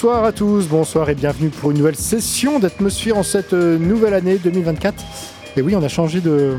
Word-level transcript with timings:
Bonsoir 0.00 0.22
à 0.22 0.30
tous, 0.30 0.68
bonsoir 0.68 1.10
et 1.10 1.16
bienvenue 1.16 1.48
pour 1.48 1.72
une 1.72 1.78
nouvelle 1.78 1.96
session 1.96 2.60
d'atmosphère 2.60 3.18
en 3.18 3.24
cette 3.24 3.52
euh, 3.52 3.76
nouvelle 3.78 4.14
année 4.14 4.38
2024. 4.38 5.02
Et 5.56 5.60
oui, 5.60 5.74
on 5.74 5.82
a 5.82 5.88
changé 5.88 6.20
de 6.20 6.54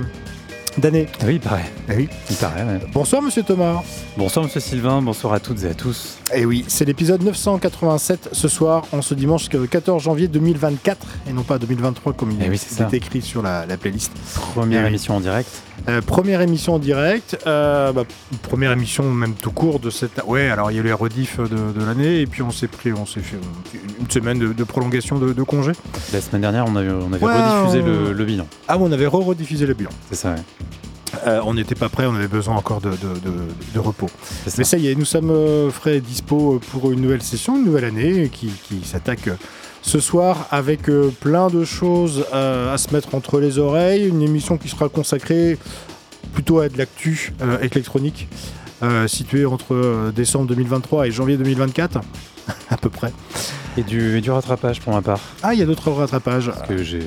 d'année. 0.77 1.05
Oui, 1.25 1.35
il 1.35 1.39
paraît. 1.39 1.71
Eh 1.89 1.95
oui. 1.95 2.09
Il 2.29 2.35
paraît, 2.35 2.63
ouais. 2.65 2.81
Bonsoir 2.91 3.21
Monsieur 3.21 3.43
Thomas. 3.43 3.81
Bonsoir 4.17 4.43
Monsieur 4.43 4.59
Sylvain, 4.59 5.01
bonsoir 5.01 5.31
à 5.31 5.39
toutes 5.39 5.63
et 5.63 5.67
à 5.67 5.73
tous. 5.73 6.18
Et 6.35 6.45
oui, 6.45 6.63
c'est 6.67 6.85
l'épisode 6.85 7.23
987 7.23 8.29
ce 8.33 8.47
soir, 8.47 8.83
en 8.91 9.01
ce 9.01 9.15
dimanche 9.15 9.49
14 9.49 10.01
janvier 10.03 10.27
2024, 10.27 11.07
et 11.27 11.33
non 11.33 11.41
pas 11.41 11.57
2023 11.57 12.13
comme 12.13 12.31
il 12.31 12.37
Eh 12.45 12.49
oui, 12.49 12.55
est 12.79 12.93
écrit 12.93 13.21
sur 13.23 13.41
la, 13.41 13.65
la 13.65 13.77
playlist. 13.77 14.11
Première 14.35 14.81
Eh 14.81 14.83
oui. 14.83 14.89
émission 14.89 15.15
en 15.15 15.19
direct. 15.21 15.49
Euh, 15.87 16.01
première 16.01 16.41
émission 16.41 16.75
en 16.75 16.79
direct, 16.79 17.39
euh, 17.47 17.91
bah, 17.93 18.03
première 18.43 18.71
émission 18.73 19.09
même 19.11 19.33
tout 19.33 19.49
court 19.51 19.79
de 19.79 19.89
cette. 19.89 20.21
Ouais, 20.27 20.49
alors 20.49 20.69
il 20.69 20.75
y 20.75 20.77
a 20.77 20.81
eu 20.81 20.85
les 20.85 20.93
rediff 20.93 21.39
de, 21.39 21.45
de 21.47 21.83
l'année, 21.85 22.19
et 22.21 22.27
puis 22.27 22.43
on 22.43 22.51
s'est 22.51 22.67
pris, 22.67 22.93
on 22.93 23.07
s'est 23.07 23.21
fait 23.21 23.37
euh, 23.37 23.77
une 23.99 24.09
semaine 24.11 24.37
de, 24.37 24.53
de 24.53 24.63
prolongation 24.63 25.17
de, 25.17 25.33
de 25.33 25.43
congé. 25.43 25.71
La 26.13 26.21
semaine 26.21 26.41
dernière, 26.41 26.65
on 26.67 26.75
avait, 26.75 26.91
on 26.91 27.11
avait 27.11 27.25
Ouais, 27.25 27.33
rediffusé 27.33 27.81
on- 27.81 27.85
le, 28.09 28.13
le 28.13 28.25
bilan. 28.25 28.45
Ah, 28.67 28.77
on 28.79 28.91
avait 28.91 29.07
re-rediffusé 29.07 29.65
le 29.65 29.73
bilan. 29.73 29.89
C'est 30.09 30.15
ça, 30.17 30.31
ouais. 30.31 30.41
Euh, 31.27 31.41
on 31.45 31.53
n'était 31.53 31.75
pas 31.75 31.89
prêt, 31.89 32.05
on 32.05 32.15
avait 32.15 32.27
besoin 32.27 32.55
encore 32.55 32.81
de, 32.81 32.89
de- 32.91 32.95
de- 32.95 33.73
de 33.73 33.79
repos. 33.79 34.09
Ça. 34.45 34.51
Mais 34.57 34.63
ça 34.63 34.77
y 34.77 34.87
est, 34.87 34.95
nous 34.95 35.05
sommes 35.05 35.31
euh, 35.31 35.69
frais 35.69 35.97
et 35.97 36.01
dispo 36.01 36.59
pour 36.71 36.91
une 36.91 37.01
nouvelle 37.01 37.21
session, 37.21 37.57
une 37.57 37.65
nouvelle 37.65 37.85
année 37.85 38.29
qui, 38.31 38.47
qui 38.67 38.81
s'attaque 38.85 39.27
euh, 39.27 39.35
ce 39.81 39.99
soir 39.99 40.47
avec 40.51 40.89
euh, 40.89 41.11
plein 41.19 41.47
de 41.47 41.63
choses 41.65 42.25
euh, 42.33 42.73
à 42.73 42.77
se 42.77 42.93
mettre 42.93 43.15
entre 43.15 43.39
les 43.39 43.57
oreilles. 43.59 44.07
Une 44.07 44.21
émission 44.21 44.57
qui 44.57 44.69
sera 44.69 44.87
consacrée 44.89 45.57
plutôt 46.33 46.59
à 46.59 46.69
de 46.69 46.77
l'actu 46.77 47.33
euh, 47.41 47.57
électronique, 47.59 48.27
euh, 48.83 49.07
située 49.07 49.45
entre 49.45 49.73
euh, 49.75 50.11
décembre 50.11 50.47
2023 50.47 51.07
et 51.07 51.11
janvier 51.11 51.37
2024, 51.37 51.99
à 52.69 52.77
peu 52.77 52.89
près. 52.89 53.11
Et 53.77 53.83
du, 53.83 54.17
et 54.17 54.21
du 54.21 54.31
rattrapage 54.31 54.79
pour 54.81 54.93
ma 54.93 55.01
part. 55.01 55.19
Ah, 55.43 55.53
il 55.53 55.59
y 55.59 55.63
a 55.63 55.65
d'autres 55.65 55.91
rattrapages. 55.91 56.47
Parce 56.51 56.67
que 56.67 56.83
j'ai 56.83 57.01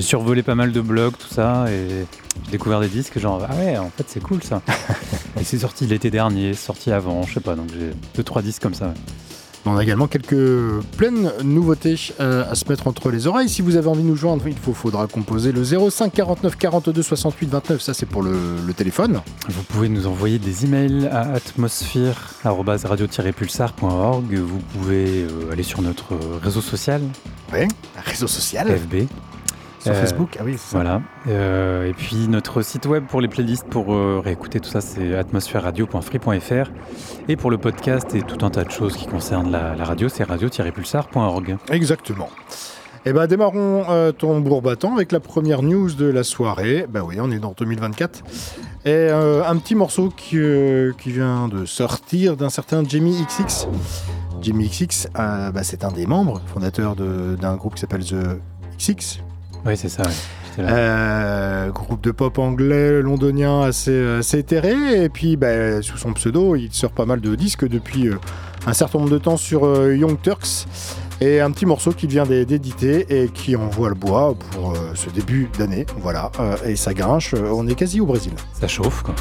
j'ai 0.00 0.06
survolé 0.06 0.42
pas 0.42 0.54
mal 0.54 0.72
de 0.72 0.80
blogs, 0.80 1.14
tout 1.18 1.28
ça, 1.32 1.66
et 1.70 2.06
j'ai 2.46 2.52
découvert 2.52 2.80
des 2.80 2.88
disques, 2.88 3.18
genre, 3.18 3.44
ah 3.48 3.54
ouais, 3.56 3.76
en 3.76 3.90
fait, 3.94 4.04
c'est 4.08 4.22
cool 4.22 4.42
ça. 4.42 4.62
et 5.40 5.44
c'est 5.44 5.58
sorti 5.58 5.86
l'été 5.86 6.10
dernier, 6.10 6.54
sorti 6.54 6.90
avant, 6.90 7.22
je 7.24 7.34
sais 7.34 7.40
pas, 7.40 7.54
donc 7.54 7.68
j'ai 7.72 7.90
deux, 8.16 8.22
trois 8.22 8.40
disques 8.42 8.62
comme 8.62 8.72
ça. 8.74 8.86
ouais. 8.86 8.94
On 9.66 9.76
a 9.76 9.82
également 9.82 10.06
quelques 10.06 10.80
pleines 10.96 11.30
nouveautés 11.44 11.94
euh, 12.18 12.50
à 12.50 12.54
se 12.54 12.66
mettre 12.66 12.86
entre 12.86 13.10
les 13.10 13.26
oreilles. 13.26 13.50
Si 13.50 13.60
vous 13.60 13.76
avez 13.76 13.88
envie 13.88 14.02
de 14.02 14.08
nous 14.08 14.16
joindre, 14.16 14.48
il 14.48 14.56
faut, 14.56 14.72
faudra 14.72 15.06
composer 15.06 15.52
le 15.52 15.62
05 15.62 16.10
49 16.14 16.56
42 16.56 17.02
68 17.02 17.50
29. 17.50 17.78
Ça, 17.82 17.92
c'est 17.92 18.06
pour 18.06 18.22
le, 18.22 18.38
le 18.66 18.72
téléphone. 18.72 19.20
Vous 19.50 19.62
pouvez 19.64 19.90
nous 19.90 20.06
envoyer 20.06 20.38
des 20.38 20.64
emails 20.64 21.08
à 21.08 21.32
atmosphère-radio-pulsar.org. 21.34 24.34
Vous 24.34 24.60
pouvez 24.72 25.24
euh, 25.24 25.52
aller 25.52 25.62
sur 25.62 25.82
notre 25.82 26.14
réseau 26.42 26.62
social, 26.62 27.02
Ouais. 27.52 27.68
Réseau 28.06 28.28
social. 28.28 28.66
FB. 28.68 29.08
Sur 29.80 29.92
Euh, 29.92 29.94
Facebook. 29.94 30.36
Ah 30.38 30.42
oui, 30.44 30.52
c'est 30.58 30.72
ça. 30.72 30.76
Voilà. 30.78 31.02
Euh, 31.28 31.88
et 31.88 31.92
puis 31.94 32.28
notre 32.28 32.62
site 32.62 32.86
web 32.86 33.04
pour 33.06 33.20
les 33.20 33.28
playlists 33.28 33.66
pour 33.68 33.94
euh, 33.94 34.20
réécouter 34.22 34.60
tout 34.60 34.68
ça, 34.70 34.80
c'est 34.80 35.14
atmosphèreradio.free.fr. 35.16 36.70
Et 37.28 37.36
pour 37.36 37.50
le 37.50 37.58
podcast 37.58 38.14
et 38.14 38.22
tout 38.22 38.44
un 38.44 38.50
tas 38.50 38.64
de 38.64 38.70
choses 38.70 38.96
qui 38.96 39.06
concernent 39.06 39.50
la, 39.50 39.74
la 39.74 39.84
radio, 39.84 40.08
c'est 40.08 40.24
radio-pulsar.org. 40.24 41.56
Exactement. 41.70 42.28
Eh 43.06 43.14
ben, 43.14 43.26
démarrons 43.26 43.86
euh, 43.88 44.12
ton 44.12 44.40
battant 44.60 44.94
avec 44.94 45.10
la 45.12 45.20
première 45.20 45.62
news 45.62 45.90
de 45.94 46.04
la 46.04 46.22
soirée. 46.22 46.84
Ben 46.86 47.02
oui, 47.02 47.16
on 47.18 47.30
est 47.30 47.38
dans 47.38 47.52
2024. 47.56 48.22
Et 48.84 48.90
euh, 48.90 49.42
un 49.48 49.56
petit 49.56 49.74
morceau 49.74 50.10
qui, 50.14 50.36
euh, 50.36 50.92
qui 50.98 51.10
vient 51.10 51.48
de 51.48 51.64
sortir 51.64 52.36
d'un 52.36 52.50
certain 52.50 52.84
Jamie 52.86 53.24
XX. 53.26 53.68
Jamie 54.42 54.68
XX, 54.68 55.08
bah, 55.14 55.62
c'est 55.62 55.84
un 55.84 55.92
des 55.92 56.06
membres 56.06 56.42
fondateurs 56.46 56.94
d'un 56.94 57.56
groupe 57.56 57.74
qui 57.74 57.80
s'appelle 57.80 58.04
The 58.04 58.38
XX. 58.78 59.20
Oui, 59.66 59.76
c'est 59.76 59.88
ça. 59.88 60.02
ouais. 60.02 60.08
Euh, 60.58 61.70
groupe 61.70 62.02
de 62.02 62.10
pop 62.10 62.38
anglais 62.38 63.00
londonien 63.02 63.62
assez, 63.62 64.18
assez 64.18 64.38
éthéré. 64.38 65.04
Et 65.04 65.08
puis, 65.08 65.36
bah, 65.36 65.80
sous 65.82 65.96
son 65.96 66.12
pseudo, 66.12 66.56
il 66.56 66.72
sort 66.72 66.90
pas 66.92 67.06
mal 67.06 67.20
de 67.20 67.34
disques 67.34 67.66
depuis 67.68 68.08
euh, 68.08 68.16
un 68.66 68.72
certain 68.72 68.98
nombre 68.98 69.10
de 69.10 69.18
temps 69.18 69.36
sur 69.36 69.64
euh, 69.64 69.94
Young 69.96 70.20
Turks. 70.20 70.66
Et 71.22 71.40
un 71.40 71.50
petit 71.50 71.66
morceau 71.66 71.92
qu'il 71.92 72.08
vient 72.10 72.24
d'é- 72.24 72.46
d'éditer 72.46 73.22
et 73.22 73.28
qui 73.28 73.54
envoie 73.54 73.90
le 73.90 73.94
bois 73.94 74.34
pour 74.52 74.74
ce 74.94 75.10
début 75.10 75.50
d'année. 75.58 75.84
Voilà. 75.98 76.30
Et 76.64 76.76
ça 76.76 76.94
grinche. 76.94 77.34
On 77.34 77.68
est 77.68 77.74
quasi 77.74 78.00
au 78.00 78.06
Brésil. 78.06 78.32
Ça 78.58 78.66
chauffe, 78.66 79.02
quoi. 79.02 79.14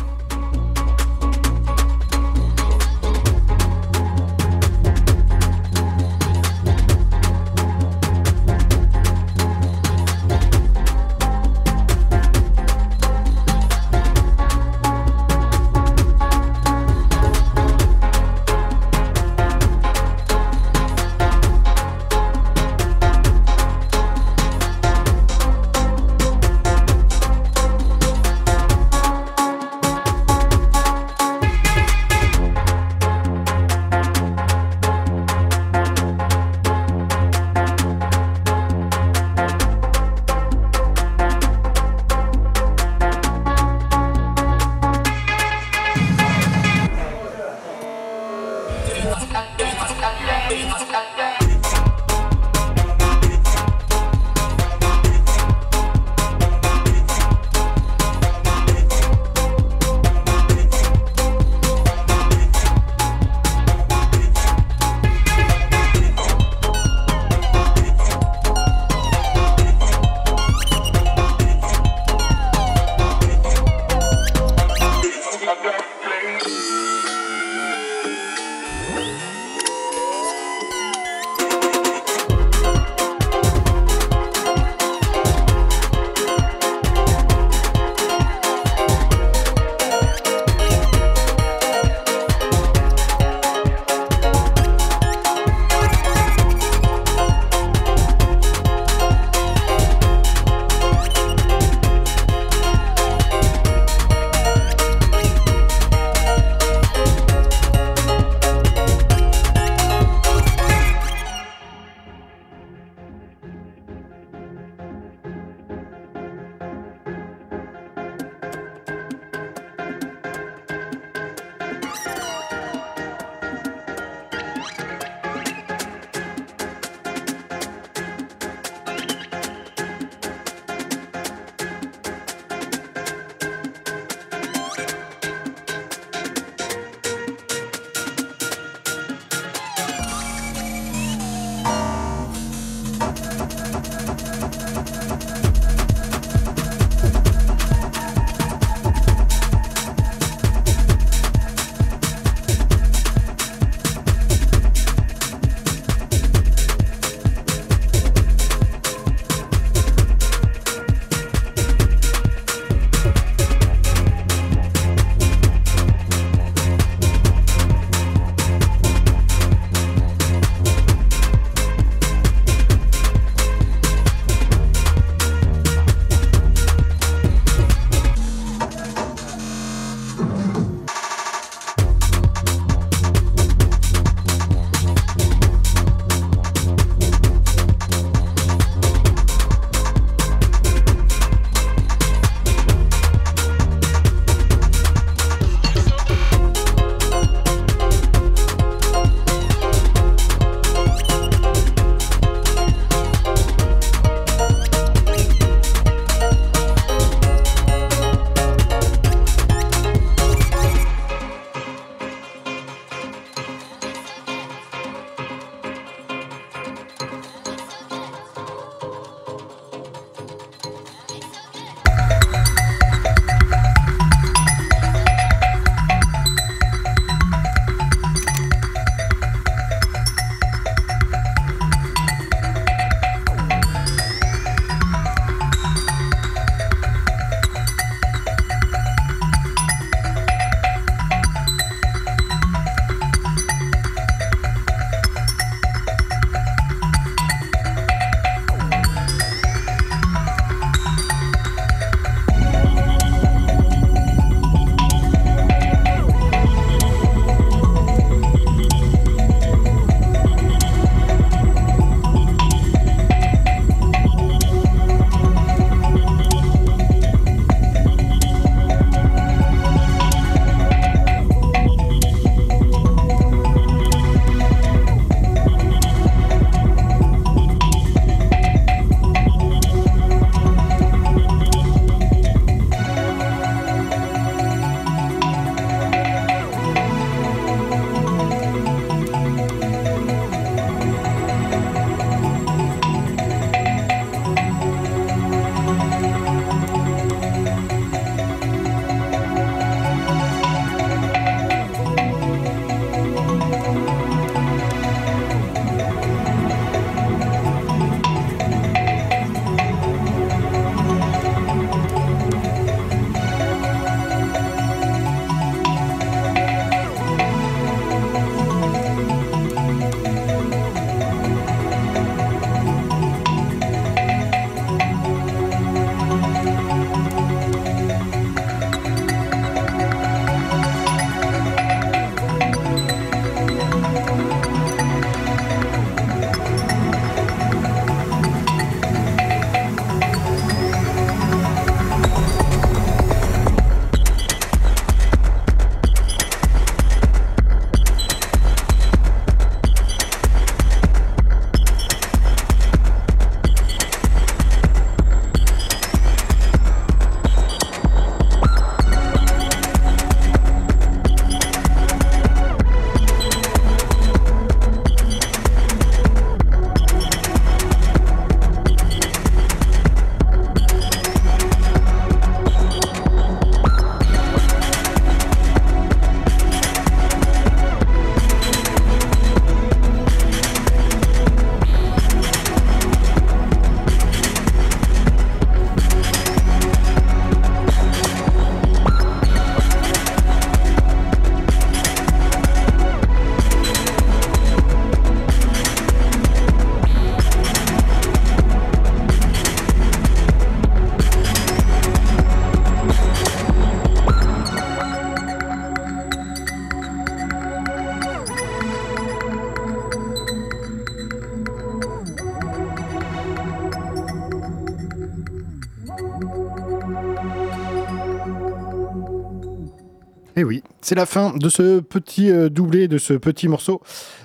C'est 420.90 420.96
la 420.96 421.06
fin 421.06 421.38
de 421.38 421.50
ce 421.50 421.82
petit 421.82 422.32
euh, 422.32 422.50
doublé, 422.50 422.88
de 422.88 422.98
ce 422.98 423.14
petit 423.14 423.48
morceau 423.48 423.80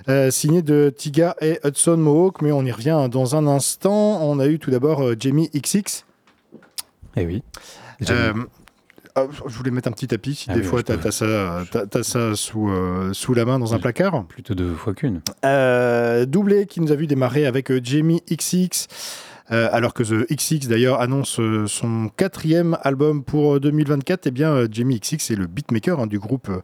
euh, 0.09 0.31
signé 0.31 0.63
de 0.63 0.91
Tiga 0.97 1.37
et 1.43 1.59
Hudson 1.63 1.99
Mohawk, 1.99 2.41
mais 2.41 2.53
on 2.53 2.65
y 2.65 2.73
revient 2.73 3.07
dans 3.11 3.37
un 3.37 3.47
instant. 3.47 4.23
On 4.23 4.39
a 4.39 4.47
eu 4.47 4.59
tout 4.59 4.71
d'abord 4.71 5.03
euh, 5.03 5.15
Jamie 5.21 5.51
XX. 5.55 6.07
Eh 7.17 7.27
oui. 7.27 7.43
Euh, 8.09 8.33
ah, 9.15 9.27
je 9.47 9.55
voulais 9.55 9.71
mettre 9.73 9.89
un 9.89 9.93
petit 9.93 10.07
tapis, 10.07 10.37
si 10.37 10.47
Ah 10.49 10.55
des 10.55 10.61
oui, 10.61 10.67
fois 10.67 10.83
tu 10.83 10.97
peux- 10.97 11.07
as, 11.07 12.03
ça, 12.03 12.35
sous, 12.35 12.71
sous 13.13 13.35
la 13.35 13.45
main 13.45 13.59
dans 13.59 13.75
un 13.75 13.79
placard. 13.79 14.25
Plutôt 14.25 14.55
deux 14.55 14.73
fois 14.73 14.95
qu'une. 14.95 15.21
Doublé 16.27 16.65
qui 16.65 16.81
nous 16.81 16.93
a 16.93 16.95
vu 16.95 17.07
démarrer 17.07 17.45
avec 17.45 17.71
Jamie 17.85 18.23
XX. 18.31 18.87
Euh, 19.53 19.69
alors 19.73 19.95
que 19.95 20.03
The 20.03 20.27
XX 20.33 20.69
d'ailleurs 20.69 21.01
annonce 21.01 21.39
euh, 21.41 21.67
son 21.67 22.09
quatrième 22.09 22.79
album 22.83 23.23
pour 23.23 23.57
euh, 23.57 23.61
2024, 23.61 24.27
et 24.27 24.31
bien 24.31 24.53
euh, 24.53 24.69
Jamie 24.71 25.01
XX 25.01 25.31
est 25.31 25.37
le 25.37 25.47
beatmaker 25.47 26.01
hein, 26.01 26.07
du 26.07 26.19
groupe 26.19 26.49
euh, 26.49 26.63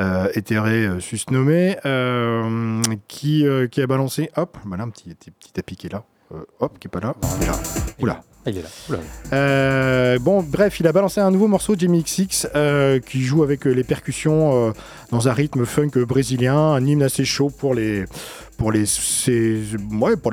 euh, 0.00 0.28
éthéré 0.34 0.86
euh, 0.86 1.00
susnommé 1.00 1.78
euh, 1.86 2.82
qui, 3.08 3.46
euh, 3.46 3.66
qui 3.66 3.80
a 3.82 3.86
balancé, 3.86 4.30
hop, 4.36 4.56
voilà 4.64 4.84
un 4.84 4.90
petit, 4.90 5.14
petit, 5.14 5.30
petit 5.30 5.52
tapis 5.52 5.76
qui 5.76 5.86
est 5.86 5.92
là, 5.92 6.04
euh, 6.32 6.44
hop, 6.60 6.78
qui 6.78 6.88
est 6.88 6.90
pas 6.90 7.00
là, 7.00 7.14
là. 7.46 7.52
Oula. 8.00 8.22
Ah. 8.46 8.94
Euh, 9.32 10.18
bon, 10.20 10.42
bref, 10.42 10.78
il 10.78 10.86
a 10.86 10.92
balancé 10.92 11.20
un 11.20 11.30
nouveau 11.30 11.48
morceau, 11.48 11.74
Jamie 11.76 12.04
XX, 12.04 12.48
euh, 12.54 13.00
qui 13.00 13.22
joue 13.22 13.42
avec 13.42 13.66
euh, 13.66 13.72
les 13.72 13.82
percussions 13.82 14.72
dans 15.10 15.28
un 15.28 15.32
rythme 15.32 15.64
funk 15.64 15.90
brésilien, 16.06 16.56
un 16.56 16.86
hymne 16.86 17.02
assez 17.02 17.24
chaud 17.24 17.50
pour 17.50 17.74
les, 17.74 18.04
pour 18.56 18.70
les, 18.70 18.84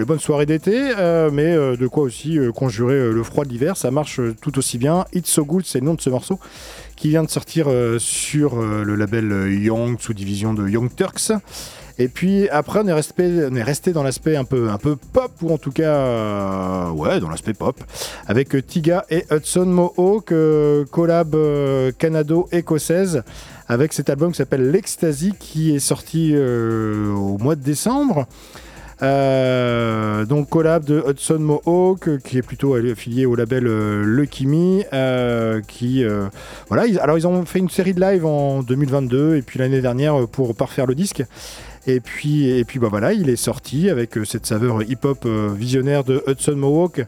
bonnes 0.05 0.19
soirées 0.19 0.45
d'été, 0.45 0.93
mais 1.31 1.55
de 1.55 1.87
quoi 1.87 2.03
aussi 2.03 2.37
conjurer 2.55 3.11
le 3.11 3.23
froid 3.23 3.45
de 3.45 3.49
l'hiver. 3.49 3.77
Ça 3.77 3.89
marche 3.89 4.19
tout 4.41 4.57
aussi 4.57 4.77
bien. 4.77 5.05
It's 5.13 5.29
So 5.29 5.43
Good, 5.45 5.65
c'est 5.65 5.79
le 5.79 5.85
nom 5.85 5.95
de 5.95 6.01
ce 6.01 6.09
morceau, 6.09 6.39
qui 6.95 7.09
vient 7.09 7.23
de 7.23 7.29
sortir 7.29 7.67
sur 7.97 8.61
le 8.61 8.95
label 8.95 9.51
Young, 9.51 9.99
sous 9.99 10.13
division 10.13 10.53
de 10.53 10.69
Young 10.69 10.93
Turks. 10.95 11.31
Et 11.99 12.07
puis 12.07 12.49
après, 12.49 12.79
on 12.83 12.87
est 12.87 13.63
resté, 13.63 13.91
dans 13.91 14.03
l'aspect 14.03 14.35
un 14.35 14.45
peu, 14.45 14.69
un 14.69 14.77
peu 14.77 14.95
pop, 14.95 15.31
ou 15.41 15.51
en 15.53 15.57
tout 15.57 15.71
cas, 15.71 15.95
euh, 15.95 16.89
ouais, 16.91 17.19
dans 17.19 17.29
l'aspect 17.29 17.53
pop, 17.53 17.79
avec 18.27 18.55
Tiga 18.65 19.05
et 19.09 19.25
Hudson 19.31 19.65
Mohawk, 19.65 20.33
collab 20.91 21.35
euh, 21.35 21.91
canado-écossaise, 21.97 23.23
avec 23.67 23.93
cet 23.93 24.09
album 24.09 24.31
qui 24.31 24.37
s'appelle 24.37 24.71
L'Ecstasy, 24.71 25.33
qui 25.37 25.75
est 25.75 25.79
sorti 25.79 26.31
euh, 26.33 27.11
au 27.13 27.37
mois 27.37 27.55
de 27.55 27.61
décembre. 27.61 28.25
Donc 29.01 30.49
collab 30.49 30.85
de 30.85 31.03
Hudson 31.05 31.39
Mohawk 31.39 32.21
qui 32.23 32.37
est 32.37 32.41
plutôt 32.41 32.75
affilié 32.75 33.25
au 33.25 33.35
label 33.35 33.67
euh, 33.67 34.01
Lucky 34.05 34.47
Me 34.47 35.59
qui 35.67 36.05
voilà 36.69 36.83
alors 37.01 37.17
ils 37.17 37.27
ont 37.27 37.45
fait 37.45 37.59
une 37.59 37.69
série 37.69 37.93
de 37.93 37.99
live 37.99 38.25
en 38.25 38.63
2022 38.63 39.35
et 39.35 39.41
puis 39.41 39.59
l'année 39.59 39.81
dernière 39.81 40.25
pour 40.29 40.55
parfaire 40.55 40.85
le 40.85 40.95
disque 40.95 41.25
et 41.85 41.99
puis 41.99 42.49
et 42.49 42.63
puis 42.63 42.79
bah 42.79 42.87
voilà 42.89 43.13
il 43.13 43.29
est 43.29 43.35
sorti 43.35 43.89
avec 43.89 44.17
euh, 44.17 44.25
cette 44.25 44.45
saveur 44.45 44.83
hip 44.83 44.99
hop 45.03 45.25
visionnaire 45.25 46.03
de 46.03 46.23
Hudson 46.27 46.55
Mohawk 46.55 47.05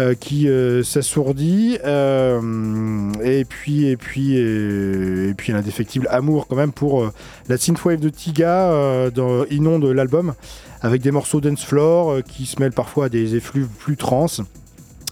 euh, 0.00 0.14
qui 0.14 0.48
euh, 0.48 0.84
s'assourdit 0.84 1.76
euh, 1.84 3.10
et 3.24 3.44
puis 3.44 3.86
et 3.86 3.96
puis 3.96 4.36
et, 4.36 5.34
puis 5.36 5.52
un 5.52 5.56
indéfectible 5.56 6.06
amour 6.08 6.46
quand 6.46 6.54
même 6.54 6.70
pour 6.70 7.02
euh, 7.02 7.12
la 7.48 7.56
synthwave 7.56 7.98
de 7.98 8.08
Tiga 8.08 8.70
euh, 8.70 9.44
inonde 9.50 9.84
l'album 9.86 10.34
avec 10.82 11.02
des 11.02 11.10
morceaux 11.10 11.40
dance 11.40 11.64
floor 11.64 12.12
euh, 12.12 12.20
qui 12.20 12.46
se 12.46 12.60
mêlent 12.60 12.70
parfois 12.70 13.06
à 13.06 13.08
des 13.08 13.34
effluves 13.34 13.66
plus 13.66 13.96
trans 13.96 14.26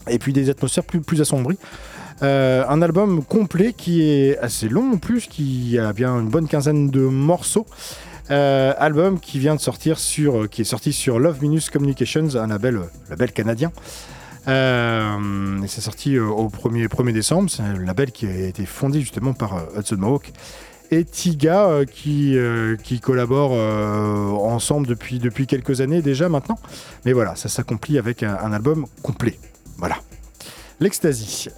et 0.09 0.21
puis 0.21 0.33
des 0.33 0.51
atmosphères 0.51 0.85
plus, 0.85 1.01
plus 1.01 1.21
assombries. 1.21 1.59
Euh, 2.23 2.65
un 2.69 2.81
album 2.81 3.23
complet 3.25 3.73
qui 3.73 4.03
est 4.03 4.39
assez 4.39 4.69
long 4.69 4.93
en 4.93 4.97
plus, 4.97 5.27
qui 5.27 5.79
a 5.79 5.93
bien 5.93 6.19
une 6.19 6.29
bonne 6.29 6.49
quinzaine 6.49 6.91
de 6.91 7.01
morceaux. 7.01 7.67
Euh, 8.31 8.75
album 8.79 9.21
qui 9.21 9.39
vient 9.39 9.55
de 9.55 9.61
sortir 9.61 9.99
sur, 9.99 10.43
euh, 10.43 10.47
qui 10.49 10.63
est 10.63 10.65
sorti 10.65 10.93
sur 10.93 11.21
Love 11.21 11.41
Minus 11.43 11.71
Communications, 11.71 12.35
un 12.35 12.49
label, 12.49 12.77
euh, 12.77 12.85
label 13.09 13.33
canadien. 13.33 13.71
Euh, 14.49 15.61
c'est 15.67 15.81
sorti 15.81 16.19
au 16.19 16.49
1er, 16.49 16.89
1er 16.89 17.13
décembre. 17.13 17.51
C'est 17.51 17.63
un 17.63 17.79
label 17.79 18.13
qui 18.13 18.27
a 18.27 18.47
été 18.47 18.67
fondé 18.67 19.01
justement 19.01 19.33
par 19.33 19.67
Hudson 19.77 19.97
Mohawk 19.97 20.33
et 20.93 21.05
Tiga 21.05 21.81
qui, 21.85 22.39
qui 22.85 23.01
collaborent 23.01 23.51
ensemble 24.45 24.87
depuis, 24.87 25.19
depuis 25.19 25.49
quelques 25.49 25.81
années 25.81 26.01
déjà 26.01 26.29
maintenant. 26.29 26.61
Mais 27.05 27.13
voilà, 27.13 27.35
ça 27.35 27.49
s'accomplit 27.49 27.99
avec 27.99 28.23
un, 28.23 28.39
un 28.41 28.53
album 28.53 28.87
complet. 29.03 29.37
Voilà. 29.79 29.97
L'Ecstasy. 30.79 31.49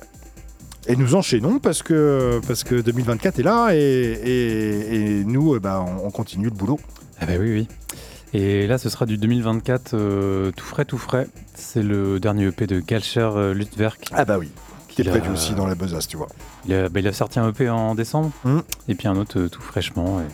Et 0.89 0.97
nous 0.97 1.15
enchaînons 1.15 1.59
parce 1.59 1.83
que, 1.83 2.41
parce 2.47 2.65
que 2.65 2.81
2024 2.81 3.39
est 3.39 3.43
là 3.43 3.69
et, 3.75 3.79
et- 3.79 4.95
et 5.21 5.25
nous, 5.25 5.59
ben, 5.61 5.85
on 5.87 6.07
on 6.07 6.11
continue 6.11 6.47
le 6.47 6.51
boulot. 6.51 6.81
Ah 7.21 7.27
bah 7.27 7.35
oui, 7.39 7.53
oui. 7.53 7.69
Et 8.33 8.67
là, 8.67 8.79
ce 8.79 8.89
sera 8.89 9.05
du 9.07 9.19
2024, 9.19 9.95
euh, 9.95 10.51
tout 10.53 10.65
frais, 10.65 10.85
tout 10.85 10.99
frais. 10.99 11.27
C'est 11.55 11.83
le 11.83 12.21
dernier 12.21 12.47
EP 12.47 12.67
de 12.67 12.81
Galcher 12.81 13.21
euh, 13.35 13.53
Lutwerk. 13.55 14.01
Ah 14.13 14.25
bah 14.25 14.39
oui. 14.39 14.51
Qui 14.89 15.03
est 15.03 15.05
prévu 15.11 15.31
aussi 15.31 15.55
dans 15.55 15.67
la 15.67 15.75
besace, 15.75 16.09
tu 16.09 16.17
vois. 16.17 16.29
Il 16.67 16.75
a, 16.75 16.89
bah, 16.89 17.01
il 17.01 17.07
a 17.09 17.13
sorti 17.13 17.39
un 17.39 17.49
EP 17.51 17.69
en 17.69 17.95
décembre, 17.95 18.31
Mm. 18.45 18.59
et 18.89 18.95
puis 18.95 19.09
un 19.09 19.17
autre 19.17 19.39
euh, 19.39 19.49
tout 19.49 19.63
fraîchement. 19.63 20.21
et 20.21 20.25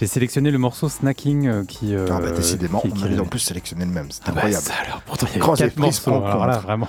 J'ai 0.00 0.06
sélectionné 0.06 0.50
le 0.50 0.58
morceau 0.58 0.88
Snacking 0.88 1.46
euh, 1.48 1.64
qui. 1.64 1.94
ah 1.94 2.20
bah 2.20 2.30
décidément, 2.30 2.80
qui- 2.80 2.88
on 2.88 2.94
qui- 2.94 3.04
avait 3.04 3.18
en 3.18 3.26
plus 3.26 3.38
sélectionné 3.40 3.84
le 3.84 3.90
même. 3.90 4.06
C'est 4.10 4.22
Ah 4.26 4.30
bah, 4.30 4.32
incroyable. 4.36 4.64
ça, 4.64 4.74
alors, 4.86 5.02
pourtant, 5.02 5.26
il 5.34 5.38
y 5.38 5.42
a 5.42 5.54
quatre 5.56 5.76
morceaux. 5.78 6.10
Alors 6.24 6.46
là, 6.46 6.58
vraiment. 6.58 6.88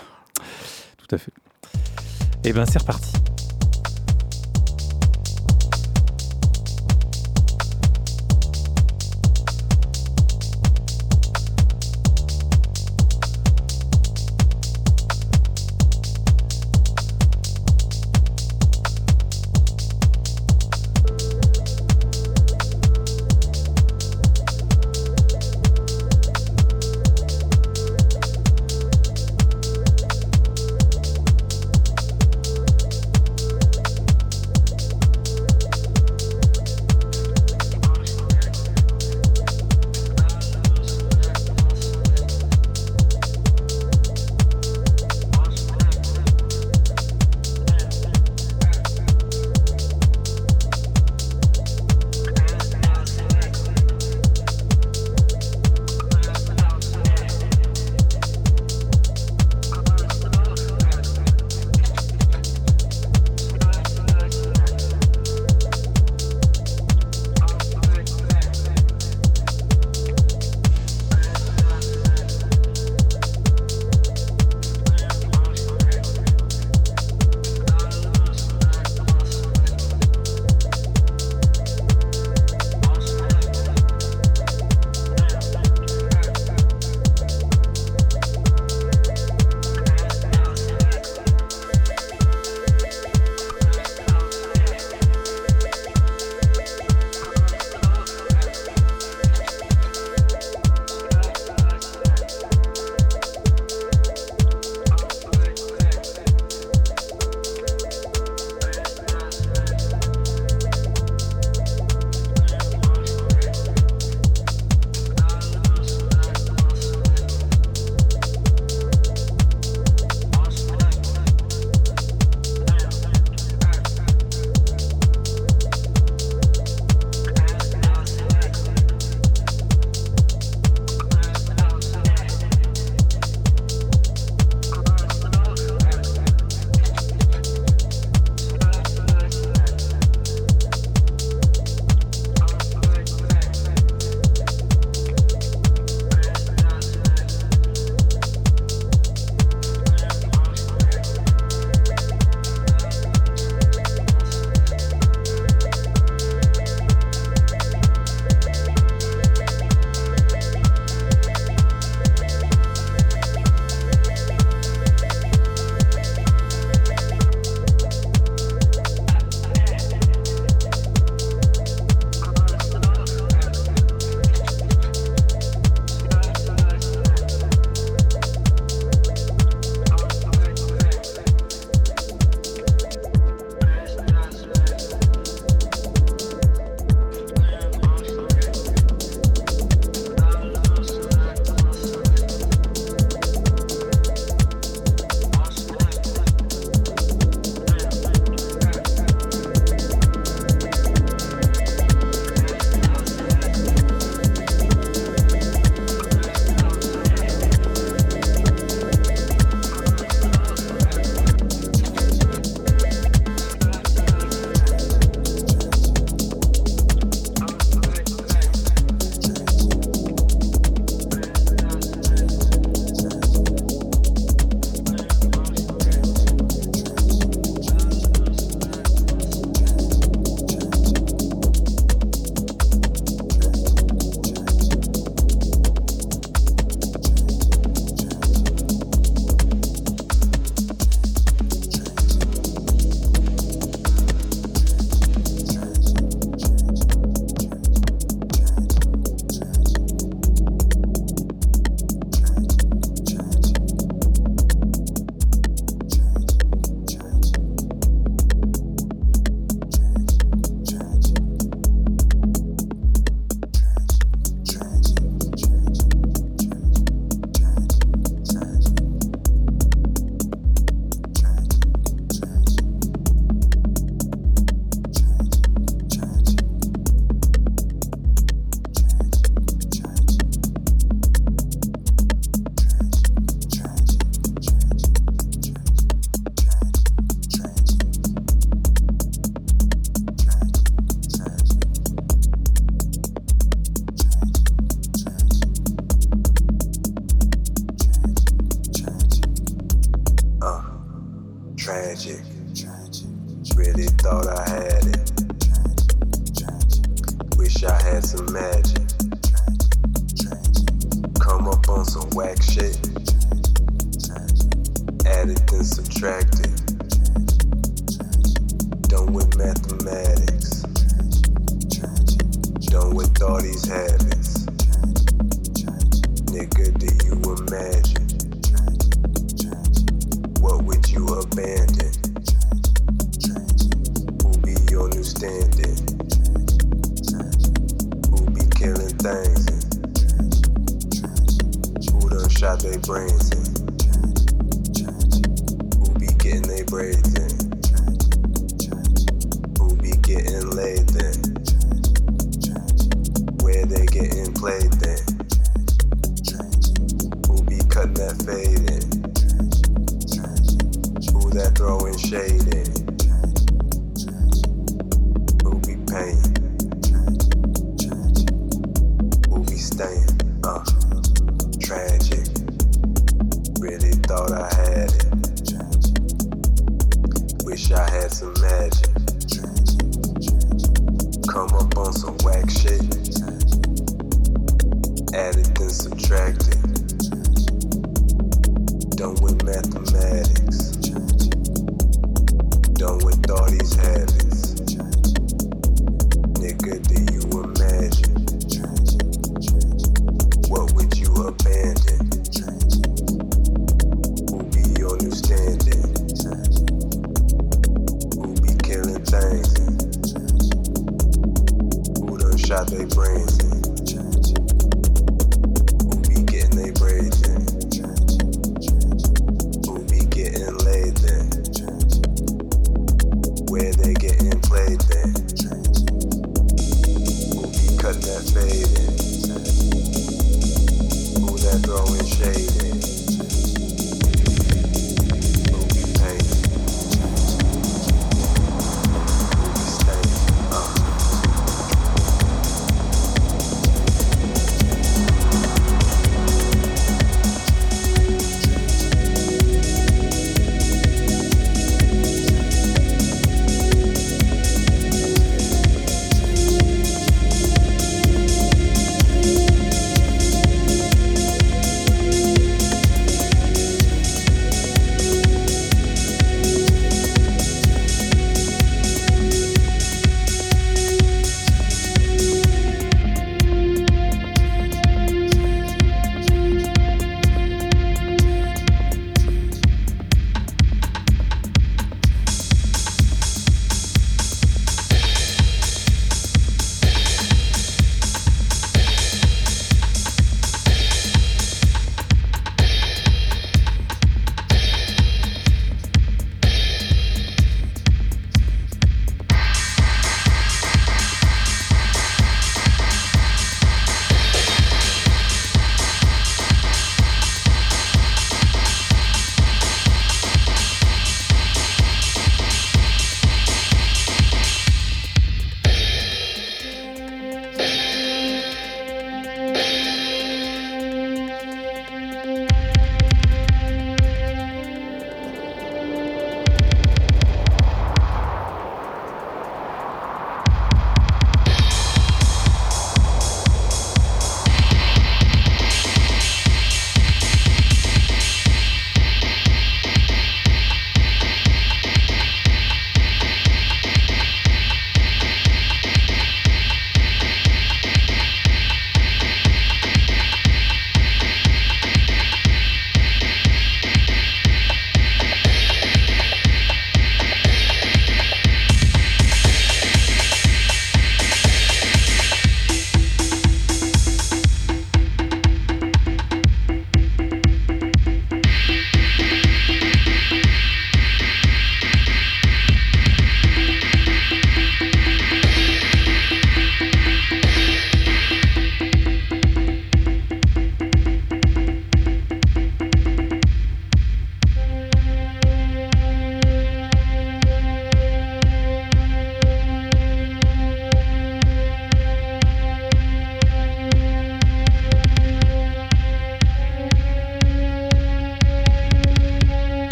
Tout 0.97 1.15
à 1.15 1.17
fait. 1.17 1.31
Et 2.45 2.51
ben, 2.51 2.65
c'est 2.65 2.79
reparti. 2.79 3.13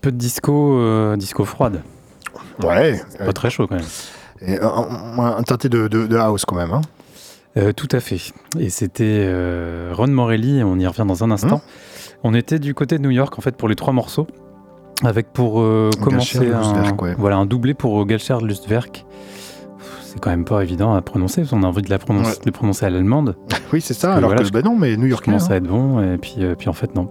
Peu 0.00 0.10
de 0.12 0.16
disco, 0.16 0.78
euh, 0.78 1.16
disco 1.16 1.44
froide. 1.44 1.82
Ouais. 2.62 3.00
Pas 3.18 3.32
très 3.32 3.50
chaud 3.50 3.66
quand 3.66 3.76
même. 3.76 3.84
Et 4.40 4.58
un, 4.60 4.66
un- 4.68 5.36
un 5.38 5.42
teinté 5.42 5.68
de, 5.68 5.88
de- 5.88 6.06
de 6.06 6.16
house 6.16 6.44
quand 6.44 6.56
même. 6.56 6.72
Hein. 6.72 6.80
Euh, 7.56 7.72
tout 7.72 7.88
à 7.92 8.00
fait. 8.00 8.18
Et 8.58 8.68
c'était 8.70 9.24
euh, 9.26 9.92
Ron 9.94 10.08
Morelli, 10.08 10.62
on 10.64 10.78
y 10.78 10.86
revient 10.86 11.04
dans 11.06 11.22
un 11.24 11.30
instant. 11.30 11.62
On 12.24 12.34
était 12.34 12.58
du 12.58 12.74
côté 12.74 12.98
de 12.98 13.02
New 13.02 13.10
York 13.10 13.38
en 13.38 13.42
fait 13.42 13.56
pour 13.56 13.68
les 13.68 13.76
trois 13.76 13.92
morceaux, 13.92 14.26
avec 15.04 15.32
pour 15.32 15.60
euh, 15.60 15.90
commencer 16.02 16.38
Galcher, 16.38 16.52
un, 16.54 16.58
Lustwerk, 16.60 17.02
ouais. 17.02 17.14
voilà, 17.18 17.36
un 17.36 17.46
doublé 17.46 17.74
pour 17.74 18.00
euh, 18.00 18.04
Galcher 18.04 18.38
Lustwerk. 18.42 19.04
C'est 20.02 20.20
quand 20.20 20.30
même 20.30 20.44
pas 20.44 20.62
évident 20.62 20.94
à 20.94 21.02
prononcer, 21.02 21.40
parce 21.42 21.50
qu'on 21.50 21.62
a 21.64 21.66
envie 21.66 21.82
de 21.82 21.90
la 21.90 21.98
prononcer, 21.98 22.30
Ouais. 22.30 22.36
de 22.40 22.46
le 22.46 22.52
prononcer 22.52 22.86
à 22.86 22.90
l'allemande. 22.90 23.36
Oui, 23.72 23.80
c'est 23.80 23.94
ça. 23.94 24.14
Alors 24.14 24.30
voilà, 24.30 24.42
que, 24.42 24.46
je 24.48 24.52
ben 24.52 24.62
non, 24.62 24.76
mais 24.76 24.96
New 24.96 25.06
York. 25.06 25.24
commence 25.24 25.50
à 25.50 25.56
être 25.56 25.64
bon, 25.66 26.00
et 26.14 26.18
puis, 26.18 26.36
euh, 26.38 26.54
puis 26.56 26.68
en 26.68 26.72
fait, 26.72 26.94
non. 26.94 27.10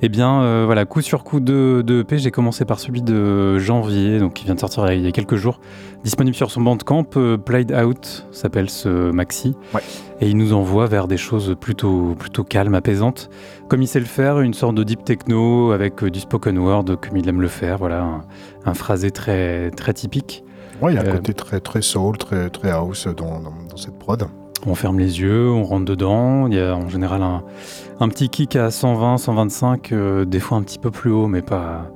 Eh 0.00 0.08
bien, 0.08 0.42
euh, 0.42 0.62
voilà, 0.64 0.84
coup 0.84 1.00
sur 1.00 1.24
coup 1.24 1.40
de, 1.40 1.82
de 1.84 2.00
EP, 2.02 2.18
j'ai 2.18 2.30
commencé 2.30 2.64
par 2.64 2.78
celui 2.78 3.02
de 3.02 3.58
janvier, 3.58 4.20
donc 4.20 4.34
qui 4.34 4.44
vient 4.44 4.54
de 4.54 4.60
sortir 4.60 4.90
il 4.92 5.02
y 5.02 5.08
a 5.08 5.10
quelques 5.10 5.34
jours. 5.34 5.58
Disponible 6.04 6.36
sur 6.36 6.52
son 6.52 6.60
bandcamp, 6.60 7.04
euh, 7.16 7.36
Played 7.36 7.72
Out 7.72 8.26
s'appelle 8.30 8.70
ce 8.70 9.10
maxi. 9.10 9.56
Ouais. 9.74 9.80
Et 10.20 10.28
il 10.28 10.36
nous 10.36 10.52
envoie 10.52 10.86
vers 10.86 11.08
des 11.08 11.16
choses 11.16 11.56
plutôt, 11.60 12.14
plutôt 12.16 12.44
calmes, 12.44 12.74
apaisantes. 12.76 13.28
Comme 13.68 13.82
il 13.82 13.88
sait 13.88 13.98
le 13.98 14.06
faire, 14.06 14.38
une 14.40 14.54
sorte 14.54 14.76
de 14.76 14.84
deep 14.84 15.04
techno 15.04 15.72
avec 15.72 16.04
euh, 16.04 16.10
du 16.12 16.20
spoken 16.20 16.56
word, 16.58 16.84
comme 17.00 17.16
il 17.16 17.28
aime 17.28 17.40
le 17.40 17.48
faire. 17.48 17.78
Voilà, 17.78 18.02
un, 18.04 18.20
un 18.66 18.74
phrasé 18.74 19.10
très, 19.10 19.72
très 19.72 19.94
typique. 19.94 20.44
Ouais, 20.80 20.92
il 20.92 20.94
y 20.94 20.98
a 20.98 21.02
un 21.02 21.06
Euh, 21.06 21.12
côté 21.14 21.34
très, 21.34 21.58
très 21.58 21.82
soul, 21.82 22.16
très, 22.18 22.50
très 22.50 22.70
house 22.70 23.08
dans, 23.16 23.40
dans, 23.40 23.52
dans 23.68 23.76
cette 23.76 23.98
prod. 23.98 24.28
On 24.66 24.74
ferme 24.74 24.98
les 24.98 25.20
yeux, 25.20 25.50
on 25.50 25.62
rentre 25.62 25.84
dedans. 25.84 26.48
Il 26.48 26.54
y 26.54 26.60
a 26.60 26.74
en 26.74 26.88
général 26.88 27.22
un, 27.22 28.08
petit 28.08 28.28
kick 28.28 28.56
à 28.56 28.70
120, 28.70 29.18
125, 29.18 29.92
euh, 29.92 30.24
des 30.24 30.40
fois 30.40 30.58
un 30.58 30.62
petit 30.62 30.78
peu 30.78 30.90
plus 30.90 31.10
haut, 31.10 31.26
mais 31.26 31.42
pas, 31.42 31.90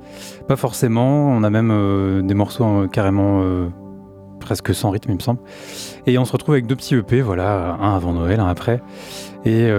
pas 0.47 0.55
forcément. 0.55 1.27
On 1.29 1.43
a 1.43 1.49
même 1.49 1.71
euh, 1.71 2.21
des 2.21 2.33
morceaux 2.33 2.63
euh, 2.65 2.87
carrément 2.87 3.43
presque 4.39 4.73
sans 4.73 4.91
rythme, 4.91 5.11
il 5.11 5.15
me 5.15 5.21
semble. 5.21 5.39
Et 6.05 6.17
on 6.17 6.25
se 6.25 6.31
retrouve 6.31 6.55
avec 6.55 6.67
deux 6.67 6.75
petits 6.75 6.95
EP, 6.95 7.21
voilà, 7.21 7.77
un 7.79 7.95
avant 7.95 8.13
Noël, 8.13 8.39
un 8.39 8.47
après. 8.47 8.81
Et, 9.45 9.69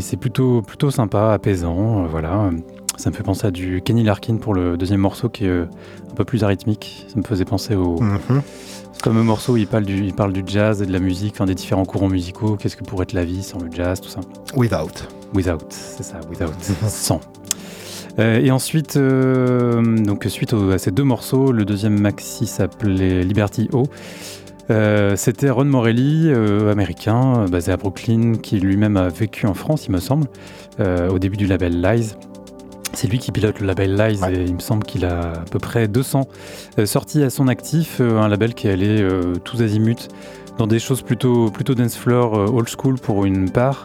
c'est 0.00 0.16
plutôt, 0.16 0.62
plutôt 0.62 0.90
sympa, 0.90 1.32
apaisant, 1.32 2.04
voilà. 2.04 2.50
Ça 2.96 3.10
me 3.10 3.14
fait 3.14 3.22
penser 3.22 3.46
à 3.46 3.50
du 3.50 3.80
Kenny 3.80 4.04
Larkin 4.04 4.36
pour 4.36 4.52
le 4.52 4.76
deuxième 4.76 5.00
morceau 5.00 5.30
qui 5.30 5.46
est 5.46 5.50
un 5.50 6.14
peu 6.14 6.24
plus 6.24 6.44
arythmique. 6.44 7.06
Ça 7.08 7.18
me 7.18 7.24
faisait 7.24 7.46
penser 7.46 7.74
au, 7.74 8.00
Mhm. 8.00 8.42
Fameux 9.02 9.22
morceau 9.22 9.54
où 9.54 9.56
il 9.56 9.66
parle, 9.66 9.84
du, 9.84 10.04
il 10.04 10.14
parle 10.14 10.32
du 10.32 10.42
jazz 10.46 10.80
et 10.82 10.86
de 10.86 10.92
la 10.92 10.98
musique, 11.00 11.34
enfin, 11.34 11.46
des 11.46 11.54
différents 11.54 11.84
courants 11.84 12.08
musicaux. 12.08 12.56
Qu'est-ce 12.56 12.76
que 12.76 12.84
pourrait 12.84 13.04
être 13.04 13.12
la 13.12 13.24
vie 13.24 13.42
sans 13.42 13.58
le 13.58 13.70
jazz, 13.70 14.00
tout 14.00 14.08
ça? 14.08 14.20
Without. 14.56 15.08
Without, 15.34 15.58
c'est 15.70 16.02
ça, 16.02 16.20
without, 16.30 16.52
sans. 16.88 17.20
Euh, 18.18 18.40
et 18.40 18.50
ensuite, 18.50 18.96
euh, 18.96 19.82
donc 19.82 20.24
suite 20.28 20.52
au- 20.52 20.70
à 20.70 20.78
ces 20.78 20.90
deux 20.90 21.04
morceaux, 21.04 21.50
le 21.50 21.64
deuxième 21.64 21.98
maxi 21.98 22.46
s'appelait 22.46 23.22
Liberty 23.24 23.68
O. 23.72 23.84
Euh, 24.70 25.16
C'était 25.16 25.50
Ron 25.50 25.64
Morelli, 25.64 26.30
américain, 26.70 27.46
basé 27.50 27.72
à 27.72 27.76
Brooklyn, 27.76 28.34
qui 28.42 28.60
lui-même 28.60 28.96
a 28.96 29.08
vécu 29.08 29.46
en 29.46 29.54
France, 29.54 29.86
il 29.86 29.92
me 29.92 29.98
semble, 30.00 30.26
au 30.80 31.18
début 31.18 31.36
du 31.36 31.46
label 31.46 31.80
Lies. 31.80 32.12
C'est 32.94 33.08
lui 33.08 33.18
qui 33.18 33.32
pilote 33.32 33.60
le 33.60 33.66
label 33.66 33.96
Lies 33.96 34.20
Ouais. 34.20 34.34
et 34.34 34.44
il 34.44 34.54
me 34.54 34.60
semble 34.60 34.84
qu'il 34.84 35.04
a 35.04 35.32
à 35.32 35.44
peu 35.50 35.58
près 35.58 35.88
200 35.88 36.28
euh, 36.78 36.86
sorties 36.86 37.22
à 37.22 37.30
son 37.30 37.48
actif, 37.48 37.98
euh, 38.00 38.18
un 38.20 38.28
label 38.28 38.54
qui 38.54 38.68
est 38.68 38.72
allé 38.72 39.00
euh, 39.00 39.36
tous 39.42 39.62
azimuts 39.62 40.08
dans 40.58 40.66
des 40.66 40.78
choses 40.78 41.02
plutôt, 41.02 41.50
plutôt 41.50 41.74
dance 41.74 41.96
floor, 41.96 42.34
old 42.54 42.68
school 42.68 42.98
pour 42.98 43.24
une 43.24 43.50
part, 43.50 43.84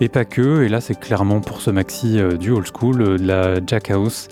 et 0.00 0.08
pas 0.08 0.24
que. 0.24 0.62
Et 0.62 0.68
là, 0.68 0.80
c'est 0.80 0.98
clairement 0.98 1.40
pour 1.40 1.60
ce 1.60 1.70
maxi 1.70 2.20
du 2.38 2.52
old 2.52 2.66
school, 2.72 3.18
de 3.18 3.26
la 3.26 3.56
Jack 3.66 3.90
House, 3.90 4.28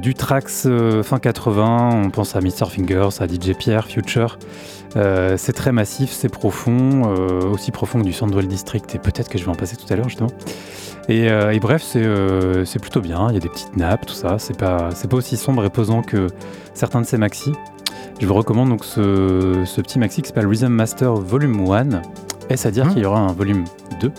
du 0.00 0.14
Trax 0.14 0.66
fin 1.02 1.18
80. 1.18 1.90
On 2.06 2.08
pense 2.08 2.34
à 2.34 2.40
Mr. 2.40 2.70
Fingers, 2.70 3.20
à 3.20 3.26
DJ 3.26 3.52
Pierre, 3.58 3.86
Future. 3.86 4.38
Euh, 4.96 5.36
c'est 5.36 5.52
très 5.52 5.72
massif, 5.72 6.10
c'est 6.10 6.30
profond, 6.30 7.02
euh, 7.14 7.42
aussi 7.50 7.70
profond 7.70 8.00
que 8.00 8.04
du 8.04 8.12
Sandwell 8.14 8.48
District, 8.48 8.94
et 8.94 8.98
peut-être 8.98 9.28
que 9.28 9.36
je 9.36 9.44
vais 9.44 9.50
en 9.50 9.54
passer 9.54 9.76
tout 9.76 9.92
à 9.92 9.96
l'heure 9.96 10.08
justement. 10.08 10.30
Et, 11.08 11.30
euh, 11.30 11.52
et 11.52 11.60
bref, 11.60 11.82
c'est 11.84 12.02
euh, 12.04 12.64
plutôt 12.80 13.00
bien, 13.00 13.28
il 13.30 13.34
y 13.34 13.36
a 13.36 13.40
des 13.40 13.48
petites 13.48 13.76
nappes, 13.76 14.06
tout 14.06 14.14
ça, 14.14 14.38
c'est 14.38 14.56
pas, 14.58 14.88
pas 15.08 15.16
aussi 15.16 15.36
sombre 15.36 15.64
et 15.64 15.70
pesant 15.70 16.02
que 16.02 16.26
certains 16.74 17.00
de 17.00 17.06
ces 17.06 17.16
maxi. 17.18 17.52
Je 18.20 18.26
vous 18.26 18.34
recommande 18.34 18.70
donc 18.70 18.84
ce, 18.84 19.62
ce 19.64 19.80
petit 19.80 19.98
maxi 19.98 20.22
qui 20.22 20.28
s'appelle 20.28 20.46
Rhythm 20.48 20.68
Master 20.68 21.12
Volume 21.14 21.70
1. 21.70 22.02
Est-ce 22.50 22.66
à 22.66 22.70
dire 22.70 22.86
Mhm. 22.86 22.94
qu'il 22.94 23.02
y 23.02 23.06
aura 23.06 23.20
un 23.20 23.32
volume 23.32 23.64
2 24.00 24.10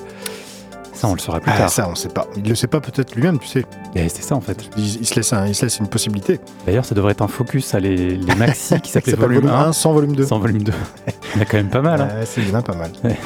Ça, 0.93 1.07
on 1.07 1.13
le 1.13 1.19
saura 1.19 1.39
plus 1.39 1.51
Ah, 1.53 1.57
tard. 1.57 1.69
ça, 1.69 1.89
on 1.89 1.95
sait 1.95 2.09
pas. 2.09 2.25
Il 2.37 2.47
le 2.47 2.55
sait 2.55 2.67
pas 2.67 2.79
peut-être 2.79 3.15
lui-même, 3.15 3.37
tu 3.39 3.47
sais. 3.47 3.65
Et 3.95 4.07
c'est 4.09 4.21
ça 4.21 4.35
en 4.35 4.41
fait. 4.41 4.69
Il, 4.77 4.83
il 5.01 5.05
se 5.05 5.15
laisse 5.15 5.33
un- 5.33 5.45
il 5.47 5.55
se 5.55 5.65
laisse 5.65 5.79
une 5.79 5.87
possibilité. 5.87 6.39
D'ailleurs, 6.65 6.85
ça 6.85 6.95
devrait 6.95 7.11
être 7.13 7.21
un 7.21 7.27
focus, 7.27 7.65
ça, 7.65 7.79
les, 7.79 8.15
les 8.15 8.35
maxi 8.35 8.79
qui 8.81 8.91
s'appellent 8.91 9.15
s'appelle 9.15 9.25
volume 9.35 9.49
1 9.49 9.73
sans 9.73 9.91
volume 9.93 10.15
2. 10.15 10.25
sans 10.25 10.39
volume 10.39 10.63
2. 10.63 10.71
Il 11.07 11.37
y 11.37 11.39
en 11.39 11.41
a 11.41 11.45
quand 11.45 11.57
même 11.57 11.69
pas 11.69 11.81
mal. 11.81 12.01
hein. 12.01 12.09
Ouais, 12.19 12.25
c'est 12.25 12.41
bien 12.41 12.61
pas 12.61 12.75
mal. 12.75 12.91
Ouais. 13.03 13.17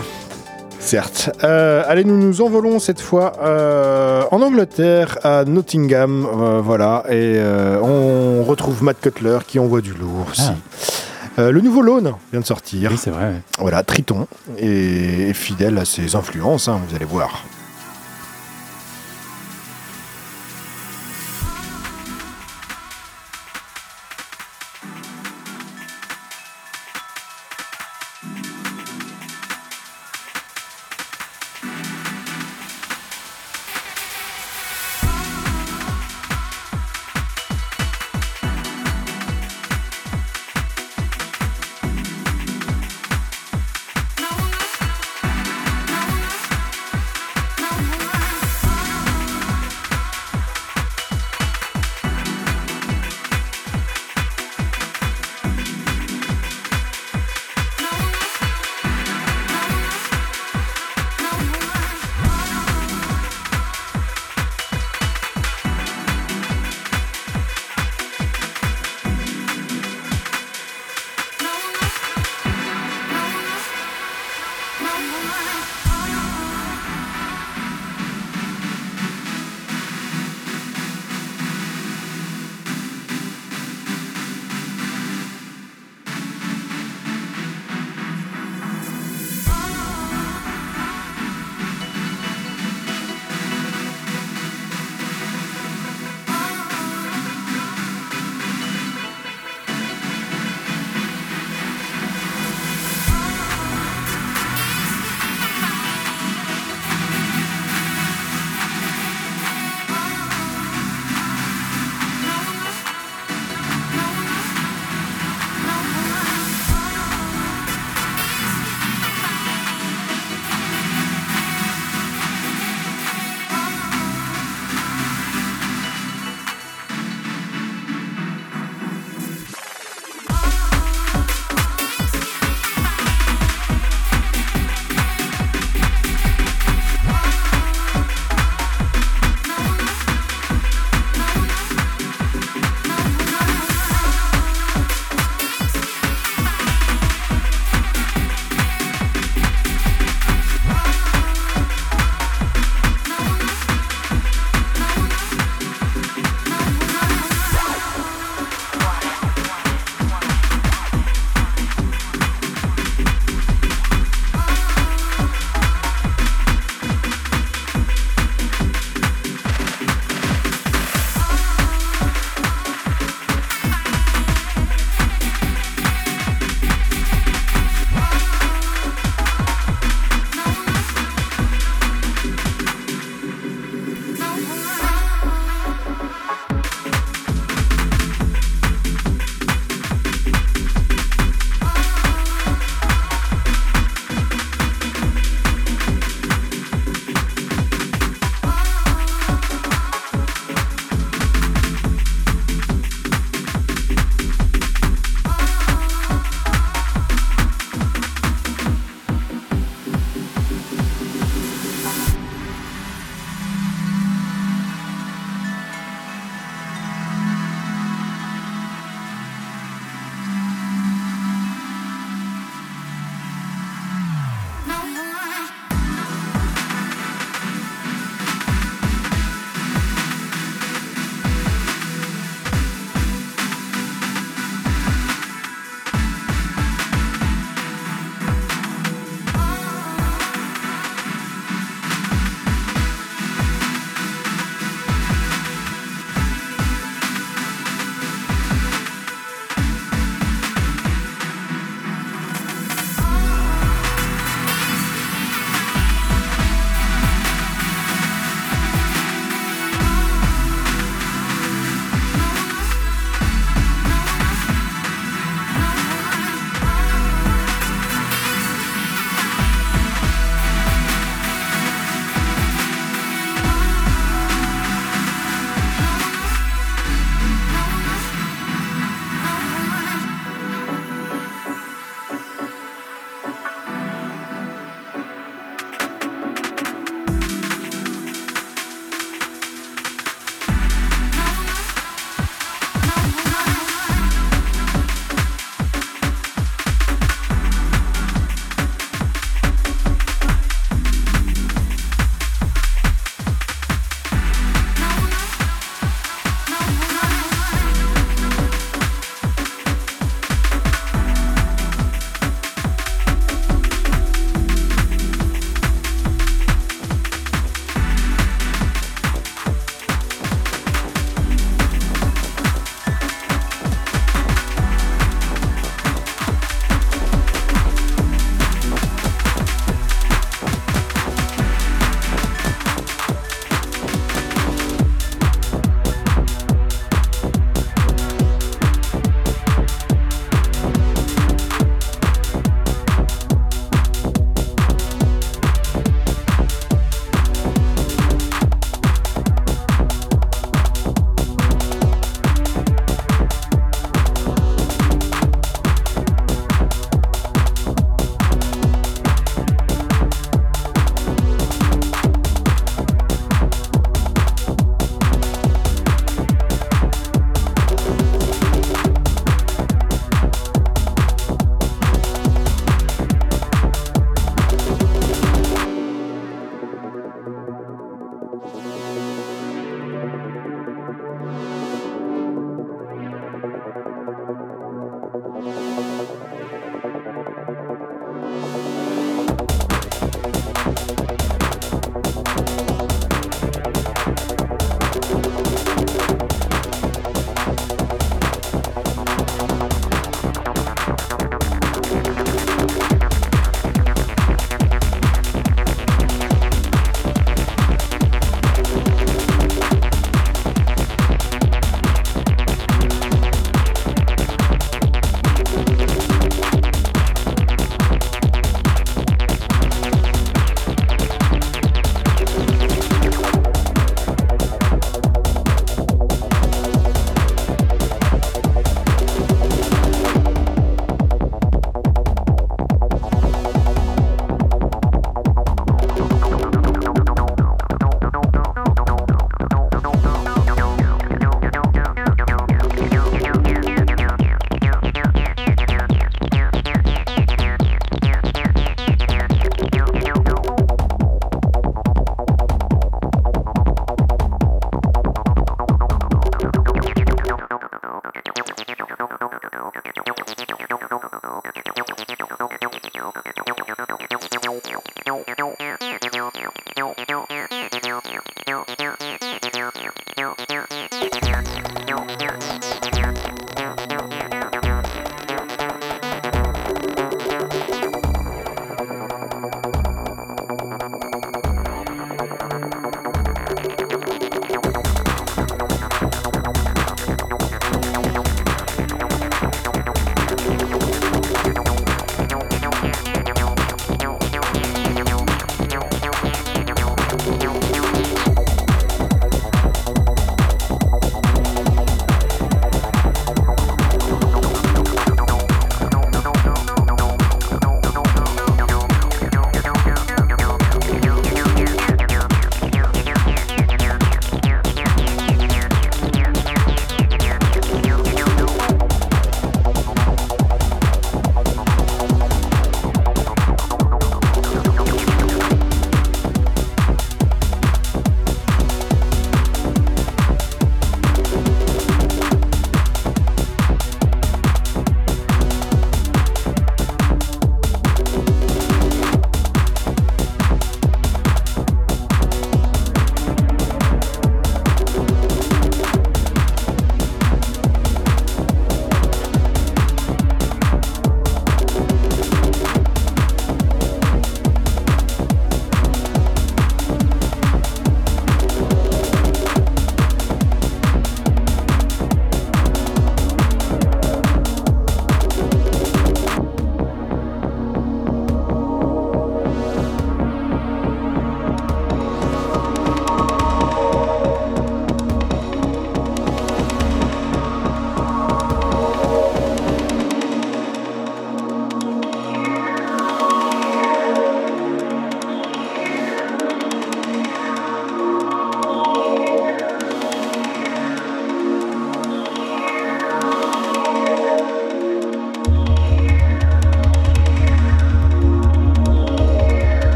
Certes. 0.84 1.30
Euh, 1.44 1.84
allez, 1.88 2.04
nous 2.04 2.18
nous 2.18 2.42
envolons 2.42 2.80
cette 2.80 3.00
fois 3.00 3.34
euh, 3.42 4.24
en 4.32 4.42
Angleterre, 4.42 5.18
à 5.24 5.46
Nottingham. 5.46 6.26
euh, 6.26 6.62
voilà. 6.64 7.04
Et 7.10 7.40
on 7.82 8.44
retrouve 8.44 8.84
Matt 8.84 9.00
Cutler 9.00 9.38
qui 9.48 9.60
envoie 9.60 9.82
du 9.82 9.94
lourd 9.94 10.28
aussi. 10.32 10.42
Ah. 11.38 11.50
Le 11.50 11.62
nouveau 11.62 11.82
Lone 11.82 12.14
vient 12.32 12.42
de 12.42 12.46
sortir. 12.46 12.92
Oui, 12.92 12.98
c'est 13.02 13.10
vrai. 13.10 13.26
ouais. 13.26 13.42
Voilà, 13.60 13.84
Triton. 13.84 14.28
Et, 14.58 15.30
et 15.30 15.34
fidèle 15.34 15.78
à 15.78 15.86
ses 15.86 16.16
influences, 16.16 16.68
hein, 16.68 16.80
vous 16.88 16.96
allez 16.96 17.06
voir. 17.06 17.46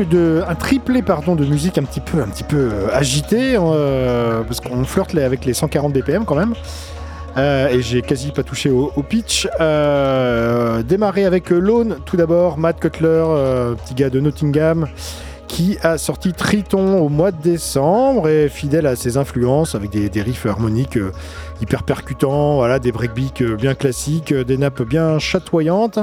Un 0.00 0.54
triplé 0.54 1.02
pardon, 1.02 1.36
de 1.36 1.44
musique 1.44 1.76
un 1.76 1.82
petit 1.82 2.00
peu, 2.00 2.22
un 2.22 2.28
petit 2.28 2.44
peu 2.44 2.70
euh, 2.72 2.88
agité, 2.92 3.56
euh, 3.56 4.42
parce 4.42 4.60
qu'on 4.60 4.84
flirte 4.84 5.14
avec 5.14 5.44
les 5.44 5.52
140 5.52 5.92
BPM 5.92 6.24
quand 6.24 6.36
même. 6.36 6.54
Euh, 7.36 7.68
et 7.68 7.82
j'ai 7.82 8.00
quasi 8.00 8.32
pas 8.32 8.42
touché 8.42 8.70
au, 8.70 8.90
pitch. 9.02 9.46
Euh, 9.60 10.82
démarrer 10.82 11.26
avec 11.26 11.50
Lone, 11.50 11.98
tout 12.06 12.16
d'abord, 12.16 12.56
Matt 12.56 12.80
Cutler, 12.80 13.24
petit 13.84 13.94
gars 13.94 14.08
de 14.08 14.20
Nottingham, 14.20 14.88
qui 15.46 15.76
a 15.82 15.98
sorti 15.98 16.32
Triton 16.32 16.98
au 16.98 17.10
mois 17.10 17.30
de 17.30 17.42
décembre 17.42 18.28
et 18.28 18.48
fidèle 18.48 18.86
à 18.86 18.96
ses 18.96 19.18
influences 19.18 19.74
avec 19.74 19.90
des, 19.90 20.08
des 20.08 20.22
riffs 20.22 20.46
harmoniques 20.46 20.98
hyper 21.60 21.82
percutants, 21.82 22.56
voilà, 22.56 22.78
des 22.78 22.90
breakbeats 22.90 23.56
bien 23.56 23.74
classiques, 23.74 24.32
des 24.32 24.56
nappes 24.56 24.82
bien 24.82 25.18
chatoyantes. 25.18 25.98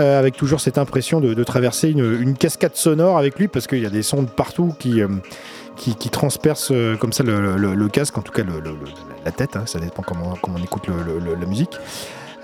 Euh, 0.00 0.18
avec 0.18 0.36
toujours 0.36 0.60
cette 0.60 0.78
impression 0.78 1.20
de, 1.20 1.44
traverser 1.44 1.90
une, 1.90 2.34
cascade 2.36 2.74
sonore 2.74 3.16
avec 3.16 3.38
lui 3.38 3.46
parce 3.46 3.66
qu'il 3.66 3.80
y 3.80 3.86
a 3.86 3.90
des 3.90 4.02
sons 4.02 4.22
de 4.22 4.28
partout 4.28 4.74
qui, 4.78 5.00
euh, 5.00 5.08
qui, 5.76 5.94
transpercent 6.10 6.72
euh, 6.72 6.96
comme 6.96 7.12
ça 7.12 7.22
le, 7.22 7.88
casque, 7.88 8.18
en 8.18 8.22
tout 8.22 8.32
cas 8.32 8.42
la 9.24 9.32
tête, 9.32 9.56
hein, 9.56 9.64
ça 9.66 9.78
dépend 9.78 10.02
comment, 10.02 10.34
comment 10.42 10.58
on 10.58 10.64
écoute 10.64 10.88
la 10.88 11.46
musique. 11.46 11.78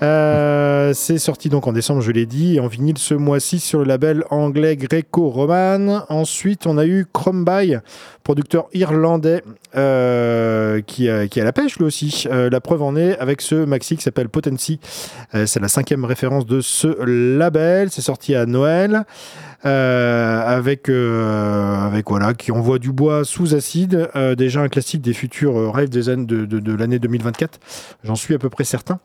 Euh, 0.03 0.93
c'est 0.95 1.19
sorti 1.19 1.49
donc 1.49 1.67
en 1.67 1.73
décembre, 1.73 2.01
je 2.01 2.11
l'ai 2.11 2.25
dit, 2.25 2.59
en 2.59 2.65
vinyle 2.67 2.97
ce 2.97 3.13
mois-ci 3.13 3.59
sur 3.59 3.79
le 3.79 3.85
label 3.85 4.23
anglais 4.31 4.75
Greco-Roman. 4.75 6.05
Ensuite, 6.09 6.65
on 6.65 6.79
a 6.79 6.85
eu 6.87 7.05
Crombie, 7.13 7.75
producteur 8.23 8.65
irlandais, 8.73 9.43
euh, 9.75 10.81
qui, 10.81 11.07
a- 11.07 11.27
qui 11.27 11.39
la 11.39 11.53
pêche 11.53 11.77
lui 11.77 11.85
aussi. 11.85 12.25
Euh, 12.31 12.49
la 12.49 12.59
preuve 12.61 12.81
en 12.81 12.95
est 12.95 13.15
avec 13.19 13.41
ce 13.41 13.53
maxi 13.63 13.95
qui 13.95 14.01
s'appelle 14.01 14.27
Potency. 14.29 14.79
C'est 15.45 15.59
la 15.59 15.67
cinquième 15.67 16.03
référence 16.03 16.45
de 16.47 16.61
ce 16.61 16.87
label. 17.37 17.89
C'est 17.91 18.01
sorti 18.01 18.33
à 18.35 18.45
Noël. 18.47 19.03
avec, 19.63 20.89
voilà, 20.89 22.33
qui 22.33 22.51
envoie 22.51 22.79
du 22.79 22.91
bois 22.91 23.23
sous 23.23 23.53
acide. 23.53 24.09
Déjà 24.35 24.61
un 24.61 24.67
classique 24.67 25.01
des 25.01 25.13
futurs 25.13 25.71
rêves 25.73 25.89
des 25.89 26.09
années 26.09 26.25
de 26.25 26.73
l'année 26.75 26.97
2024. 26.99 27.59
J'en 28.03 28.15
suis 28.15 28.33
à 28.33 28.39
peu 28.39 28.49
près 28.49 28.63
certain. 28.63 28.99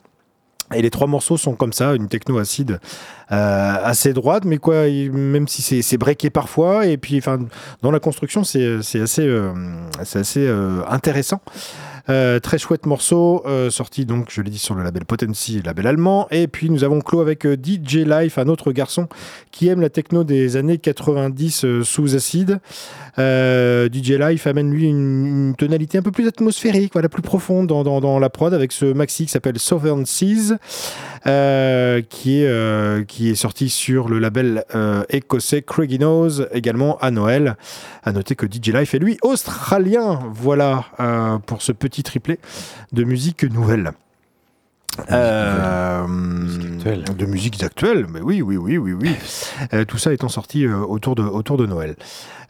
Et 0.75 0.83
les 0.83 0.91
trois 0.91 1.07
morceaux 1.07 1.37
sont 1.37 1.55
comme 1.55 1.73
ça, 1.73 1.95
une 1.95 2.09
techno 2.09 2.39
acide 2.39 2.81
euh, 3.33 3.75
assez 3.83 4.12
droite, 4.12 4.45
mais 4.45 4.59
quoi, 4.59 4.87
même 4.89 5.47
si 5.49 5.62
c'est- 5.83 5.97
breaké 5.97 6.31
parfois, 6.31 6.87
et 6.87 6.97
puis 6.97 7.19
enfin, 7.19 7.39
dans 7.83 7.91
la 7.91 8.01
construction, 8.01 8.43
c'est 8.45 8.83
c'est 8.83 9.01
assez, 9.01 9.27
euh, 9.27 9.53
c'est 10.05 10.19
assez 10.21 10.47
euh, 10.47 10.83
intéressant. 10.89 11.41
Euh, 12.09 12.38
très 12.38 12.59
chouette 12.59 12.86
morceau, 12.86 13.42
euh, 13.46 13.68
sorti 13.70 14.04
donc, 14.04 14.28
je 14.30 14.40
l'ai 14.40 14.50
dit, 14.50 14.59
sur 14.59 14.74
le 14.74 14.84
label 14.84 15.04
Potency, 15.04 15.61
label 15.64 15.86
allemand. 15.86 16.28
Et 16.30 16.46
puis 16.46 16.70
nous 16.70 16.84
avons 16.84 17.00
clos 17.00 17.20
avec 17.20 17.44
euh, 17.46 17.57
DJ 17.57 17.96
Life, 18.07 18.38
un 18.38 18.48
autre 18.48 18.72
garçon 18.72 19.09
qui 19.50 19.68
aime 19.68 19.80
la 19.80 19.90
techno 19.90 20.22
des 20.22 20.57
années 20.57 20.78
90 20.78 21.64
euh, 21.64 21.82
sous 21.82 22.14
acide. 22.14 22.61
DJ 23.18 24.11
Life 24.11 24.46
amène 24.46 24.70
lui 24.70 24.84
une, 24.88 25.54
tonalité 25.57 25.96
un 25.96 26.02
peu 26.02 26.11
plus 26.11 26.28
atmosphérique, 26.28 26.92
voilà, 26.92 27.09
plus 27.09 27.22
profonde 27.22 27.66
dans, 27.66 28.18
la 28.18 28.28
prod 28.28 28.52
avec 28.52 28.72
ce 28.72 28.84
maxi 28.84 29.24
qui 29.24 29.32
s'appelle 29.32 29.59
Southern 29.59 30.04
Seas, 30.04 30.59
qui, 32.11 32.42
est, 32.42 33.07
qui 33.07 33.30
est 33.30 33.34
sorti 33.34 33.70
sur 33.70 34.11
le 34.11 34.18
label 34.18 34.64
écossais 35.09 35.62
Craigie 35.62 35.98
Nose, 35.98 36.46
également 36.52 36.98
à 36.98 37.11
Noël. 37.11 37.57
À 38.04 38.12
noter 38.12 38.34
que 38.34 38.44
DJ 38.44 38.68
Life 38.74 38.94
est 38.94 38.98
lui 38.98 39.16
australien. 39.22 40.20
Voilà 40.34 40.84
pour 41.46 41.62
ce 41.62 41.72
petit 41.72 41.95
triplé 42.03 42.38
de 42.92 43.05
musique 43.05 43.44
nouvelle. 43.44 43.92
Euh, 45.11 46.07
Musique 46.07 47.16
de 47.16 47.26
musiques 47.26 47.62
actuelles, 47.62 48.07
mais 48.11 48.20
oui, 48.20 48.40
oui, 48.42 48.57
oui, 48.57 48.78
oui, 48.78 48.92
oui. 48.94 49.11
Euh, 49.74 49.84
tout 49.84 49.99
ça 49.99 50.12
étant 50.12 50.28
sorti 50.28 50.64
euh, 50.64 50.78
autour, 50.78 51.14
de, 51.14 51.22
autour 51.22 51.57
de 51.59 51.66
Noël. 51.66 51.97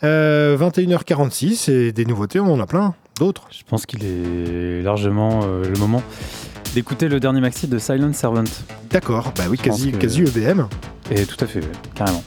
Euh, 0.05 0.57
21h46 0.57 1.71
et 1.71 1.93
des 1.93 2.05
nouveautés, 2.05 2.39
on 2.39 2.53
en 2.53 2.61
a 2.61 2.67
plein 2.67 2.95
d'autres. 3.19 3.49
Je 3.51 3.63
pense 3.69 3.85
qu'il 3.87 4.05
est 4.05 4.83
largement 4.83 5.41
euh, 5.45 5.65
le 5.69 5.77
moment 5.79 6.03
d'écouter 6.75 7.09
le 7.09 7.19
dernier 7.19 7.41
maxi 7.41 7.67
de 7.67 7.79
Silent 7.79 8.13
Servant. 8.13 8.45
D'accord, 8.91 9.33
bah 9.37 9.45
oui, 9.51 9.57
Je 9.59 9.63
quasi, 9.65 9.91
que- 9.93 9.97
quasi 9.97 10.23
EBM. 10.23 10.69
Et 11.11 11.25
tout 11.27 11.43
à 11.43 11.49
fait, 11.49 11.61
carrément. 11.95 12.23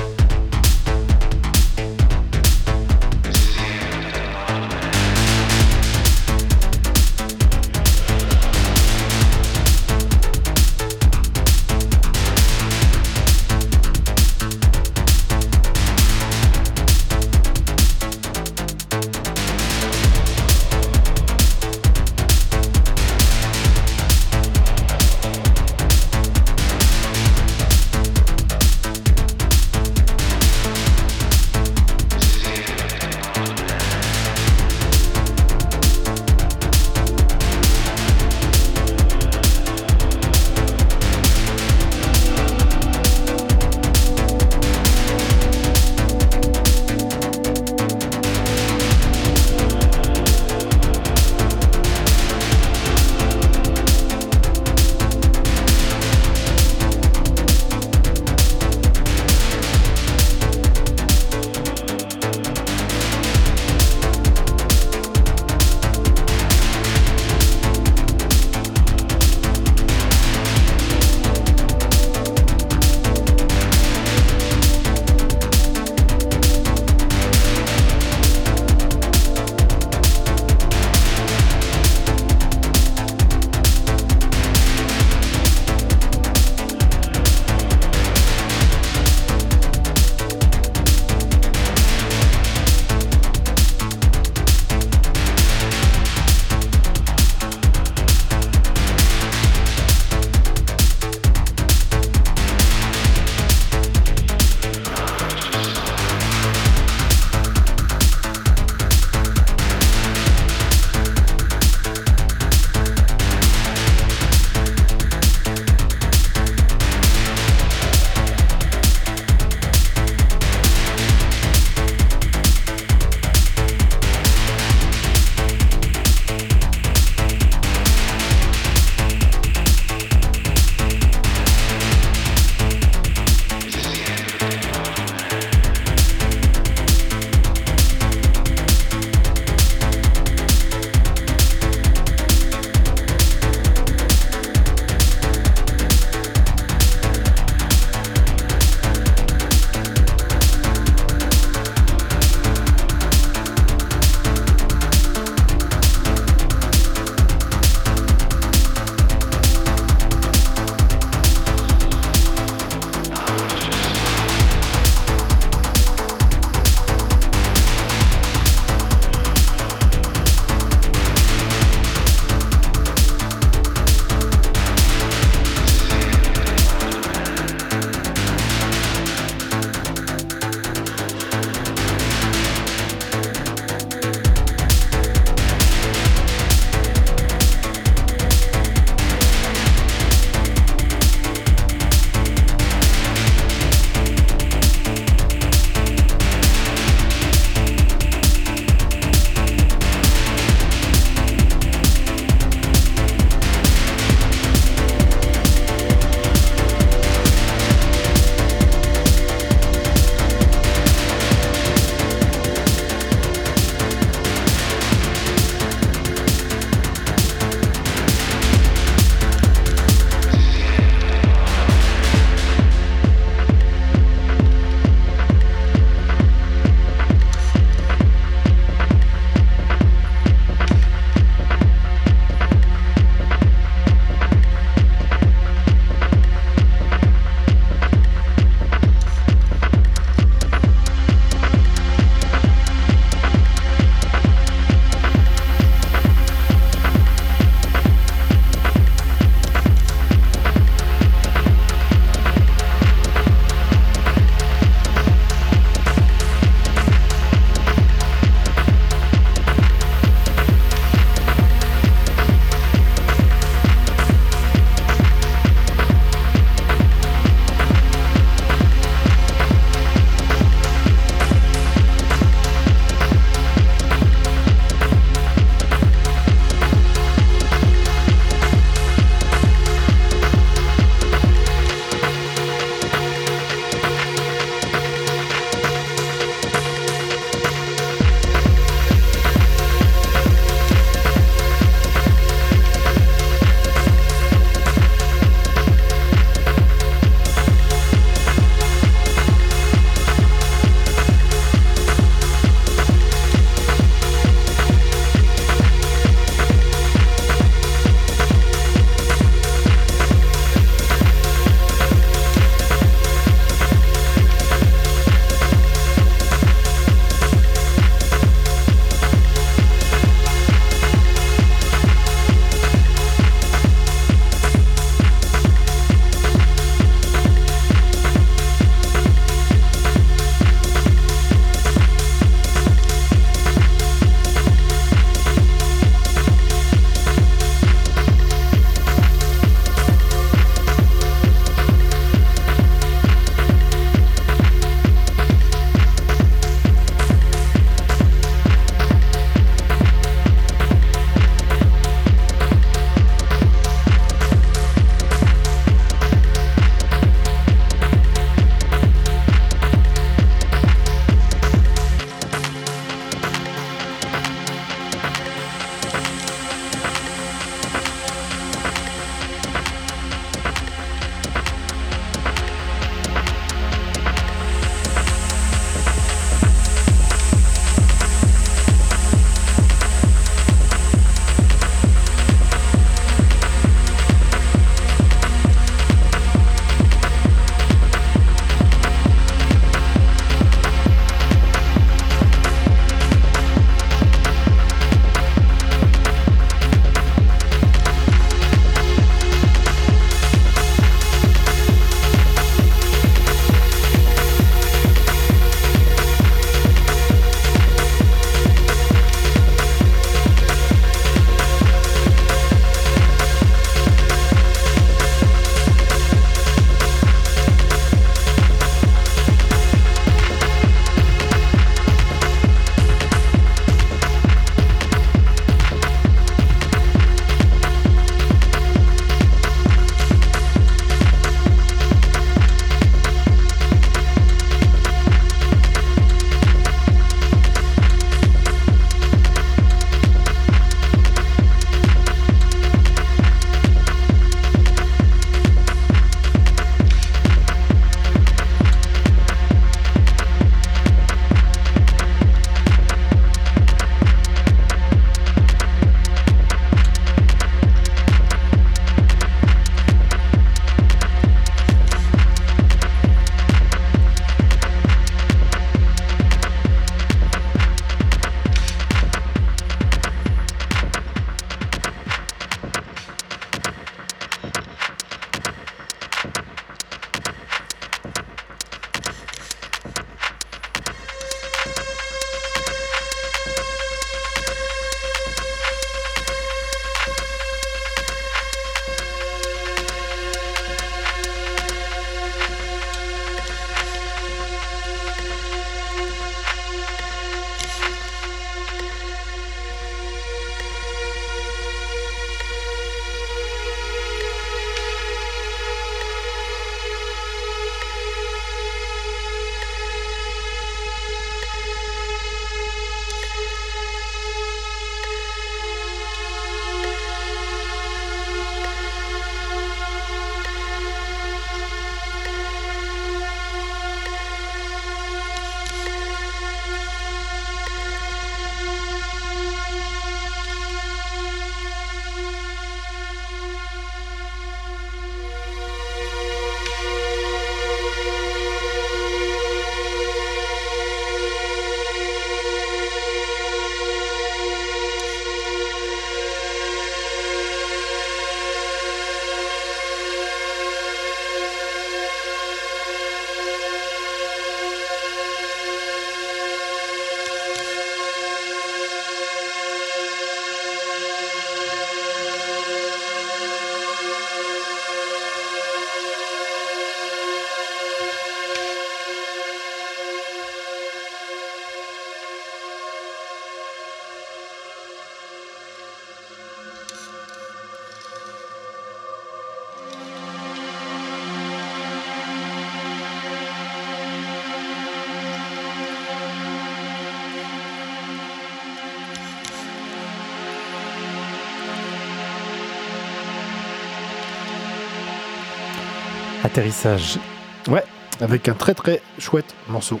Atterrissage. 596.52 597.18
Ouais, 597.66 597.82
avec 598.20 598.46
un 598.46 598.52
très 598.52 598.74
très 598.74 599.00
chouette 599.18 599.54
morceau. 599.70 600.00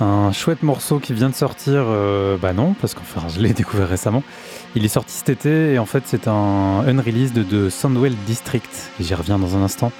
Un 0.00 0.32
chouette 0.32 0.64
morceau 0.64 0.98
qui 0.98 1.14
vient 1.14 1.28
de 1.28 1.34
sortir, 1.34 1.84
euh, 1.86 2.36
bah 2.36 2.52
non, 2.52 2.74
parce 2.80 2.92
qu'enfin 2.92 3.28
je 3.28 3.38
l'ai 3.38 3.52
découvert 3.52 3.88
récemment. 3.88 4.24
Il 4.74 4.84
est 4.84 4.88
sorti 4.88 5.12
cet 5.12 5.28
été 5.28 5.74
et 5.74 5.78
en 5.78 5.86
fait 5.86 6.02
c'est 6.06 6.26
un 6.26 6.82
unreleased 6.88 7.46
de 7.46 7.70
Soundwell 7.70 8.16
District. 8.26 8.90
J'y 8.98 9.14
reviens 9.14 9.38
dans 9.38 9.56
un 9.56 9.62
instant. 9.62 9.92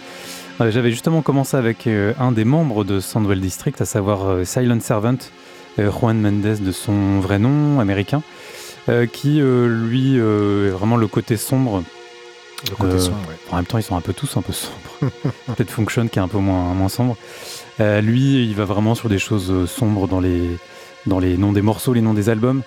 Euh, 0.61 0.73
J'avais 0.73 0.91
justement 0.91 1.23
commencé 1.23 1.57
avec 1.57 1.87
euh, 1.87 2.15
un 2.19 2.33
des 2.33 2.45
membres 2.45 2.83
de 2.83 2.99
Soundwell 2.99 3.39
District, 3.39 3.81
à 3.81 3.85
savoir 3.85 4.45
Silent 4.45 4.81
Servant, 4.81 5.19
Juan 5.79 6.21
Mendes 6.21 6.65
de 6.65 6.73
son 6.73 7.21
vrai 7.21 7.39
nom 7.39 7.79
américain, 7.79 8.23
qui 9.13 9.41
lui 9.41 10.17
est 10.17 10.71
vraiment 10.71 10.97
le 10.97 11.07
côté 11.07 11.37
sombre 11.37 11.85
Euh, 12.81 12.99
ouais. 12.99 13.13
en 13.51 13.57
même 13.57 13.67
temps, 13.67 13.79
ils 13.79 13.83
sont 13.83 13.97
un 13.97 14.01
peu 14.01 14.13
tous 14.13 14.37
un 14.37 14.43
peu 14.43 14.53
sombres. 14.53 14.77
Peut-être 15.47 15.71
Function 15.71 16.09
qui 16.09 16.19
est 16.19 16.23
un 16.23 16.29
peu 16.29 16.39
moins, 16.39 16.75
moins 16.75 16.89
sombre. 16.89 17.17
Euh, 17.81 18.01
lui, 18.01 18.45
il 18.45 18.55
va 18.55 18.65
vraiment 18.65 18.95
sur 18.95 19.09
des 19.09 19.19
choses 19.19 19.51
euh, 19.51 19.67
sombres 19.67 20.09
dans 20.09 20.21
les, 20.21 20.43
dans 21.07 21.19
les 21.19 21.37
noms 21.37 21.53
des 21.53 21.63
morceaux, 21.63 21.93
les 21.93 22.01
noms 22.01 22.15
des 22.15 22.29
albums. 22.29 22.63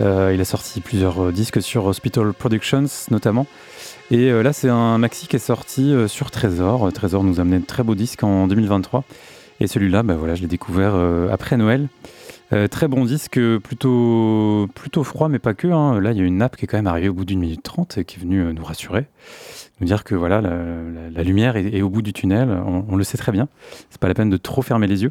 Euh, 0.00 0.32
il 0.34 0.40
a 0.40 0.44
sorti 0.44 0.80
plusieurs 0.80 1.32
disques 1.32 1.62
sur 1.62 1.86
Hospital 1.86 2.32
Productions 2.32 2.86
notamment. 3.10 3.46
Et 4.10 4.30
euh, 4.30 4.42
là, 4.42 4.52
c'est 4.52 4.68
un 4.68 4.98
maxi 4.98 5.28
qui 5.28 5.36
est 5.36 5.40
sorti 5.40 5.92
euh, 5.92 6.08
sur 6.08 6.30
Trésor. 6.30 6.92
Trésor 6.92 7.24
nous 7.24 7.38
a 7.38 7.42
amené 7.42 7.58
de 7.58 7.66
très 7.66 7.82
beaux 7.82 7.94
disques 7.94 8.24
en 8.24 8.46
2023. 8.46 9.04
Et 9.60 9.66
celui-là, 9.66 10.02
bah 10.02 10.14
voilà, 10.14 10.34
je 10.34 10.42
l'ai 10.42 10.48
découvert 10.48 10.96
après 11.30 11.56
Noël. 11.56 11.86
Euh, 12.54 12.68
très 12.68 12.86
bon 12.86 13.04
disque, 13.04 13.40
plutôt, 13.58 14.68
plutôt 14.74 15.02
froid, 15.02 15.28
mais 15.28 15.40
pas 15.40 15.54
que. 15.54 15.66
hein. 15.66 16.00
Là, 16.00 16.12
il 16.12 16.18
y 16.18 16.20
a 16.20 16.24
une 16.24 16.36
nappe 16.36 16.56
qui 16.56 16.64
est 16.64 16.68
quand 16.68 16.76
même 16.78 16.86
arrivée 16.86 17.08
au 17.08 17.14
bout 17.14 17.24
d'une 17.24 17.40
minute 17.40 17.62
trente 17.64 17.98
et 17.98 18.04
qui 18.04 18.18
est 18.18 18.22
venue 18.22 18.40
euh, 18.42 18.52
nous 18.52 18.64
rassurer 18.64 19.06
nous 19.80 19.88
dire 19.88 20.04
que 20.04 20.14
voilà, 20.14 20.40
la, 20.40 20.50
la- 20.50 21.10
la 21.12 21.22
lumière 21.24 21.56
est, 21.56 21.66
est 21.74 21.82
au 21.82 21.90
bout 21.90 22.00
du 22.02 22.12
tunnel. 22.12 22.48
On, 22.64 22.84
on 22.88 22.94
le 22.96 23.02
sait 23.02 23.18
très 23.18 23.32
bien. 23.32 23.48
C'est 23.90 24.00
pas 24.00 24.06
la 24.06 24.14
peine 24.14 24.30
de 24.30 24.36
trop 24.36 24.62
fermer 24.62 24.86
les 24.86 25.02
yeux. 25.02 25.10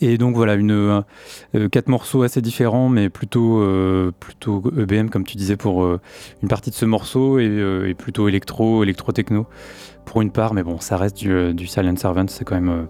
Et 0.00 0.16
donc 0.16 0.36
voilà, 0.36 0.54
une, 0.54 0.70
euh, 1.54 1.68
quatre 1.70 1.88
morceaux 1.88 2.22
assez 2.22 2.40
différents, 2.40 2.88
mais 2.88 3.08
plutôt, 3.08 3.60
euh, 3.60 4.12
plutôt 4.20 4.62
EBM, 4.78 5.08
comme 5.08 5.24
tu 5.24 5.36
disais, 5.36 5.56
pour 5.56 5.82
euh, 5.84 6.00
une 6.42 6.48
partie 6.48 6.70
de 6.70 6.74
ce 6.76 6.84
morceau, 6.84 7.38
et, 7.40 7.46
et 7.88 7.94
plutôt 7.94 8.28
électro, 8.28 8.82
électro-techno 8.84 9.46
pour 10.04 10.22
une 10.22 10.30
part, 10.30 10.54
mais 10.54 10.62
bon, 10.62 10.78
ça 10.80 10.96
reste 10.96 11.16
du, 11.16 11.32
euh, 11.32 11.52
du 11.52 11.66
Silent 11.66 11.96
Servant, 11.96 12.26
c'est 12.28 12.44
quand 12.44 12.54
même... 12.54 12.68
euh, 12.68 12.84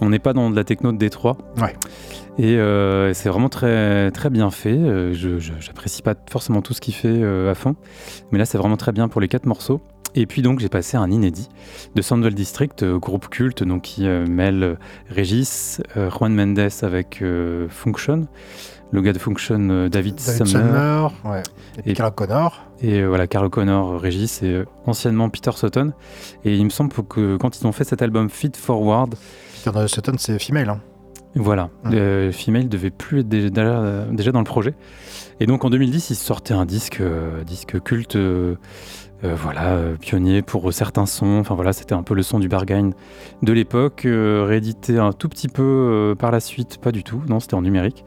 on 0.00 0.10
n'est 0.10 0.18
pas 0.18 0.32
dans 0.32 0.50
de 0.50 0.56
la 0.56 0.64
techno 0.64 0.92
de 0.92 0.98
Détroit. 0.98 1.36
Ouais. 1.58 1.74
Et 2.38 2.56
euh, 2.56 3.14
c'est 3.14 3.28
vraiment 3.28 3.48
très, 3.48 4.10
très 4.10 4.28
bien 4.30 4.50
fait. 4.50 4.78
Je 5.14 5.38
j'apprécie 5.38 6.02
pas 6.02 6.14
forcément 6.30 6.60
tout 6.60 6.74
ce 6.74 6.80
qu'il 6.82 6.94
fait 6.94 7.22
à 7.22 7.54
fond, 7.54 7.76
mais 8.30 8.38
là 8.38 8.44
c'est 8.44 8.58
vraiment 8.58 8.76
très 8.76 8.92
bien 8.92 9.08
pour 9.08 9.22
les 9.22 9.28
quatre 9.28 9.46
morceaux. 9.46 9.80
Et 10.14 10.26
puis 10.26 10.42
donc 10.42 10.60
j'ai 10.60 10.68
passé 10.68 10.98
un 10.98 11.10
inédit 11.10 11.48
de 11.94 12.02
Soundwell 12.02 12.34
District, 12.34 12.84
groupe 12.84 13.28
culte 13.28 13.62
donc 13.62 13.82
qui 13.82 14.06
mêle 14.06 14.76
Régis, 15.08 15.80
Juan 15.94 16.34
Mendes 16.34 16.68
avec 16.82 17.24
Function, 17.70 18.26
le 18.92 19.00
gars 19.02 19.12
de 19.12 19.18
Function 19.18 19.68
euh, 19.70 19.88
David, 19.88 20.16
David 20.24 20.46
Sumner, 20.46 20.50
Sumner, 20.68 21.06
ouais. 21.24 21.42
Et 21.84 21.94
Carl 21.94 22.12
Connor. 22.14 22.64
et 22.80 23.00
euh, 23.00 23.06
voilà 23.08 23.26
Carl 23.26 23.48
Connor, 23.50 23.92
euh, 23.92 23.96
Régis 23.98 24.42
et 24.42 24.46
euh, 24.52 24.64
anciennement 24.86 25.28
Peter 25.28 25.50
Sutton. 25.52 25.92
Et 26.44 26.56
il 26.56 26.64
me 26.64 26.70
semble 26.70 26.90
que 26.92 27.36
quand 27.36 27.58
ils 27.60 27.66
ont 27.66 27.72
fait 27.72 27.84
cet 27.84 28.00
album 28.02 28.30
Feed 28.30 28.56
Forward, 28.56 29.14
Peter 29.64 29.88
Sutton, 29.88 30.14
c'est 30.18 30.38
female. 30.38 30.68
Hein. 30.70 30.80
voilà, 31.34 31.68
euh, 31.86 32.30
Female 32.32 32.68
devait 32.68 32.90
plus 32.90 33.20
être 33.20 33.28
déjà, 33.28 34.04
déjà- 34.10 34.32
dans 34.32 34.38
le 34.40 34.44
projet. 34.44 34.74
Et 35.40 35.46
donc 35.46 35.64
en 35.64 35.70
2010, 35.70 36.10
ils 36.10 36.14
sortaient 36.16 36.54
un 36.54 36.64
disque, 36.64 37.02
disque 37.46 37.80
culte, 37.82 38.16
euh, 39.24 39.34
voilà, 39.34 39.68
euh, 39.68 39.96
pionnier 39.96 40.42
pour 40.42 40.72
certains 40.72 41.06
sons. 41.06 41.38
Enfin 41.38 41.54
voilà, 41.54 41.72
c'était 41.72 41.94
un 41.94 42.02
peu 42.02 42.14
le 42.14 42.22
son 42.22 42.38
du 42.38 42.48
bargain 42.48 42.90
de 43.42 43.52
l'époque, 43.52 44.04
euh, 44.04 44.44
réédité 44.46 44.98
un 44.98 45.12
tout 45.12 45.28
petit 45.28 45.48
peu 45.48 46.14
par 46.18 46.30
la 46.30 46.40
suite, 46.40 46.78
pas 46.78 46.92
du 46.92 47.02
tout, 47.02 47.22
non, 47.28 47.40
c'était 47.40 47.54
en 47.54 47.62
numérique. 47.62 48.04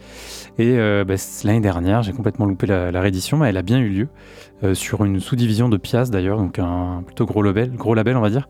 Et 0.57 0.78
bah, 1.05 1.16
l'année 1.43 1.62
dernière, 1.62 2.03
j'ai 2.03 2.12
complètement 2.12 2.45
loupé 2.45 2.68
la, 2.68 3.01
réédition, 3.01 3.38
mais 3.38 3.49
elle 3.49 3.57
a 3.57 3.62
bien 3.62 3.80
eu 3.80 3.89
lieu 3.89 4.07
sur 4.74 5.05
une 5.05 5.20
sous-division 5.20 5.70
de 5.70 5.78
Pias 5.78 6.10
d'ailleurs, 6.12 6.38
donc 6.38 6.60
un 6.60 7.01
plutôt 7.05 7.26
gros 7.26 7.41
label, 7.41 7.72
gros 7.72 7.93
label 7.93 8.18
on 8.18 8.22
va 8.22 8.30
dire. 8.30 8.49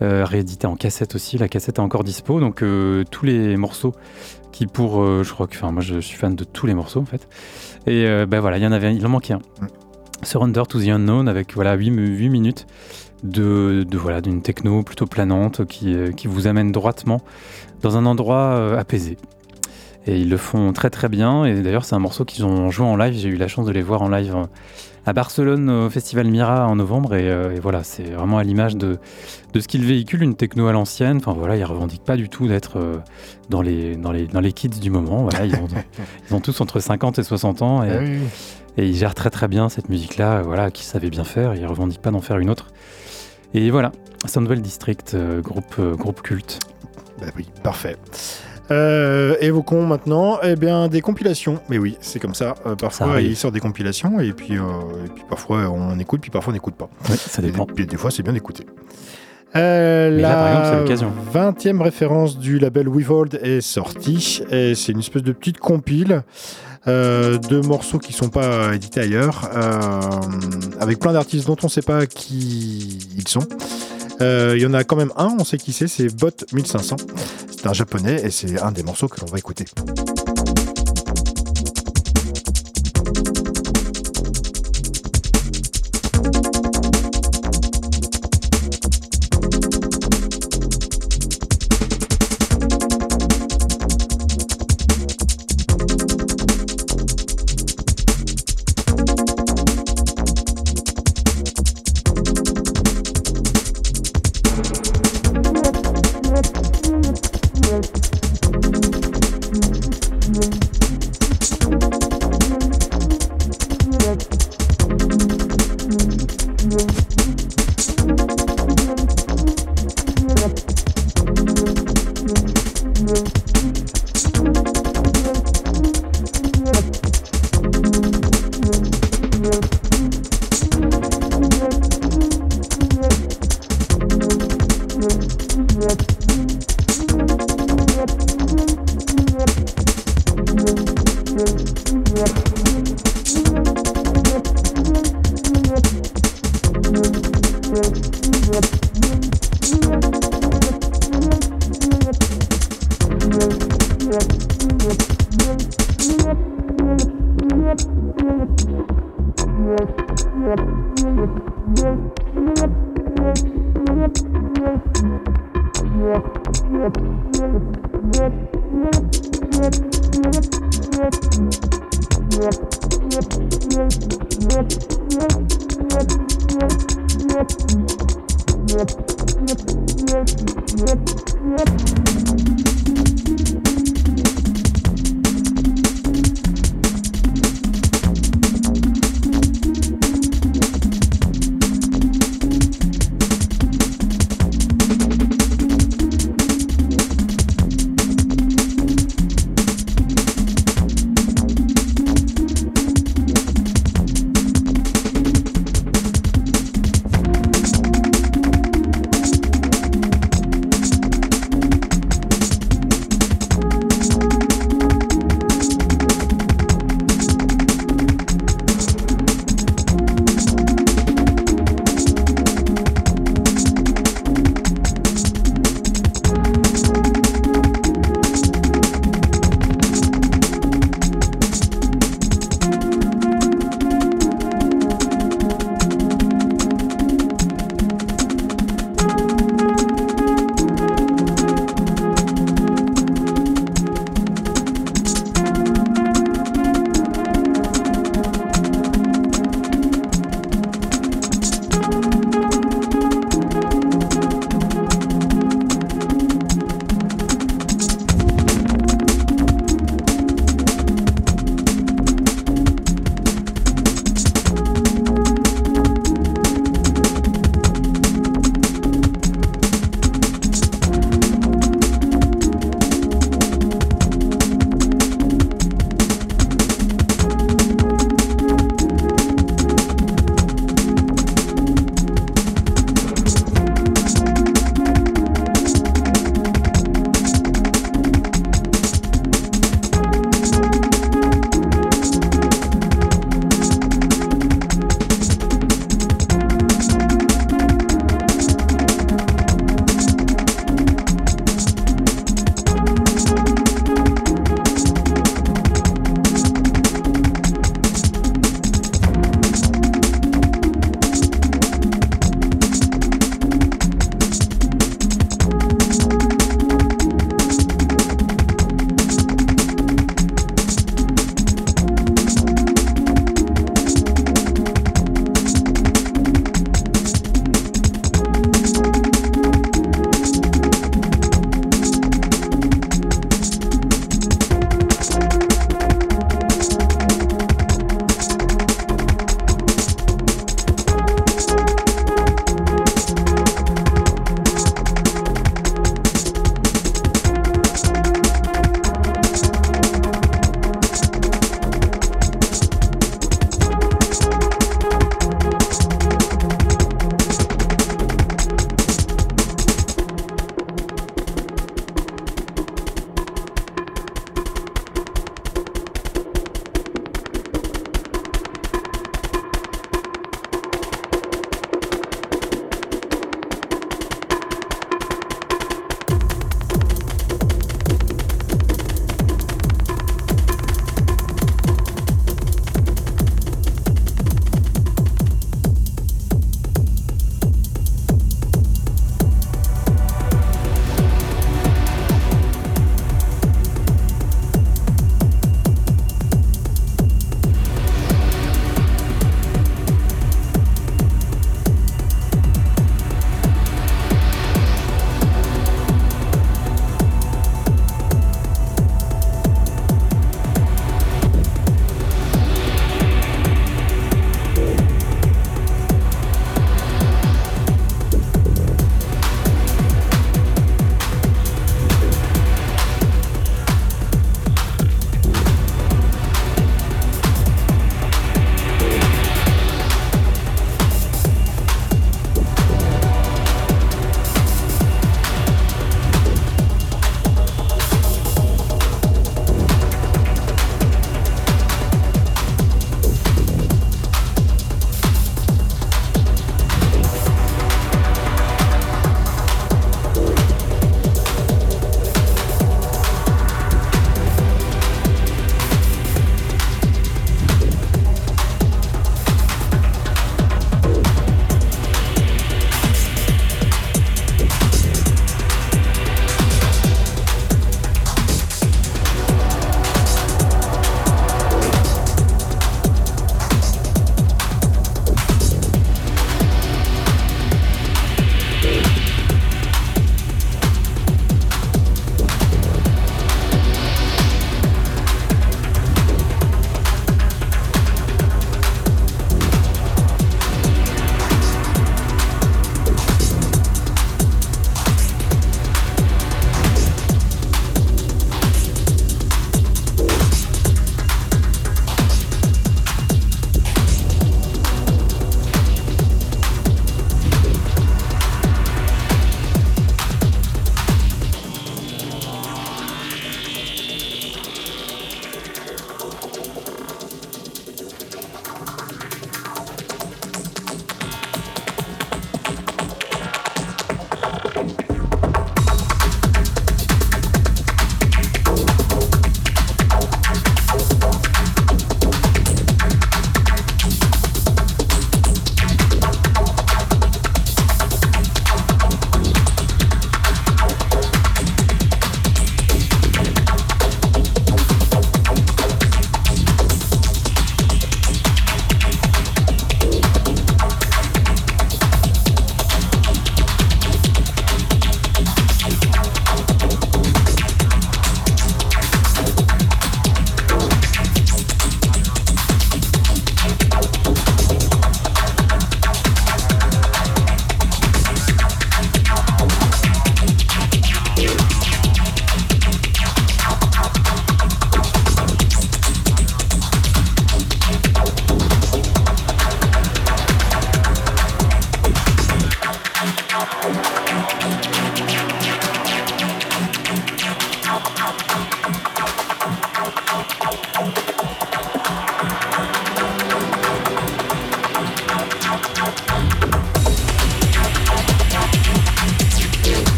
Réédité 0.00 0.66
en 0.66 0.76
cassette 0.76 1.14
aussi, 1.14 1.38
la 1.38 1.48
cassette 1.48 1.76
est 1.76 1.82
encore 1.82 2.04
dispo, 2.04 2.40
donc 2.40 2.64
tous 3.10 3.24
les 3.24 3.56
morceaux 3.56 3.92
qui 4.52 4.66
pour, 4.66 5.04
je 5.22 5.32
crois 5.32 5.46
que, 5.46 5.56
enfin 5.56 5.72
moi 5.72 5.82
je 5.82 6.00
suis 6.00 6.16
fan 6.16 6.36
de 6.36 6.44
tous 6.44 6.66
les 6.66 6.74
morceaux 6.74 7.00
en 7.00 7.04
fait, 7.04 7.28
et 7.86 8.06
ben 8.26 8.40
voilà, 8.40 8.58
il 8.58 9.06
en 9.06 9.08
manquait 9.08 9.34
un. 9.34 9.38
Mm. 9.60 9.79
Surrender 10.22 10.62
to 10.68 10.80
the 10.80 10.88
Unknown 10.88 11.28
avec 11.28 11.54
voilà 11.54 11.74
8, 11.74 11.90
minutes 11.90 12.66
de, 13.22 13.84
de 13.88 13.98
voilà 13.98 14.20
d'une 14.20 14.42
techno 14.42 14.82
plutôt 14.82 15.06
planante 15.06 15.64
qui, 15.66 15.94
euh, 15.94 16.12
qui 16.12 16.26
vous 16.26 16.46
amène 16.46 16.72
droitement 16.72 17.20
dans 17.82 17.96
un 17.96 18.06
endroit 18.06 18.54
euh, 18.54 18.78
apaisé. 18.78 19.16
Et 20.06 20.18
ils 20.18 20.30
le 20.30 20.36
font 20.38 20.72
très 20.72 20.88
très 20.88 21.10
bien. 21.10 21.44
Et 21.44 21.60
d'ailleurs, 21.60 21.84
c'est 21.84 21.94
un 21.94 21.98
morceau 22.00 22.24
qu'ils 22.24 22.46
ont 22.46 22.70
joué 22.70 22.86
en 22.86 22.96
live. 22.96 23.14
J'ai 23.14 23.28
eu 23.28 23.36
la 23.36 23.48
chance 23.48 23.66
de 23.66 23.72
les 23.72 23.82
voir 23.82 24.00
en 24.00 24.08
live 24.08 24.34
euh, 24.34 24.44
à 25.04 25.12
Barcelone 25.12 25.68
au 25.68 25.90
Festival 25.90 26.26
Mira 26.26 26.66
en 26.66 26.76
novembre. 26.76 27.14
Et, 27.14 27.26
et 27.26 27.60
voilà, 27.60 27.82
c'est 27.82 28.04
vraiment 28.04 28.38
à 28.38 28.42
l'image 28.44 28.76
de, 28.76 28.98
de 29.52 29.60
ce 29.60 29.68
qu'ils 29.68 29.84
véhiculent, 29.84 30.22
une 30.22 30.36
techno 30.36 30.66
à 30.68 30.72
l'ancienne. 30.72 31.18
Enfin 31.18 31.34
voilà, 31.34 31.56
ils 31.56 31.64
revendiquent 31.64 32.04
pas 32.04 32.16
du 32.16 32.30
tout 32.30 32.48
d'être 32.48 33.02
dans, 33.50 33.60
les, 33.60 33.96
dans, 33.96 34.12
les, 34.12 34.26
dans 34.26 34.40
les 34.40 34.52
kids 34.52 34.80
du 34.80 34.90
moment. 34.90 35.22
Voilà, 35.22 35.44
ils, 35.44 35.54
ont, 35.54 35.68
ils 36.30 36.34
ont 36.34 36.40
tous 36.40 36.58
entre 36.62 36.80
50 36.80 37.18
et 37.18 37.22
60 37.22 37.62
ans. 37.62 37.82
Et, 37.82 37.90
Ah 37.90 37.98
oui. 38.00 38.18
Et 38.76 38.86
ils 38.86 38.96
gèrent 38.96 39.14
très 39.14 39.30
très 39.30 39.48
bien 39.48 39.68
cette 39.68 39.88
musique-là, 39.88 40.38
euh, 40.38 40.42
voilà, 40.42 40.70
qu'ils 40.70 40.86
savaient 40.86 41.10
bien 41.10 41.24
faire, 41.24 41.54
ils 41.54 41.66
revendiquent 41.66 42.02
pas 42.02 42.10
d'en 42.10 42.20
faire 42.20 42.38
une 42.38 42.50
autre. 42.50 42.68
Et 43.54 43.70
voilà, 43.70 43.92
Soundwell 44.26 44.60
District, 44.62 45.12
euh, 45.14 45.40
groupe, 45.40 45.74
euh, 45.78 45.94
groupe 45.96 46.22
culte. 46.22 46.58
Bah 47.20 47.26
oui, 47.36 47.46
parfait. 47.62 47.96
Euh, 48.70 49.34
évoquons 49.40 49.84
maintenant 49.84 50.38
eh 50.44 50.54
bien, 50.54 50.86
des 50.86 51.00
compilations. 51.00 51.58
Mais 51.68 51.76
oui, 51.78 51.96
c'est 52.00 52.20
comme 52.20 52.34
ça. 52.34 52.54
Euh, 52.66 52.76
parfois, 52.76 53.20
il 53.20 53.36
sort 53.36 53.50
des 53.50 53.58
compilations 53.58 54.20
et 54.20 54.32
puis, 54.32 54.56
euh, 54.56 54.62
et 55.04 55.08
puis 55.08 55.24
parfois 55.28 55.68
on 55.68 55.98
écoute, 55.98 56.20
puis 56.20 56.30
parfois 56.30 56.52
on 56.52 56.54
n'écoute 56.54 56.76
pas. 56.76 56.88
Oui, 57.10 57.16
ça 57.16 57.42
Et 57.42 57.46
dépend. 57.46 57.66
puis 57.66 57.84
des 57.86 57.96
fois, 57.96 58.12
c'est 58.12 58.22
bien 58.22 58.32
d'écouter. 58.32 58.66
Mais 59.52 60.10
là, 60.20 60.34
par 60.34 60.48
exemple, 60.48 60.66
c'est 60.66 60.72
la 60.74 60.80
l'occasion. 60.82 61.12
20e 61.34 61.82
référence 61.82 62.38
du 62.38 62.60
label 62.60 62.88
Wevold 62.88 63.40
est 63.42 63.60
sortie 63.60 64.40
et 64.52 64.76
c'est 64.76 64.92
une 64.92 65.00
espèce 65.00 65.24
de 65.24 65.32
petite 65.32 65.58
compile 65.58 66.22
euh, 66.86 67.38
de 67.38 67.60
morceaux 67.60 67.98
qui 67.98 68.12
sont 68.12 68.28
pas 68.30 68.74
édités 68.74 69.00
ailleurs, 69.00 69.50
euh, 69.54 70.00
avec 70.80 70.98
plein 70.98 71.12
d'artistes 71.12 71.46
dont 71.46 71.56
on 71.62 71.68
sait 71.68 71.82
pas 71.82 72.06
qui 72.06 72.98
ils 73.16 73.28
sont. 73.28 73.46
Euh, 74.22 74.54
Il 74.56 74.62
y 74.62 74.66
en 74.66 74.74
a 74.74 74.84
quand 74.84 74.96
même 74.96 75.12
un, 75.16 75.34
on 75.38 75.44
sait 75.44 75.58
qui 75.58 75.72
c'est, 75.72 75.88
c'est 75.88 76.08
Bot 76.14 76.30
1500. 76.52 76.96
C'est 77.50 77.66
un 77.66 77.72
japonais 77.72 78.22
et 78.24 78.30
c'est 78.30 78.60
un 78.60 78.72
des 78.72 78.82
morceaux 78.82 79.08
que 79.08 79.20
l'on 79.20 79.26
va 79.26 79.38
écouter. 79.38 79.66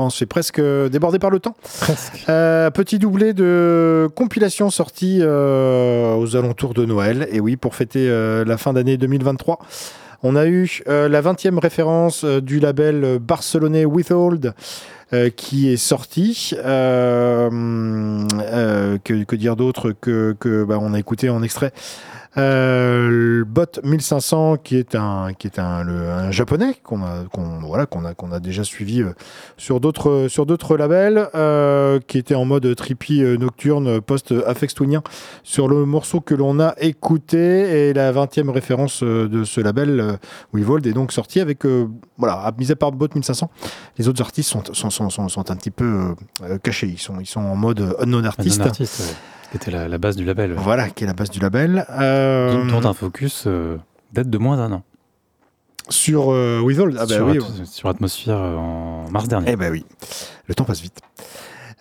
On 0.00 0.10
se 0.10 0.18
fait 0.18 0.26
presque 0.26 0.60
débordé 0.60 1.18
par 1.18 1.30
le 1.30 1.40
temps. 1.40 1.56
Presque. 1.80 2.24
Euh, 2.28 2.70
petit 2.70 2.98
doublé 2.98 3.32
de 3.32 4.08
compilation 4.14 4.70
sortie 4.70 5.18
euh, 5.20 6.14
aux 6.14 6.36
alentours 6.36 6.74
de 6.74 6.84
Noël. 6.84 7.28
Et 7.30 7.40
oui, 7.40 7.56
pour 7.56 7.74
fêter 7.74 8.08
euh, 8.08 8.44
la 8.44 8.56
fin 8.56 8.72
d'année 8.72 8.96
2023. 8.96 9.58
On 10.24 10.36
a 10.36 10.46
eu 10.46 10.82
euh, 10.88 11.08
la 11.08 11.20
20e 11.20 11.58
référence 11.58 12.24
euh, 12.24 12.40
du 12.40 12.60
label 12.60 13.02
euh, 13.02 13.18
barcelonais 13.18 13.84
Withhold 13.84 14.54
euh, 15.12 15.30
qui 15.30 15.68
est 15.68 15.76
sorti. 15.76 16.52
Euh, 16.64 17.50
euh, 17.50 18.98
que, 19.02 19.24
que 19.24 19.36
dire 19.36 19.56
d'autre 19.56 19.92
que, 20.00 20.36
que 20.38 20.64
bah, 20.64 20.78
on 20.80 20.94
a 20.94 20.98
écouté 20.98 21.28
en 21.28 21.42
extrait 21.42 21.72
euh, 21.76 22.11
le 22.40 23.44
Bot 23.46 23.80
1500 23.84 24.56
qui 24.58 24.76
est 24.76 24.94
un 24.94 25.32
qui 25.38 25.46
est 25.46 25.58
un, 25.58 25.82
le- 25.84 26.10
un 26.10 26.30
japonais 26.30 26.74
qu'on 26.82 27.02
a 27.02 27.24
qu'on 27.32 27.60
voilà 27.60 27.86
qu'on 27.86 28.04
a 28.04 28.14
qu'on 28.14 28.32
a 28.32 28.40
déjà 28.40 28.64
suivi 28.64 29.02
euh, 29.02 29.12
sur 29.56 29.80
d'autres 29.80 30.26
sur 30.28 30.46
d'autres 30.46 30.76
labels 30.76 31.28
euh, 31.34 32.00
qui 32.06 32.18
était 32.18 32.34
en 32.34 32.44
mode 32.44 32.74
trippy 32.74 33.22
euh, 33.22 33.36
nocturne 33.36 34.00
post 34.00 34.32
Afex 34.46 34.74
Twinien 34.74 35.02
sur 35.42 35.68
le 35.68 35.84
morceau 35.84 36.20
que 36.20 36.34
l'on 36.34 36.58
a 36.60 36.74
écouté. 36.78 37.88
Et 37.88 37.92
la 37.92 38.12
20e 38.12 38.48
référence 38.50 39.02
euh, 39.02 39.28
de 39.28 39.44
ce 39.44 39.60
label 39.60 40.00
euh, 40.00 40.12
Wevold 40.52 40.86
est 40.86 40.92
donc 40.92 41.12
sorti 41.12 41.40
avec 41.40 41.64
euh, 41.66 41.86
voilà 42.18 42.50
mis 42.58 42.70
à 42.72 42.76
part 42.76 42.92
Bot 42.92 43.08
1500 43.14 43.50
les 43.98 44.08
autres 44.08 44.22
artistes 44.22 44.48
sont 44.50 44.62
sont, 44.72 44.90
sont, 44.90 45.10
sont, 45.28 45.50
un 45.50 45.56
petit 45.56 45.70
peu 45.70 45.84
euh, 45.84 46.14
euh, 46.44 46.58
cachés. 46.58 46.86
Ils 46.88 46.98
sont 46.98 47.20
ils 47.20 47.26
sont 47.26 47.40
en 47.40 47.56
mode 47.56 47.94
unknown 48.00 48.24
Un 48.24 48.28
artist 48.28 48.58
non-artiste, 48.58 49.00
ouais. 49.00 49.14
Qui 49.52 49.56
était 49.58 49.70
la, 49.70 49.86
la 49.86 49.98
base 49.98 50.16
du 50.16 50.24
label. 50.24 50.54
voilà 50.56 50.90
qui 50.90 51.04
est 51.04 51.06
la 51.06 51.12
base 51.14 51.30
du 51.30 51.38
label 51.38 51.86
euh, 51.90 52.64
Dont 52.68 52.84
un 52.88 52.92
focus 52.94 53.44
euh, 53.46 53.76
date 54.12 54.28
de 54.30 54.38
moins 54.38 54.56
d'un 54.56 54.72
an. 54.72 54.82
sur 55.90 56.32
euh, 56.32 56.58
Withhold 56.60 56.96
ah 56.98 57.06
bah 57.06 57.14
sur, 57.14 57.26
oui 57.26 57.38
At- 57.38 57.64
sur 57.66 57.88
Atmosphère 57.88 58.38
euh, 58.38 58.56
en 58.56 59.10
mars 59.10 59.28
dernier. 59.28 59.50
Eh 59.52 59.56
ben 59.56 59.70
oui, 59.70 59.84
le 60.46 60.54
temps 60.54 60.64
passe 60.64 60.80
vite. 60.80 60.98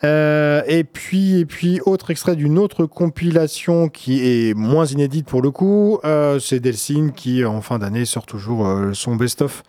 Euh, 0.03 0.63
et 0.67 0.83
puis, 0.83 1.37
et 1.39 1.45
puis, 1.45 1.79
autre 1.85 2.09
extrait 2.09 2.35
d'une 2.35 2.57
autre 2.57 2.85
compilation 2.87 3.87
qui 3.87 4.21
est 4.25 4.53
moins 4.55 4.85
inédite 4.87 5.27
pour 5.27 5.43
le 5.43 5.51
coup, 5.51 5.99
euh, 6.03 6.39
c'est 6.39 6.59
Delcine 6.59 7.11
qui 7.11 7.45
en 7.45 7.61
fin 7.61 7.77
d'année 7.77 8.05
sort 8.05 8.25
toujours 8.25 8.65
euh, 8.67 8.93
son 8.93 9.15
best-of 9.15 9.61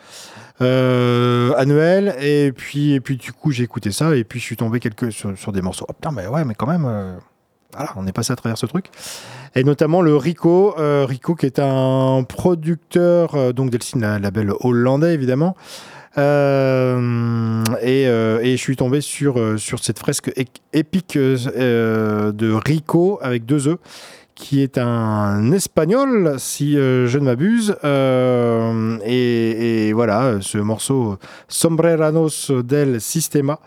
annuel. 0.60 2.14
Et 2.20 2.52
puis, 2.52 2.92
et 2.94 3.00
puis, 3.00 3.16
du 3.16 3.32
coup, 3.32 3.50
j'ai 3.50 3.64
écouté 3.64 3.92
ça 3.92 4.14
et 4.16 4.24
puis 4.24 4.40
je 4.40 4.44
suis 4.44 4.56
tombé 4.56 4.80
quelques 4.80 5.12
sur, 5.12 5.36
sur 5.36 5.52
des 5.52 5.60
morceaux. 5.60 5.84
Oh 5.88 5.92
putain, 5.92 6.12
mais 6.12 6.26
ouais, 6.26 6.44
mais 6.44 6.54
quand 6.54 6.66
même, 6.66 6.86
voilà, 7.74 7.92
on 7.96 8.06
est 8.06 8.12
passé 8.12 8.32
à 8.32 8.36
travers 8.36 8.58
ce 8.58 8.66
truc. 8.66 8.86
Et 9.54 9.64
notamment 9.64 10.00
le 10.00 10.16
Rico, 10.16 10.74
euh, 10.78 11.04
Rico 11.06 11.34
qui 11.34 11.46
est 11.46 11.58
un 11.58 12.24
producteur, 12.26 13.34
euh, 13.34 13.52
donc 13.52 13.70
Delcine, 13.70 14.04
un 14.04 14.18
label 14.18 14.52
hollandais 14.60 15.14
évidemment. 15.14 15.56
Euh, 16.18 17.62
et, 17.80 18.06
euh, 18.06 18.40
et 18.42 18.52
je 18.52 18.62
suis 18.62 18.76
tombé 18.76 19.00
sur, 19.00 19.38
euh, 19.38 19.56
sur 19.56 19.82
cette 19.82 19.98
fresque 19.98 20.30
épique 20.72 21.16
de 21.16 22.52
Rico 22.52 23.18
avec 23.22 23.46
deux 23.46 23.68
E 23.68 23.78
qui 24.42 24.60
est 24.60 24.76
un 24.76 25.52
espagnol, 25.52 26.34
si 26.38 26.76
euh, 26.76 27.06
je 27.06 27.18
ne 27.20 27.26
m'abuse. 27.26 27.76
Euh, 27.84 28.98
et, 29.06 29.92
voilà, 29.92 30.38
ce 30.40 30.58
morceau 30.58 31.16
Sombreranos 31.46 32.50
del 32.50 33.00
Sistema 33.00 33.60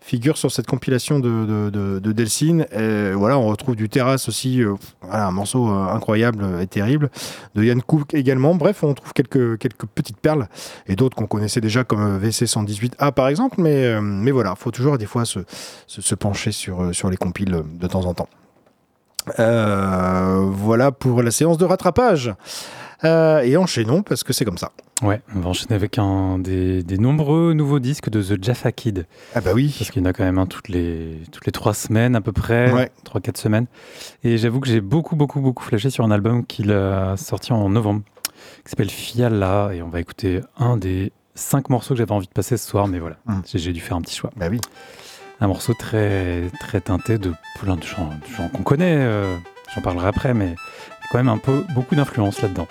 figure 0.00 0.36
sur 0.36 0.50
cette 0.50 0.66
compilation 0.66 1.18
de, 1.18 1.46
de, 1.46 1.70
de, 1.70 1.98
de 1.98 2.12
Delcine. 2.12 2.66
Et 2.72 3.12
voilà, 3.12 3.38
on 3.38 3.46
retrouve 3.46 3.74
du 3.74 3.88
Terrasse 3.88 4.28
aussi, 4.28 4.62
euh, 4.62 4.74
un 5.10 5.30
morceau 5.30 5.68
incroyable 5.68 6.44
et 6.60 6.66
terrible. 6.66 7.10
De 7.54 7.64
Yann 7.64 7.80
Cook 7.80 8.12
également. 8.12 8.54
Bref, 8.54 8.84
on 8.84 8.92
trouve 8.92 9.14
quelques, 9.14 9.58
quelques 9.58 9.86
petites 9.86 10.18
perles 10.18 10.48
et 10.86 10.94
d'autres 10.94 11.16
qu'on 11.16 11.26
connaissait 11.26 11.62
déjà 11.62 11.84
comme 11.84 12.16
euh, 12.16 12.18
VC 12.18 12.44
118A 12.44 13.12
par 13.12 13.28
exemple. 13.28 13.62
Mais, 13.62 13.98
mais 14.02 14.30
voilà, 14.30 14.54
faut 14.56 14.70
toujours 14.70 14.98
des 14.98 15.06
fois 15.06 15.24
se, 15.24 15.40
se, 15.86 16.14
pencher 16.14 16.52
sur, 16.52 16.94
sur 16.94 17.08
les 17.08 17.16
compiles 17.16 17.62
de 17.80 17.86
temps 17.86 18.04
en 18.04 18.12
temps. 18.12 18.28
Euh, 19.38 20.40
voilà 20.50 20.92
pour 20.92 21.22
la 21.22 21.30
séance 21.30 21.58
de 21.58 21.64
rattrapage. 21.64 22.34
Euh, 23.04 23.40
et 23.42 23.56
enchaînons 23.56 24.02
parce 24.02 24.24
que 24.24 24.32
c'est 24.32 24.44
comme 24.44 24.58
ça. 24.58 24.72
Ouais, 25.02 25.20
on 25.36 25.38
va 25.38 25.50
enchaîner 25.50 25.76
avec 25.76 25.98
un 25.98 26.40
des, 26.40 26.82
des 26.82 26.98
nombreux 26.98 27.52
nouveaux 27.52 27.78
disques 27.78 28.10
de 28.10 28.20
The 28.20 28.42
Jaffa 28.42 28.72
Kid. 28.72 29.06
Ah 29.36 29.40
bah 29.40 29.52
oui. 29.54 29.72
Parce 29.78 29.92
qu'il 29.92 30.02
y 30.02 30.04
en 30.04 30.08
a 30.08 30.12
quand 30.12 30.24
même 30.24 30.38
un 30.38 30.46
toutes 30.46 30.68
les, 30.68 31.20
toutes 31.30 31.46
les 31.46 31.52
trois 31.52 31.74
semaines 31.74 32.16
à 32.16 32.20
peu 32.20 32.32
près, 32.32 32.72
Ouais. 32.72 32.90
trois, 33.04 33.20
quatre 33.20 33.36
semaines. 33.38 33.66
Et 34.24 34.36
j'avoue 34.36 34.58
que 34.58 34.66
j'ai 34.68 34.80
beaucoup, 34.80 35.14
beaucoup, 35.14 35.40
beaucoup 35.40 35.62
flashé 35.62 35.90
sur 35.90 36.04
un 36.04 36.10
album 36.10 36.44
qu'il 36.44 36.72
a 36.72 37.16
sorti 37.16 37.52
en 37.52 37.68
novembre, 37.68 38.02
qui 38.64 38.70
s'appelle 38.70 38.90
Fiala. 38.90 39.70
Et 39.74 39.82
on 39.82 39.88
va 39.88 40.00
écouter 40.00 40.40
un 40.58 40.76
des 40.76 41.12
cinq 41.36 41.70
morceaux 41.70 41.94
que 41.94 41.98
j'avais 41.98 42.10
envie 42.10 42.26
de 42.26 42.32
passer 42.32 42.56
ce 42.56 42.66
soir, 42.68 42.88
mais 42.88 42.98
voilà, 42.98 43.18
j'ai 43.46 43.60
j'ai 43.60 43.72
dû 43.72 43.78
faire 43.80 43.96
un 43.96 44.00
petit 44.02 44.16
choix. 44.16 44.30
Bah 44.36 44.46
oui. 44.50 44.60
Un 45.40 45.46
morceau 45.46 45.72
très, 45.72 46.50
très 46.58 46.80
teinté 46.80 47.16
de 47.16 47.32
plein 47.60 47.76
de 47.76 47.82
gens 47.84 48.10
qu'on 48.52 48.62
connaît, 48.64 48.96
euh, 48.98 49.36
j'en 49.72 49.80
parlerai 49.82 50.08
après, 50.08 50.34
mais 50.34 50.46
il 50.46 50.50
y 50.50 50.52
a 50.52 51.08
quand 51.12 51.18
même 51.18 51.28
un 51.28 51.38
peu 51.38 51.64
beaucoup 51.74 51.94
d'influence 51.94 52.42
là-dedans. 52.42 52.66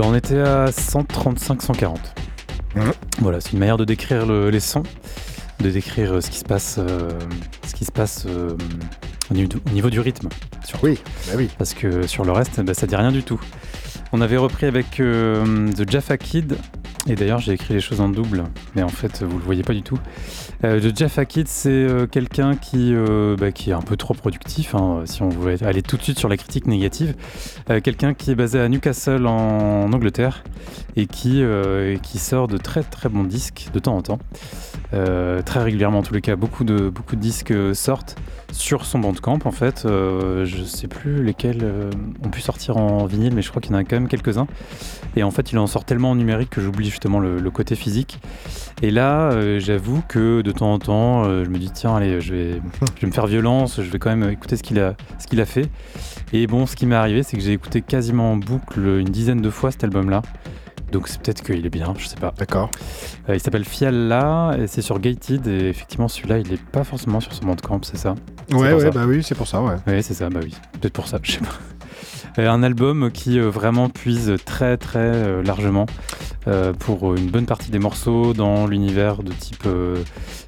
Ben, 0.00 0.06
on 0.08 0.14
était 0.14 0.38
à 0.38 0.66
135-140. 0.70 1.96
Mhm. 2.74 2.92
Voilà, 3.20 3.40
c'est 3.40 3.52
une 3.52 3.58
manière 3.58 3.76
de 3.76 3.84
décrire 3.84 4.24
le- 4.26 4.48
les 4.50 4.60
sons, 4.60 4.82
de 5.60 5.70
décrire 5.70 6.14
euh, 6.14 6.20
ce 6.20 6.30
qui 6.30 6.38
se 6.38 6.44
passe, 6.44 6.76
euh, 6.78 7.10
ce 7.66 7.74
qui 7.74 7.84
se 7.84 7.92
passe 7.92 8.24
euh, 8.26 8.56
au, 9.30 9.34
niveau 9.34 9.48
du, 9.48 9.56
au 9.56 9.70
niveau 9.74 9.90
du 9.90 10.00
rythme. 10.00 10.28
surtout. 10.64 10.86
Oui, 10.86 10.98
bah 11.26 11.32
oui. 11.36 11.48
Parce 11.58 11.74
que 11.74 12.06
sur 12.06 12.24
le 12.24 12.32
reste, 12.32 12.60
bah, 12.62 12.72
ça 12.74 12.86
dit 12.86 12.96
rien 12.96 13.12
du 13.12 13.22
tout. 13.22 13.40
On 14.12 14.20
avait 14.20 14.36
repris 14.38 14.66
avec 14.66 15.00
euh, 15.00 15.70
The 15.72 15.90
Jaffa 15.90 16.16
Kid, 16.16 16.56
et 17.08 17.14
d'ailleurs 17.14 17.38
j'ai 17.40 17.52
écrit 17.52 17.74
les 17.74 17.80
choses 17.80 18.00
en 18.00 18.08
double, 18.08 18.44
mais 18.74 18.82
en 18.82 18.88
fait 18.88 19.22
vous 19.22 19.38
le 19.38 19.44
voyez 19.44 19.62
pas 19.62 19.74
du 19.74 19.82
tout. 19.82 19.98
Euh, 20.64 20.90
Jaffa 20.94 21.24
Kid, 21.24 21.48
c'est 21.48 21.70
euh, 21.70 22.06
quelqu'un 22.06 22.54
qui, 22.54 22.92
euh, 22.94 23.34
bah, 23.36 23.50
qui 23.50 23.70
est 23.70 23.72
un 23.72 23.80
peu 23.80 23.96
trop 23.96 24.12
productif, 24.12 24.74
hein, 24.74 25.02
si 25.06 25.22
on 25.22 25.30
voulait 25.30 25.62
aller 25.62 25.80
tout 25.80 25.96
de 25.96 26.02
suite 26.02 26.18
sur 26.18 26.28
la 26.28 26.36
critique 26.36 26.66
négative. 26.66 27.14
Euh, 27.70 27.80
quelqu'un 27.80 28.12
qui 28.12 28.30
est 28.30 28.34
basé 28.34 28.60
à 28.60 28.68
Newcastle 28.68 29.26
en 29.26 29.90
Angleterre 29.92 30.44
et 30.96 31.06
qui, 31.06 31.42
qui 32.02 32.18
sort 32.18 32.48
de 32.48 32.58
très 32.58 32.82
très 32.82 33.08
bons 33.08 33.22
disques 33.22 33.68
de 33.72 33.78
temps 33.78 33.96
en 33.96 34.02
temps. 34.02 34.18
Très 34.90 35.62
régulièrement 35.62 36.00
en 36.00 36.02
tous 36.02 36.14
les 36.14 36.20
cas, 36.20 36.36
beaucoup 36.36 36.64
de, 36.64 36.90
beaucoup 36.90 37.16
de 37.16 37.20
disques 37.20 37.54
sortent 37.74 38.16
sur 38.50 38.84
son 38.84 38.98
bandcamp 38.98 39.38
en 39.44 39.52
fait. 39.52 39.82
Je 39.84 40.64
sais 40.64 40.88
plus 40.88 41.22
lesquels 41.22 41.64
ont 42.24 42.28
pu 42.28 42.40
sortir 42.40 42.76
en 42.76 43.06
vinyle, 43.06 43.34
mais 43.34 43.42
je 43.42 43.50
crois 43.50 43.62
qu'il 43.62 43.72
y 43.72 43.74
en 43.76 43.78
a 43.78 43.84
quand 43.84 43.96
même 43.96 44.08
quelques-uns. 44.08 44.48
Et 45.16 45.22
en 45.22 45.30
fait, 45.30 45.52
il 45.52 45.58
en 45.58 45.66
sort 45.66 45.84
tellement 45.84 46.10
en 46.10 46.16
numérique 46.16 46.50
que 46.50 46.60
j'oublie 46.60 46.90
justement 47.00 47.18
le, 47.20 47.38
le 47.40 47.50
côté 47.50 47.76
physique. 47.76 48.20
Et 48.82 48.90
là, 48.90 49.30
euh, 49.32 49.58
j'avoue 49.58 50.02
que 50.06 50.42
de 50.42 50.52
temps 50.52 50.74
en 50.74 50.78
temps, 50.78 51.24
euh, 51.24 51.44
je 51.46 51.48
me 51.50 51.56
dis 51.58 51.70
tiens, 51.70 51.96
allez, 51.96 52.20
je 52.20 52.34
vais, 52.34 52.50
je 52.96 53.00
vais 53.00 53.06
me 53.06 53.12
faire 53.12 53.26
violence, 53.26 53.80
je 53.80 53.90
vais 53.90 53.98
quand 53.98 54.14
même 54.14 54.28
écouter 54.30 54.56
ce 54.56 54.62
qu'il 54.62 54.78
a, 54.78 54.94
ce 55.18 55.26
qu'il 55.26 55.40
a 55.40 55.46
fait. 55.46 55.70
Et 56.34 56.46
bon, 56.46 56.66
ce 56.66 56.76
qui 56.76 56.84
m'est 56.84 56.94
arrivé, 56.96 57.22
c'est 57.22 57.38
que 57.38 57.42
j'ai 57.42 57.54
écouté 57.54 57.80
quasiment 57.80 58.32
en 58.32 58.36
boucle 58.36 58.80
une 58.80 59.08
dizaine 59.08 59.40
de 59.40 59.48
fois 59.48 59.70
cet 59.70 59.82
album-là. 59.84 60.20
Donc 60.92 61.08
c'est 61.08 61.22
peut-être 61.22 61.42
qu'il 61.42 61.64
est 61.64 61.70
bien, 61.70 61.94
je 61.96 62.06
sais 62.06 62.16
pas. 62.16 62.34
D'accord. 62.36 62.68
Euh, 63.30 63.34
il 63.36 63.40
s'appelle 63.40 63.64
Fialla 63.64 64.56
et 64.58 64.66
c'est 64.66 64.82
sur 64.82 64.98
Gated 64.98 65.46
et 65.46 65.68
effectivement 65.68 66.08
celui-là 66.08 66.38
il 66.38 66.52
est 66.52 66.62
pas 66.62 66.84
forcément 66.84 67.20
sur 67.20 67.32
son 67.32 67.46
bandcamp, 67.46 67.80
c'est 67.82 67.96
ça? 67.96 68.14
Ouais, 68.52 68.74
ouais, 68.74 68.80
ça. 68.80 68.90
bah 68.90 69.04
oui, 69.06 69.22
c'est 69.22 69.36
pour 69.36 69.46
ça, 69.46 69.62
ouais. 69.62 69.76
Oui 69.86 70.02
c'est 70.02 70.14
ça, 70.14 70.28
bah 70.28 70.40
oui, 70.42 70.52
peut-être 70.80 70.92
pour 70.92 71.06
ça, 71.06 71.18
je 71.22 71.32
sais 71.32 71.38
pas. 71.38 71.54
Euh, 72.38 72.48
un 72.48 72.62
album 72.62 73.10
qui 73.10 73.38
euh, 73.38 73.50
vraiment 73.50 73.88
puise 73.88 74.34
très 74.44 74.76
très 74.76 74.98
euh, 75.00 75.42
largement 75.42 75.86
pour 76.78 77.14
une 77.14 77.28
bonne 77.30 77.44
partie 77.46 77.70
des 77.70 77.78
morceaux 77.78 78.32
dans 78.32 78.66
l'univers 78.66 79.22
de 79.22 79.30
type 79.30 79.68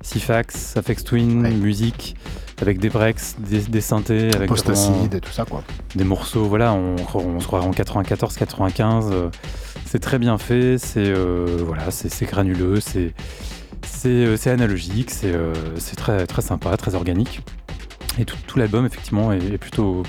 Sifax, 0.00 0.76
Afex 0.76 1.04
Twin, 1.04 1.42
Ouais. 1.42 1.50
musique 1.50 2.16
avec 2.60 2.78
des 2.78 2.88
breaks, 2.88 3.20
des, 3.38 3.58
des 3.60 3.80
synthés, 3.80 4.34
avec 4.34 4.50
vraiment 4.50 5.04
et 5.14 5.20
tout 5.20 5.30
ça, 5.32 5.44
quoi. 5.44 5.62
des 5.94 6.04
morceaux, 6.04 6.44
voilà, 6.44 6.72
on, 6.72 6.96
on 7.14 7.40
se 7.40 7.46
croirait 7.46 7.66
en 7.66 7.72
94, 7.72 8.36
95. 8.36 9.10
euh, 9.12 9.28
c'est 9.84 9.98
très 9.98 10.18
bien 10.18 10.38
fait, 10.38 10.78
c'est 10.78 10.98
euh, 11.08 11.58
voilà, 11.66 11.90
c'est 11.90 12.24
granuleux, 12.26 12.80
c'est 12.80 13.12
euh, 14.06 14.36
analogique, 14.46 15.10
c'est 15.10 15.32
c'est 15.76 15.96
très 15.96 16.26
très 16.26 16.42
sympa, 16.42 16.76
très 16.76 16.94
organique. 16.94 17.42
Et 18.18 18.24
tout, 18.24 18.36
tout 18.46 18.58
l'album 18.58 18.86
effectivement 18.86 19.32
est, 19.32 19.44
est 19.54 19.58
plutôt 19.58 20.02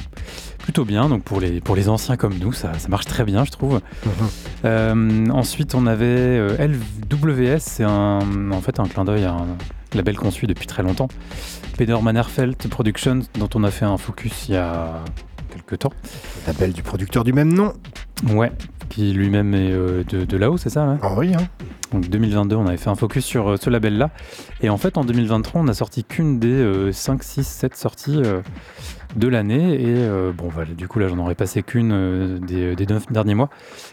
plutôt 0.64 0.86
bien. 0.86 1.08
Donc 1.10 1.22
pour 1.24 1.40
les 1.40 1.62
pour 1.62 1.76
les 1.76 1.90
anciens 1.90 2.18
comme 2.18 2.34
nous, 2.40 2.54
ça, 2.54 2.74
ça 2.80 2.88
marche 2.88 3.06
très 3.06 3.24
bien, 3.24 3.46
je 3.46 3.52
trouve. 3.52 3.82
Euh, 4.66 5.28
ensuite, 5.30 5.76
on 5.76 5.86
avait 5.86 6.06
euh, 6.08 6.58
LWS, 6.58 7.60
c'est 7.60 7.84
un, 7.84 8.52
en 8.52 8.62
fait 8.62 8.80
un 8.80 8.86
clin 8.86 9.04
d'œil 9.06 9.26
à 9.26 9.34
un 9.34 9.46
label 9.94 10.18
qu'on 10.18 10.32
suit 10.32 10.48
depuis 10.48 10.66
très 10.66 10.82
longtemps. 10.82 11.10
Peter 11.78 11.96
Mannerfeld 12.02 12.58
Productions, 12.70 13.20
dont 13.38 13.50
on 13.56 13.64
a 13.64 13.72
fait 13.72 13.86
un 13.86 13.98
focus 13.98 14.48
il 14.48 14.56
y 14.56 14.58
a 14.58 15.02
quelques 15.52 15.80
temps. 15.80 15.94
Label 16.48 16.72
du 16.74 16.82
producteur 16.82 17.24
du 17.24 17.34
même 17.34 17.54
nom. 17.54 17.74
Ouais, 18.30 18.52
qui 18.90 19.12
lui-même 19.12 19.54
est 19.54 19.72
euh, 19.72 20.04
de, 20.06 20.24
de 20.24 20.38
là-haut, 20.38 20.56
c'est 20.58 20.70
ça 20.70 20.88
ouais 20.88 20.98
Ah 21.02 21.14
oui, 21.18 21.34
hein. 21.36 21.46
Donc 21.92 22.08
2022, 22.10 22.56
on 22.56 22.66
avait 22.66 22.78
fait 22.78 22.90
un 22.90 22.96
focus 22.96 23.26
sur 23.26 23.62
ce 23.62 23.70
label-là. 23.70 24.10
Et 24.62 24.70
en 24.70 24.78
fait, 24.78 24.98
en 24.98 25.04
2023, 25.04 25.62
on 25.62 25.66
n'a 25.66 25.74
sorti 25.74 26.04
qu'une 26.06 26.40
des 26.40 26.48
euh, 26.48 26.92
5, 26.94 27.22
6, 27.22 27.44
7 27.46 27.76
sorties 27.76 28.22
de 29.16 29.28
l'année. 29.28 29.82
Et 29.82 29.86
euh, 29.98 30.32
bon, 30.32 30.48
voilà, 30.50 30.74
du 30.74 30.88
coup, 30.88 31.00
là, 31.00 31.08
j'en 31.08 31.18
aurais 31.20 31.36
passé 31.36 31.64
qu'une 31.64 31.92
euh, 31.92 32.40
des, 32.40 32.76
des 32.76 32.86
9 32.86 33.12
derniers 33.12 33.36
mois. 33.36 33.50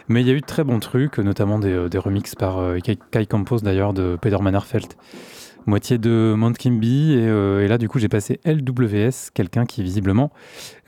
Mais 0.09 0.21
il 0.23 0.27
y 0.27 0.31
a 0.31 0.35
eu 0.35 0.41
de 0.41 0.47
très 0.47 0.65
bons 0.65 0.79
trucs, 0.81 1.19
notamment 1.19 1.59
des, 1.59 1.73
euh, 1.73 1.89
des 1.89 1.99
remixes 1.99 2.35
par 2.35 2.59
euh, 2.59 2.79
Kai, 2.79 3.27
Campos, 3.27 3.59
d'ailleurs, 3.61 3.93
de 3.93 4.17
Peter 4.21 4.39
Mannerfeld. 4.41 4.93
Moitié 5.67 5.99
de 5.99 6.35
Mount 6.37 6.55
Kimby. 6.55 7.13
Et, 7.13 7.29
euh, 7.29 7.63
et 7.65 7.69
là, 7.69 7.77
du 7.79 7.89
coup, 7.89 7.99
j'ai 7.99 8.09
passé 8.09 8.41
LWS, 8.45 9.31
quelqu'un 9.35 9.67
qui, 9.67 9.83
visiblement, 9.83 10.31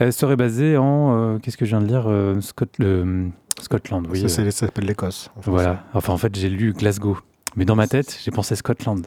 euh, 0.00 0.10
serait 0.10 0.36
basé 0.36 0.76
en. 0.78 1.14
euh, 1.16 1.38
Qu'est-ce 1.38 1.56
que 1.56 1.64
je 1.66 1.70
viens 1.76 1.82
de 1.82 1.86
lire 1.88 2.04
euh, 2.08 2.40
Scot- 2.40 2.66
euh, 2.80 3.28
Scotland, 3.60 4.06
oui. 4.10 4.26
ça, 4.28 4.40
euh, 4.42 4.50
ça 4.50 4.66
s'appelle 4.66 4.86
l'Écosse. 4.86 5.30
voilà. 5.44 5.84
Enfin, 5.92 6.14
en 6.14 6.16
fait, 6.18 6.34
j'ai 6.34 6.48
lu 6.48 6.72
Glasgow. 6.72 7.18
Mais 7.54 7.66
dans 7.66 7.76
ma 7.76 7.86
tête, 7.86 8.18
j'ai 8.24 8.30
pensé 8.30 8.56
Scotland. 8.56 9.06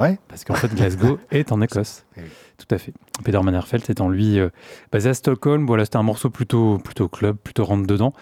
Ouais. 0.00 0.18
Parce 0.28 0.44
qu'en 0.44 0.54
fait, 0.54 0.74
Glasgow 0.74 1.18
est 1.30 1.52
en 1.52 1.60
Écosse. 1.60 2.04
Eh 2.16 2.20
oui. 2.22 2.28
Tout 2.56 2.72
à 2.72 2.78
fait. 2.78 2.92
Peter 3.24 3.40
Mannerfeld 3.42 3.84
étant 3.90 4.08
lui 4.08 4.38
euh, 4.38 4.48
basé 4.92 5.10
à 5.10 5.14
Stockholm. 5.14 5.66
Voilà, 5.66 5.84
c'était 5.84 5.96
un 5.96 6.04
morceau 6.04 6.30
plutôt, 6.30 6.78
plutôt 6.78 7.08
club, 7.08 7.36
plutôt 7.36 7.64
rentre 7.64 7.86
dedans. 7.86 8.12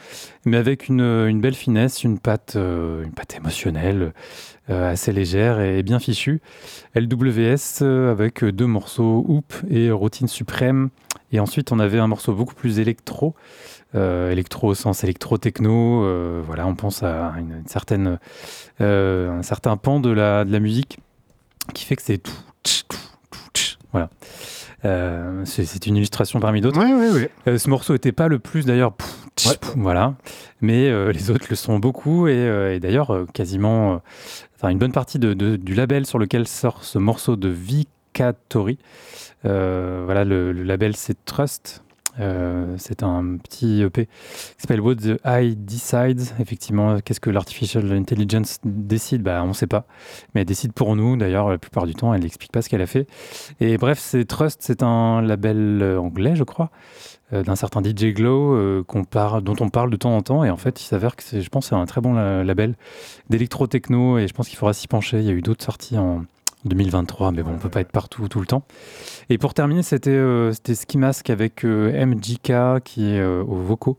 Mais 0.47 0.57
avec 0.57 0.89
une, 0.89 1.01
une 1.01 1.41
belle 1.41 1.55
finesse, 1.55 2.03
une 2.03 2.19
patte, 2.19 2.55
euh, 2.57 3.05
une 3.05 3.13
patte 3.13 3.37
émotionnelle, 3.37 4.15
euh, 4.71 4.91
assez 4.91 5.13
légère 5.13 5.61
et 5.61 5.83
bien 5.83 5.99
fichue. 5.99 6.41
LWS 6.95 7.83
avec 8.11 8.43
deux 8.45 8.67
morceaux, 8.67 9.25
Hoop 9.29 9.53
et 9.69 9.91
Routine 9.91 10.29
Suprême. 10.29 10.89
Et 11.31 11.39
ensuite, 11.39 11.71
on 11.71 11.79
avait 11.79 11.99
un 11.99 12.07
morceau 12.07 12.33
beaucoup 12.35 12.55
plus 12.55 12.79
électro. 12.79 13.35
Électro 13.95 14.69
au 14.69 14.75
sens 14.75 15.05
électro-techno. 15.05 16.43
voilà, 16.43 16.67
on 16.67 16.75
pense 16.75 17.03
à 17.03 17.35
une, 17.39 17.59
une 17.59 17.67
certaine, 17.67 18.19
un 18.81 19.43
certain 19.43 19.77
pan 19.77 20.01
de 20.01 20.09
la, 20.11 20.47
de 20.47 20.53
la 20.53 20.61
musique 20.61 20.99
qui 21.75 21.85
fait 21.85 21.97
que 21.97 22.03
c'est 22.03 22.19
tout, 22.19 22.33
tch, 22.65 22.85
tout, 22.89 22.97
tout, 23.31 23.39
tch. 23.55 23.79
Voilà. 23.93 24.11
Euh, 24.85 25.43
c'est 25.45 25.87
une 25.87 25.97
illustration 25.97 26.41
parmi 26.41 26.61
d'autres. 26.61 26.81
Ouais, 26.81 26.93
ouais, 26.93 27.11
ouais. 27.13 27.31
Euh, 27.47 27.59
ce 27.59 27.71
morceau 27.71 27.95
était 27.95 28.11
pas 28.13 28.27
le 28.29 28.39
plus 28.41 28.65
d'ailleurs, 28.67 28.95
voilà. 29.77 30.15
Mais 30.61 30.89
euh, 30.89 31.13
les 31.13 31.31
autres 31.31 31.47
le 31.51 31.55
sont 31.57 31.79
beaucoup 31.79 32.27
et, 32.27 32.33
euh, 32.35 32.75
et 32.75 32.81
d'ailleurs 32.81 33.27
quasiment, 33.33 34.01
enfin 34.57 34.71
une 34.71 34.79
bonne 34.79 34.93
partie 34.93 35.19
de- 35.21 35.35
de- 35.35 35.57
du 35.57 35.75
label 35.75 36.05
sur 36.07 36.19
lequel 36.19 36.49
sort 36.49 36.83
ce 36.83 36.99
morceau 36.99 37.37
de 37.37 37.49
Vikatori. 37.49 38.79
Euh, 39.45 40.03
voilà, 40.05 40.25
le, 40.25 40.53
le 40.53 40.63
label 40.65 40.97
c'est 40.97 41.25
Trust. 41.25 41.85
Euh, 42.21 42.75
c'est 42.79 43.03
un 43.03 43.37
petit 43.39 43.83
EP 43.83 44.07
qui 44.07 44.11
s'appelle 44.59 44.81
What 44.81 44.97
the 44.97 45.19
Eye 45.25 45.57
Decides. 45.57 46.23
Effectivement, 46.41 46.99
qu'est-ce 47.01 47.21
que 47.21 47.31
l'artificial 47.31 47.91
intelligence 47.93 48.59
décide? 48.65 49.23
Bah, 49.23 49.41
on 49.45 49.49
ne 49.49 49.53
sait 49.55 49.67
pas, 49.67 49.87
mais 50.35 50.43
elle 50.43 50.47
décide 50.47 50.73
pour 50.73 50.95
nous. 50.97 51.17
D'ailleurs, 51.17 51.49
la 51.49 51.59
plupart 51.59 51.87
du 51.87 51.95
temps, 51.95 52.13
elle 52.13 52.23
n'explique 52.23 52.53
pas 52.53 52.61
ce 52.63 52.69
qu'elle 52.69 52.83
a 52.83 52.87
fait. 52.87 53.07
Et 53.61 53.79
bref, 53.79 53.99
c'est 53.99 54.25
Trust, 54.27 54.61
c'est 54.63 54.83
un 54.83 55.23
label 55.23 55.81
euh, 55.83 55.99
anglais, 55.99 56.37
je 56.37 56.45
crois, 56.45 56.71
euh, 57.33 57.43
d'un 57.43 57.57
certain 57.57 57.81
DJ 57.83 58.13
Glow 58.13 58.83
dont 58.85 59.57
on 59.61 59.69
parle 59.71 59.91
de 59.91 59.97
temps 59.97 60.15
en 60.17 60.23
temps. 60.23 60.45
Et 60.45 60.51
en 60.51 60.57
fait, 60.57 60.81
il 60.83 60.85
s'avère 60.85 61.17
que 61.17 61.23
je 61.41 61.49
pense, 61.49 61.69
c'est 61.69 61.75
un 61.75 61.87
très 61.87 62.01
bon 62.01 62.13
la- 62.13 62.45
label 62.45 62.75
d'électro-techno. 63.31 64.19
Et 64.19 64.29
je 64.29 64.35
pense 64.35 64.49
qu'il 64.49 64.59
faudra 64.59 64.73
s'y 64.75 64.89
pencher. 64.89 65.19
Il 65.21 65.25
y 65.25 65.31
a 65.31 65.33
eu 65.33 65.43
d'autres 65.43 65.65
sorties 65.65 65.97
en 65.99 66.25
2023, 66.65 67.33
mais 67.33 67.43
bon, 67.43 67.53
on 67.55 67.59
peut 67.59 67.69
pas 67.69 67.81
être 67.81 67.93
partout 67.93 68.29
tout 68.29 68.41
le 68.41 68.47
temps. 68.47 68.63
Et 69.29 69.39
pour 69.39 69.55
terminer, 69.55 69.83
c'était 69.83 70.11
euh, 70.11 70.53
c'était 70.53 70.75
Ski 70.75 70.99
Mask 70.99 71.31
avec 71.31 71.65
euh, 71.65 72.07
MJK 72.07 72.83
qui 72.85 73.15
est 73.15 73.21
euh, 73.21 73.43
aux 73.43 73.57
vocaux. 73.57 73.97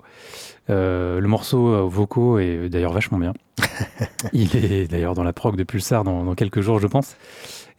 Euh, 0.69 1.19
le 1.19 1.27
morceau 1.27 1.67
euh, 1.67 1.81
aux 1.81 1.89
vocaux 1.89 2.39
est 2.39 2.69
d'ailleurs 2.69 2.93
vachement 2.93 3.17
bien. 3.17 3.33
Il 4.33 4.55
est 4.55 4.87
d'ailleurs 4.87 5.13
dans 5.13 5.23
la 5.23 5.33
prog 5.33 5.55
de 5.55 5.63
Pulsar 5.63 6.03
dans, 6.03 6.23
dans 6.23 6.35
quelques 6.35 6.61
jours, 6.61 6.79
je 6.79 6.87
pense. 6.87 7.15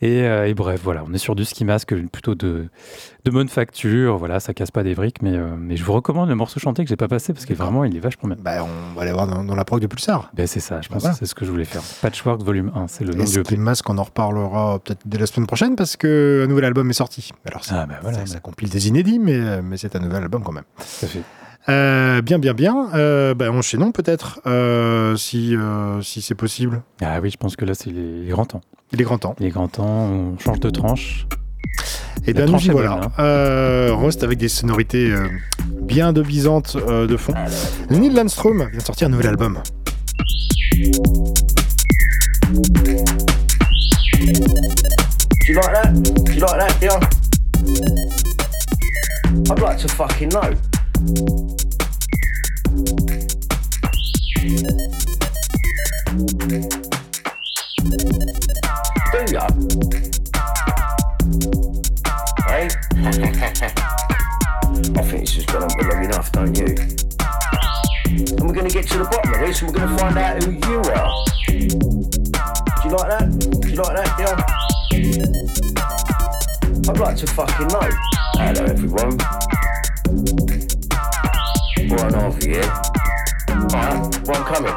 Et, 0.04 0.22
euh, 0.22 0.46
et 0.46 0.52
bref, 0.52 0.82
voilà, 0.84 1.02
on 1.08 1.14
est 1.14 1.18
sur 1.18 1.34
du 1.34 1.46
ski 1.46 1.64
mask 1.64 1.94
plutôt 2.12 2.34
de, 2.34 2.68
de 3.24 3.30
bonne 3.30 3.48
facture. 3.48 4.18
Voilà, 4.18 4.38
ça 4.38 4.52
casse 4.52 4.70
pas 4.70 4.82
des 4.82 4.94
briques, 4.94 5.22
mais, 5.22 5.32
euh, 5.34 5.54
mais 5.58 5.76
je 5.78 5.84
vous 5.84 5.94
recommande 5.94 6.28
le 6.28 6.34
morceau 6.34 6.60
chanté 6.60 6.82
que 6.84 6.90
j'ai 6.90 6.96
pas 6.96 7.08
passé 7.08 7.32
parce 7.32 7.46
que 7.46 7.54
vraiment 7.54 7.84
il 7.84 7.96
est 7.96 8.00
vachement 8.00 8.28
bien. 8.28 8.36
Bah, 8.38 8.64
on 8.64 8.94
va 8.94 9.02
aller 9.02 9.12
voir 9.12 9.26
dans, 9.26 9.42
dans 9.42 9.54
la 9.54 9.64
prog 9.64 9.80
de 9.80 9.86
Pulsar. 9.86 10.30
Ben, 10.34 10.46
c'est 10.46 10.60
ça, 10.60 10.82
je 10.82 10.88
Bah, 10.88 10.94
pense 10.94 11.02
voilà. 11.04 11.14
que 11.14 11.18
c'est 11.20 11.26
ce 11.26 11.34
que 11.34 11.46
je 11.46 11.50
voulais 11.50 11.64
faire. 11.64 11.80
Patchwork 12.02 12.42
volume 12.42 12.70
1, 12.74 12.86
c'est 12.88 13.04
le 13.04 13.14
nom 13.14 13.22
Et 13.22 13.26
du 13.26 13.30
Ski 13.32 13.38
EP. 13.54 13.56
Mask, 13.56 13.88
on 13.88 13.96
en 13.96 14.02
reparlera 14.02 14.78
peut-être 14.80 15.00
dès 15.06 15.16
la 15.16 15.24
semaine 15.26 15.46
prochaine 15.46 15.74
parce 15.74 15.96
que 15.96 16.42
un 16.44 16.48
nouvel 16.48 16.66
album 16.66 16.90
est 16.90 16.92
sorti. 16.92 17.30
Alors, 17.46 17.64
ça, 17.64 17.80
Ah, 17.82 17.86
ben 17.86 17.96
voilà, 18.02 18.18
ça, 18.18 18.26
ça 18.34 18.40
compile 18.40 18.68
des 18.68 18.88
inédits, 18.88 19.18
mais, 19.18 19.62
mais 19.62 19.78
c'est 19.78 19.96
un 19.96 20.00
nouvel 20.00 20.22
album 20.22 20.42
quand 20.44 20.52
même. 20.52 20.64
tout 20.76 21.06
à 21.06 21.08
fait. 21.08 21.22
Euh, 21.70 22.20
bien, 22.20 22.38
bien, 22.38 22.52
bien. 22.52 22.90
Euh, 22.92 23.32
bah, 23.32 23.50
enchaînons 23.50 23.90
peut-être, 23.90 24.40
euh, 24.46 25.16
si, 25.16 25.56
euh, 25.56 26.02
si 26.02 26.20
c'est 26.20 26.34
possible. 26.34 26.82
Ah 27.00 27.20
oui, 27.22 27.30
je 27.30 27.38
pense 27.38 27.56
que 27.56 27.64
là, 27.64 27.72
c'est 27.72 27.88
les, 27.88 28.24
les 28.24 28.28
grands 28.30 28.44
temps. 28.44 28.60
Il 28.92 29.00
est 29.00 29.04
grand 29.04 29.18
temps. 29.18 29.34
Les 29.38 29.50
grands 29.50 29.68
temps, 29.68 29.84
on 29.84 30.38
change 30.38 30.60
de 30.60 30.70
tranche. 30.70 31.26
Et 32.26 32.32
bien, 32.32 32.46
nous 32.46 32.56
est 32.56 32.70
voilà. 32.70 32.90
bonne, 32.90 33.04
hein. 33.04 33.12
Euh, 33.18 33.90
on 33.92 34.06
reste 34.06 34.22
avec 34.22 34.38
des 34.38 34.48
sonorités 34.48 35.10
euh, 35.10 35.28
bien 35.82 36.12
de 36.12 36.22
bisantes 36.22 36.76
euh, 36.76 37.06
de 37.06 37.16
fond. 37.16 37.34
Neil 37.90 38.10
Landstrom 38.10 38.68
vient 38.70 38.78
de 38.78 38.84
sortir 38.84 39.08
un 39.08 39.10
nouvel 39.10 39.28
album. 39.28 39.60
Do 45.46 45.60
you 54.42 54.93
we 59.34 59.40
I 59.40 59.50
think 65.02 65.26
this 65.26 65.38
is 65.38 65.46
going 65.46 65.68
to 65.68 65.74
for 65.74 65.90
long 65.92 66.04
enough, 66.04 66.30
don't 66.30 66.56
you? 66.56 66.66
And 68.06 68.40
we're 68.42 68.54
going 68.54 68.68
to 68.68 68.72
get 68.72 68.86
to 68.88 68.98
the 68.98 69.08
bottom 69.10 69.34
of 69.34 69.40
this 69.40 69.60
and 69.60 69.72
we're 69.72 69.78
going 69.78 69.90
to 69.90 69.98
find 69.98 70.16
out 70.18 70.40
who 70.40 70.52
you 70.52 70.78
are. 70.78 71.24
Do 71.48 71.54
you 72.84 72.94
like 72.94 73.10
that? 73.10 73.26
Do 73.60 73.68
you 73.70 73.74
like 73.74 73.96
that, 73.96 74.10
yeah? 74.20 74.36
I'd 76.88 76.98
like 76.98 77.16
to 77.16 77.26
fucking 77.26 77.66
know. 77.66 77.90
Hello, 78.34 78.64
everyone. 78.66 79.18
One 81.90 82.14
over 82.14 82.48
you. 82.48 82.62
Uh-huh. 83.48 84.10
One 84.26 84.44
coming. 84.44 84.76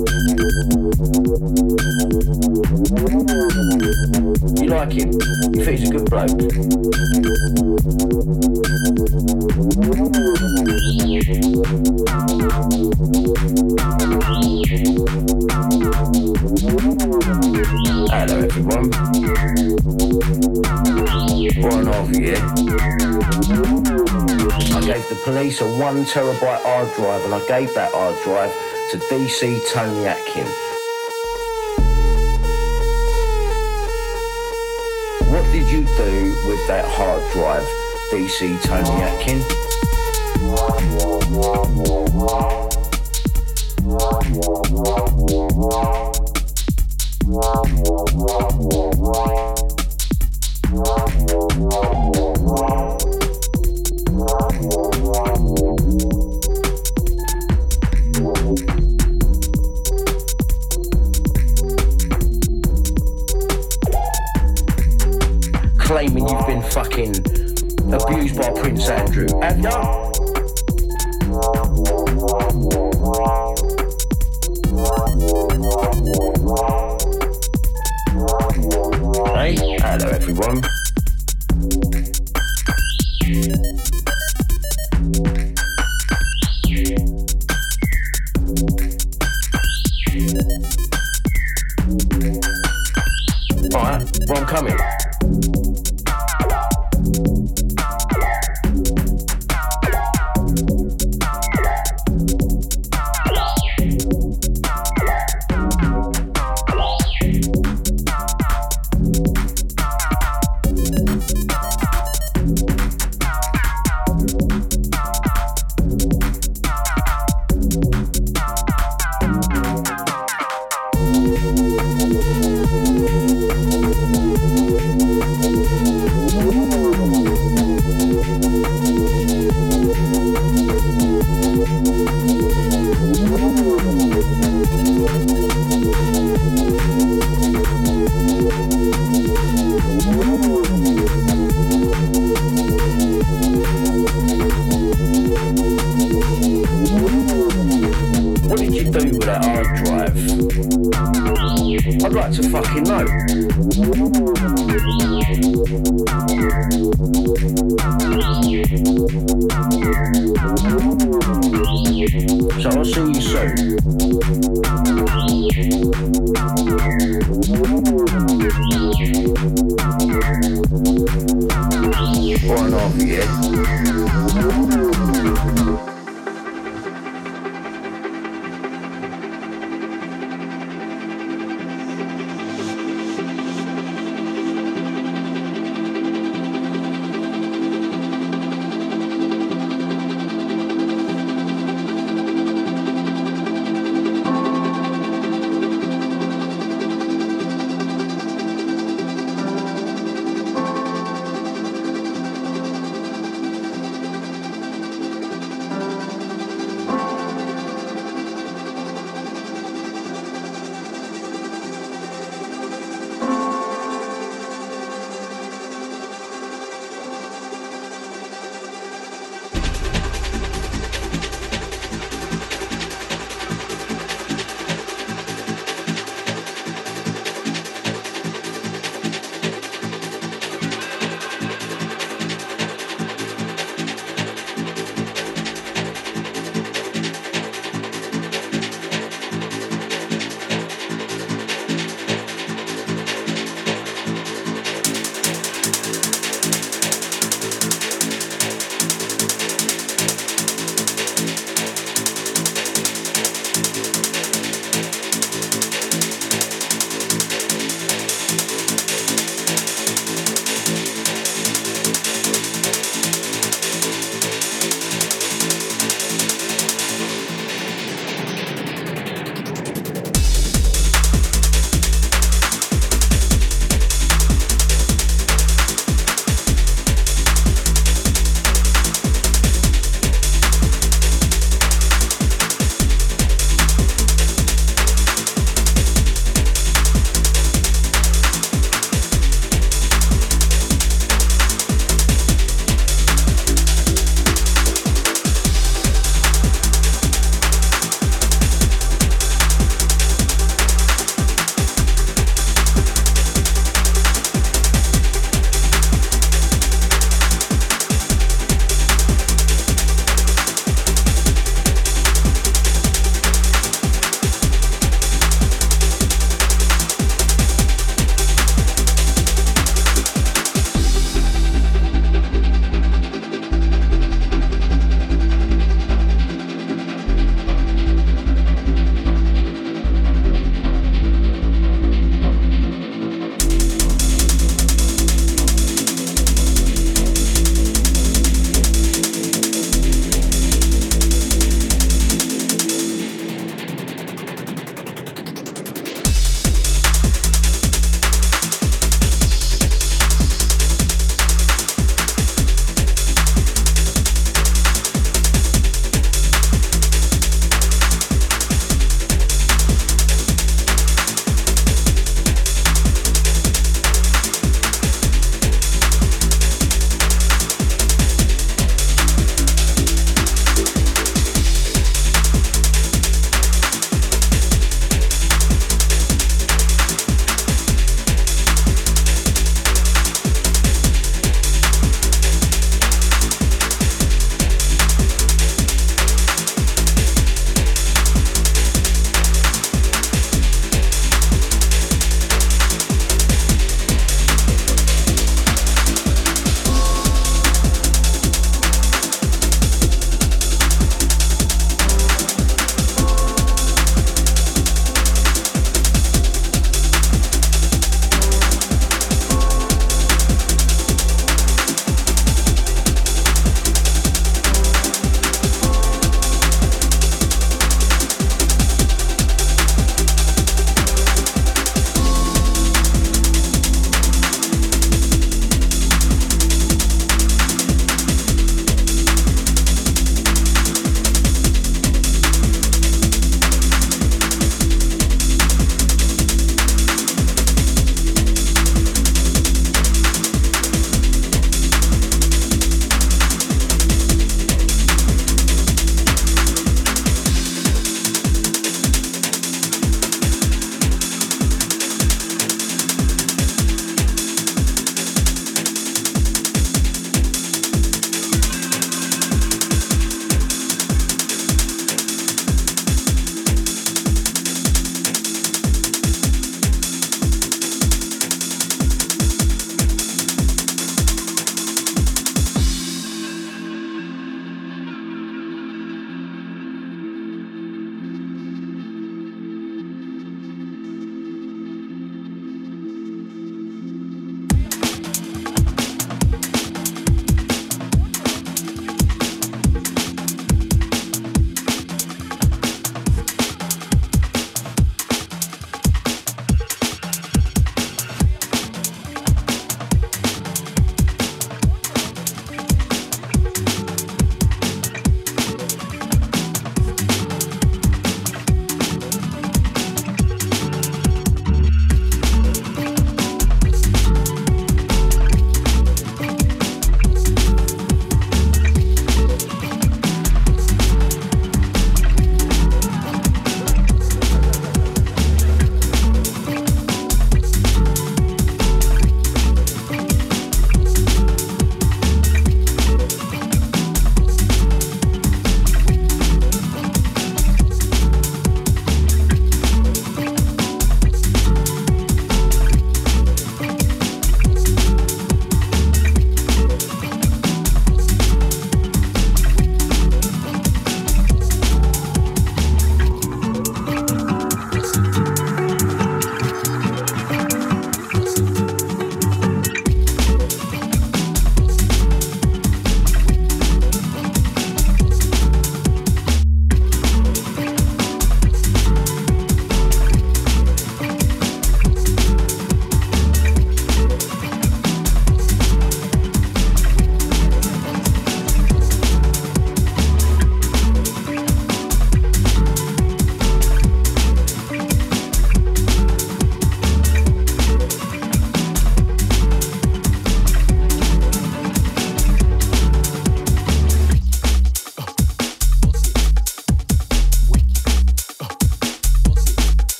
You 0.01 0.07
like 4.67 4.91
him? 4.93 5.11
Think 5.53 5.79
he's 5.79 5.89
a 5.89 5.91
good 5.91 6.09
bloke? 6.09 6.31
Hello 18.09 18.35
everyone. 18.39 18.91
Harvey 21.85 22.23
here. 22.23 22.41
I 24.73 24.81
gave 24.83 25.05
the 25.09 25.21
police 25.23 25.61
a 25.61 25.65
one 25.77 26.05
terabyte 26.05 26.63
hard 26.63 26.89
drive 26.95 27.23
and 27.25 27.35
I 27.35 27.45
gave 27.47 27.73
that 27.75 27.91
hard 27.93 28.15
drive 28.23 28.80
to 28.91 28.97
DC 28.97 29.57
Tony 29.71 30.05
Atkin. 30.05 30.45
What 35.31 35.49
did 35.53 35.71
you 35.71 35.85
do 35.95 36.35
with 36.45 36.67
that 36.67 36.83
hard 36.85 37.23
drive, 37.31 37.65
DC 38.11 38.61
Tony 38.63 39.01
Atkin? 39.01 39.41
Claiming 65.91 66.25
you've 66.29 66.47
been 66.47 66.61
fucking 66.61 67.09
abused 67.91 68.37
by 68.37 68.49
Prince 68.51 68.87
Andrew. 68.87 69.27
Have? 69.41 69.57
Hey, 79.35 79.77
hello 79.81 80.09
everyone. 80.11 80.61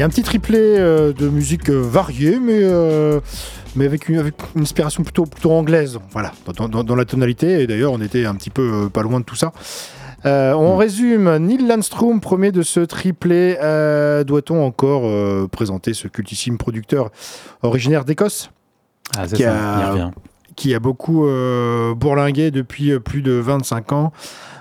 Et 0.00 0.02
un 0.02 0.08
petit 0.08 0.22
triplé 0.22 0.58
euh, 0.58 1.12
de 1.12 1.28
musique 1.28 1.68
euh, 1.68 1.78
variée, 1.78 2.38
mais, 2.40 2.56
euh, 2.62 3.20
mais 3.76 3.84
avec, 3.84 4.08
une, 4.08 4.18
avec 4.18 4.34
une 4.56 4.62
inspiration 4.62 5.02
plutôt, 5.02 5.26
plutôt 5.26 5.52
anglaise, 5.52 5.98
voilà, 6.12 6.32
dans, 6.56 6.70
dans- 6.70 6.82
dans 6.84 6.96
la 6.96 7.04
tonalité. 7.04 7.60
Et 7.60 7.66
d'ailleurs, 7.66 7.92
on 7.92 8.00
était 8.00 8.24
un 8.24 8.34
petit 8.34 8.48
peu 8.48 8.88
pas 8.88 9.02
loin 9.02 9.20
de 9.20 9.26
tout 9.26 9.34
ça. 9.36 9.52
Euh, 10.24 10.54
on 10.54 10.78
résume, 10.78 11.36
Neil 11.36 11.66
Landstrom, 11.68 12.22
premier 12.22 12.50
de 12.50 12.62
ce 12.62 12.80
triplé. 12.80 13.58
Euh, 13.62 14.24
Doit-on 14.24 14.64
encore 14.64 15.02
euh, 15.04 15.46
présenter 15.52 15.92
ce 15.92 16.08
cultissime 16.08 16.56
producteur 16.56 17.10
originaire 17.62 18.06
d'Écosse? 18.06 18.50
Ah, 19.18 19.28
c'est 19.28 19.36
Qui 19.36 19.44
qui 20.56 20.74
a 20.74 20.78
beaucoup 20.80 21.26
bourlingué 21.96 22.50
depuis 22.50 22.98
plus 23.00 23.20
de 23.22 23.32
25 23.32 23.92
ans. 23.92 24.12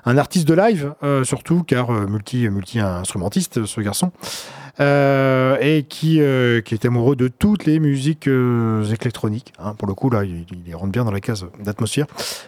Un 0.06 0.18
artiste 0.18 0.48
de 0.48 0.53
live, 0.53 0.94
surtout, 1.24 1.64
car 1.64 1.91
multi, 1.91 2.48
multi-instrumentiste, 2.49 3.66
ce 3.66 3.82
garçon. 3.82 4.11
Euh, 4.81 5.57
et 5.60 5.84
qui, 5.84 6.22
euh, 6.22 6.61
qui 6.61 6.73
est 6.73 6.85
amoureux 6.85 7.18
de 7.18 7.27
toutes 7.27 7.65
les 7.65 7.80
musiques 7.80 8.27
euh, 8.27 8.85
électroniques. 8.85 9.51
hein. 9.60 9.73
pour 9.77 9.89
le 9.89 9.93
coup, 9.93 10.10
là, 10.10 10.23
il, 10.23 10.45
il 10.65 10.73
rentre 10.73 10.91
bien 10.93 11.03
dans 11.03 11.11
la 11.11 11.19
case 11.19 11.45
d'atmosphère, 11.61 12.06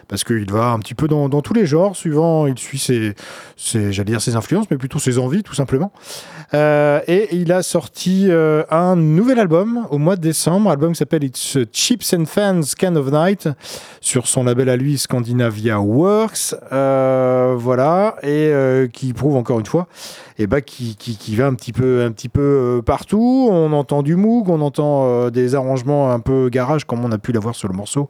parce 0.08 0.24
qu'il 0.24 0.50
va 0.50 0.68
un 0.68 0.78
petit 0.78 0.94
peu 0.94 1.08
dans, 1.08 1.28
dans 1.28 1.42
tous 1.42 1.52
les 1.52 1.66
genres, 1.66 1.94
suivant, 1.94 2.46
il 2.46 2.58
suit 2.58 2.78
ses, 2.78 3.14
ses 3.56 3.92
j'allais 3.92 4.12
dire 4.12 4.22
ses 4.22 4.34
influences, 4.34 4.64
mais 4.70 4.78
plutôt 4.78 4.98
ses 4.98 5.18
envies, 5.18 5.42
tout 5.42 5.54
simplement. 5.54 5.92
Euh, 6.54 7.00
et 7.06 7.36
il 7.36 7.52
a 7.52 7.62
sorti 7.62 8.26
euh, 8.30 8.62
un 8.70 8.96
nouvel 8.96 9.38
album 9.38 9.86
au 9.90 9.98
mois 9.98 10.16
de 10.16 10.22
décembre, 10.22 10.70
album 10.70 10.92
qui 10.92 10.98
s'appelle 10.98 11.24
It's 11.24 11.58
Chips 11.72 12.14
and 12.14 12.24
Fans 12.24 12.62
Kind 12.78 12.96
of 12.96 13.10
Night, 13.12 13.48
sur 14.00 14.26
son 14.26 14.44
label 14.44 14.70
à 14.70 14.76
lui 14.76 14.96
Scandinavia 14.96 15.80
Works, 15.80 16.54
euh, 16.72 17.54
voilà, 17.58 18.16
et 18.22 18.88
qui 18.90 19.12
prouve 19.12 19.36
encore 19.36 19.60
une 19.60 19.66
fois, 19.66 19.86
et 20.38 20.46
bah 20.46 20.60
qui, 20.60 20.96
qui, 20.96 21.16
qui 21.16 21.36
va 21.36 21.46
un 21.46 21.54
petit 21.54 21.72
peu, 21.72 22.02
un 22.02 22.12
petit 22.12 22.28
peu 22.28 22.40
euh, 22.40 22.82
partout. 22.82 23.48
On 23.50 23.72
entend 23.72 24.02
du 24.02 24.16
Moog, 24.16 24.48
on 24.48 24.60
entend 24.60 25.04
euh, 25.06 25.30
des 25.30 25.54
arrangements 25.54 26.10
un 26.12 26.20
peu 26.20 26.48
garage 26.48 26.84
comme 26.84 27.04
on 27.04 27.12
a 27.12 27.18
pu 27.18 27.32
l'avoir 27.32 27.54
sur 27.54 27.68
le 27.68 27.74
morceau. 27.74 28.08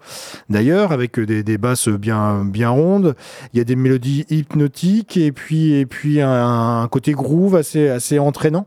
D'ailleurs, 0.49 0.93
avec 0.93 1.19
euh, 1.19 1.27
des, 1.27 1.43
des 1.43 1.59
basses 1.59 1.89
bien, 1.89 2.45
bien 2.45 2.71
rondes, 2.71 3.15
il 3.53 3.59
y 3.59 3.61
a 3.61 3.65
des 3.65 3.77
mélodies 3.77 4.25
hypnotiques 4.31 5.17
et 5.17 5.33
puis, 5.33 5.73
et 5.75 5.87
puis 5.87 6.21
un, 6.21 6.83
un 6.83 6.89
côté 6.89 7.13
groove 7.13 7.57
assez, 7.57 7.89
assez 7.89 8.19
entraînant. 8.19 8.67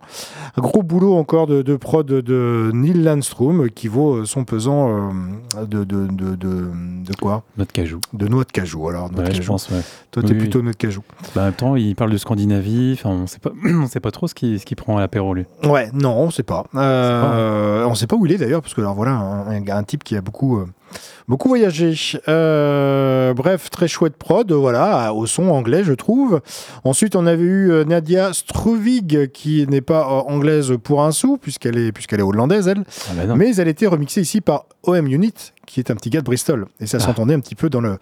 Un 0.57 0.61
gros 0.61 0.83
boulot 0.83 1.15
encore 1.15 1.47
de, 1.47 1.61
de 1.61 1.75
prod 1.75 2.05
de 2.05 2.71
Neil 2.73 2.93
Landstrom 3.03 3.69
qui 3.69 3.87
vaut 3.87 4.25
son 4.25 4.43
pesant 4.45 5.11
de, 5.59 5.83
de, 5.83 6.07
de, 6.07 6.35
de, 6.35 6.35
de 6.35 7.15
quoi? 7.21 7.43
Notre 7.57 7.71
cajou. 7.71 7.99
De 8.13 8.27
noix 8.27 8.43
de 8.43 8.51
cajou. 8.51 8.87
Alors, 8.89 9.11
noix 9.11 9.23
de 9.23 9.27
Ouais, 9.27 9.31
je 9.33 9.37
cajou. 9.39 9.51
pense, 9.51 9.69
ouais. 9.69 9.81
Toi, 10.11 10.23
t'es 10.23 10.33
Oui, 10.33 10.37
plutôt 10.39 10.61
noix 10.61 10.71
de 10.71 10.77
cajou. 10.77 11.01
Bah, 11.35 11.41
en 11.41 11.45
même 11.45 11.53
temps, 11.53 11.75
il 11.75 11.95
parle 11.95 12.11
de 12.11 12.17
Scandinavie. 12.17 12.93
Enfin, 12.93 13.09
on 13.09 13.27
sait 13.27 13.39
pas, 13.49 13.51
on 13.65 13.87
sait 13.87 13.99
pas 13.99 14.11
trop 14.11 14.27
ce 14.27 14.33
qu'il 14.35 14.59
ce 14.59 14.65
qu'il 14.65 14.77
prend 14.77 14.97
à 14.97 14.99
l'apéro, 14.99 15.33
lui. 15.33 15.45
Ouais, 15.63 15.89
non, 15.93 16.15
on 16.17 16.29
sait 16.31 16.43
pas. 16.43 16.65
Euh, 16.75 17.85
on 17.85 17.95
sait 17.95 18.07
pas 18.07 18.15
où 18.15 18.25
il 18.25 18.31
est 18.31 18.37
d'ailleurs, 18.37 18.61
parce 18.61 18.73
que 18.73 18.81
alors 18.81 18.95
voilà, 18.95 19.11
un, 19.11 19.67
un 19.67 19.83
type 19.83 20.03
qui 20.03 20.15
a 20.15 20.21
beaucoup, 20.21 20.57
euh, 20.57 20.65
beaucoup 21.27 21.47
voyagé. 21.49 21.93
Euh, 22.27 23.33
bref, 23.33 23.69
très 23.69 23.87
chouette 23.87 24.17
prod, 24.17 24.51
voilà, 24.51 25.13
au 25.13 25.25
son 25.25 25.49
anglais, 25.49 25.83
je 25.83 25.93
trouve. 25.93 26.41
Ensuite, 26.83 27.15
on 27.15 27.25
avait 27.25 27.43
eu 27.43 27.71
euh, 27.71 27.83
Nadia 27.85 28.33
Struvig, 28.33 29.31
qui 29.31 29.65
n'est 29.67 29.81
pas 29.81 30.05
anglaise 30.07 30.73
pour 30.83 31.03
un 31.03 31.11
sou, 31.11 31.37
puisqu'elle 31.37 31.77
est, 31.77 31.91
puisqu'elle 31.91 32.19
est 32.19 32.23
hollandaise, 32.23 32.67
elle. 32.67 32.83
Ah 33.09 33.25
bah. 33.27 33.35
Mais 33.35 33.55
elle 33.55 33.67
a 33.67 33.71
été 33.71 33.87
remixée 33.87 34.21
ici 34.21 34.41
par 34.41 34.65
OM 34.83 35.07
Unit, 35.07 35.33
qui 35.65 35.79
est 35.79 35.91
un 35.91 35.95
petit 35.95 36.09
gars 36.09 36.19
de 36.19 36.25
Bristol. 36.25 36.67
Et 36.79 36.85
ça 36.85 36.97
Ah. 36.99 37.05
s'entendait 37.05 37.33
un 37.33 37.39
petit 37.39 37.55
peu 37.55 37.69
dans 37.69 37.81
le 37.81 37.97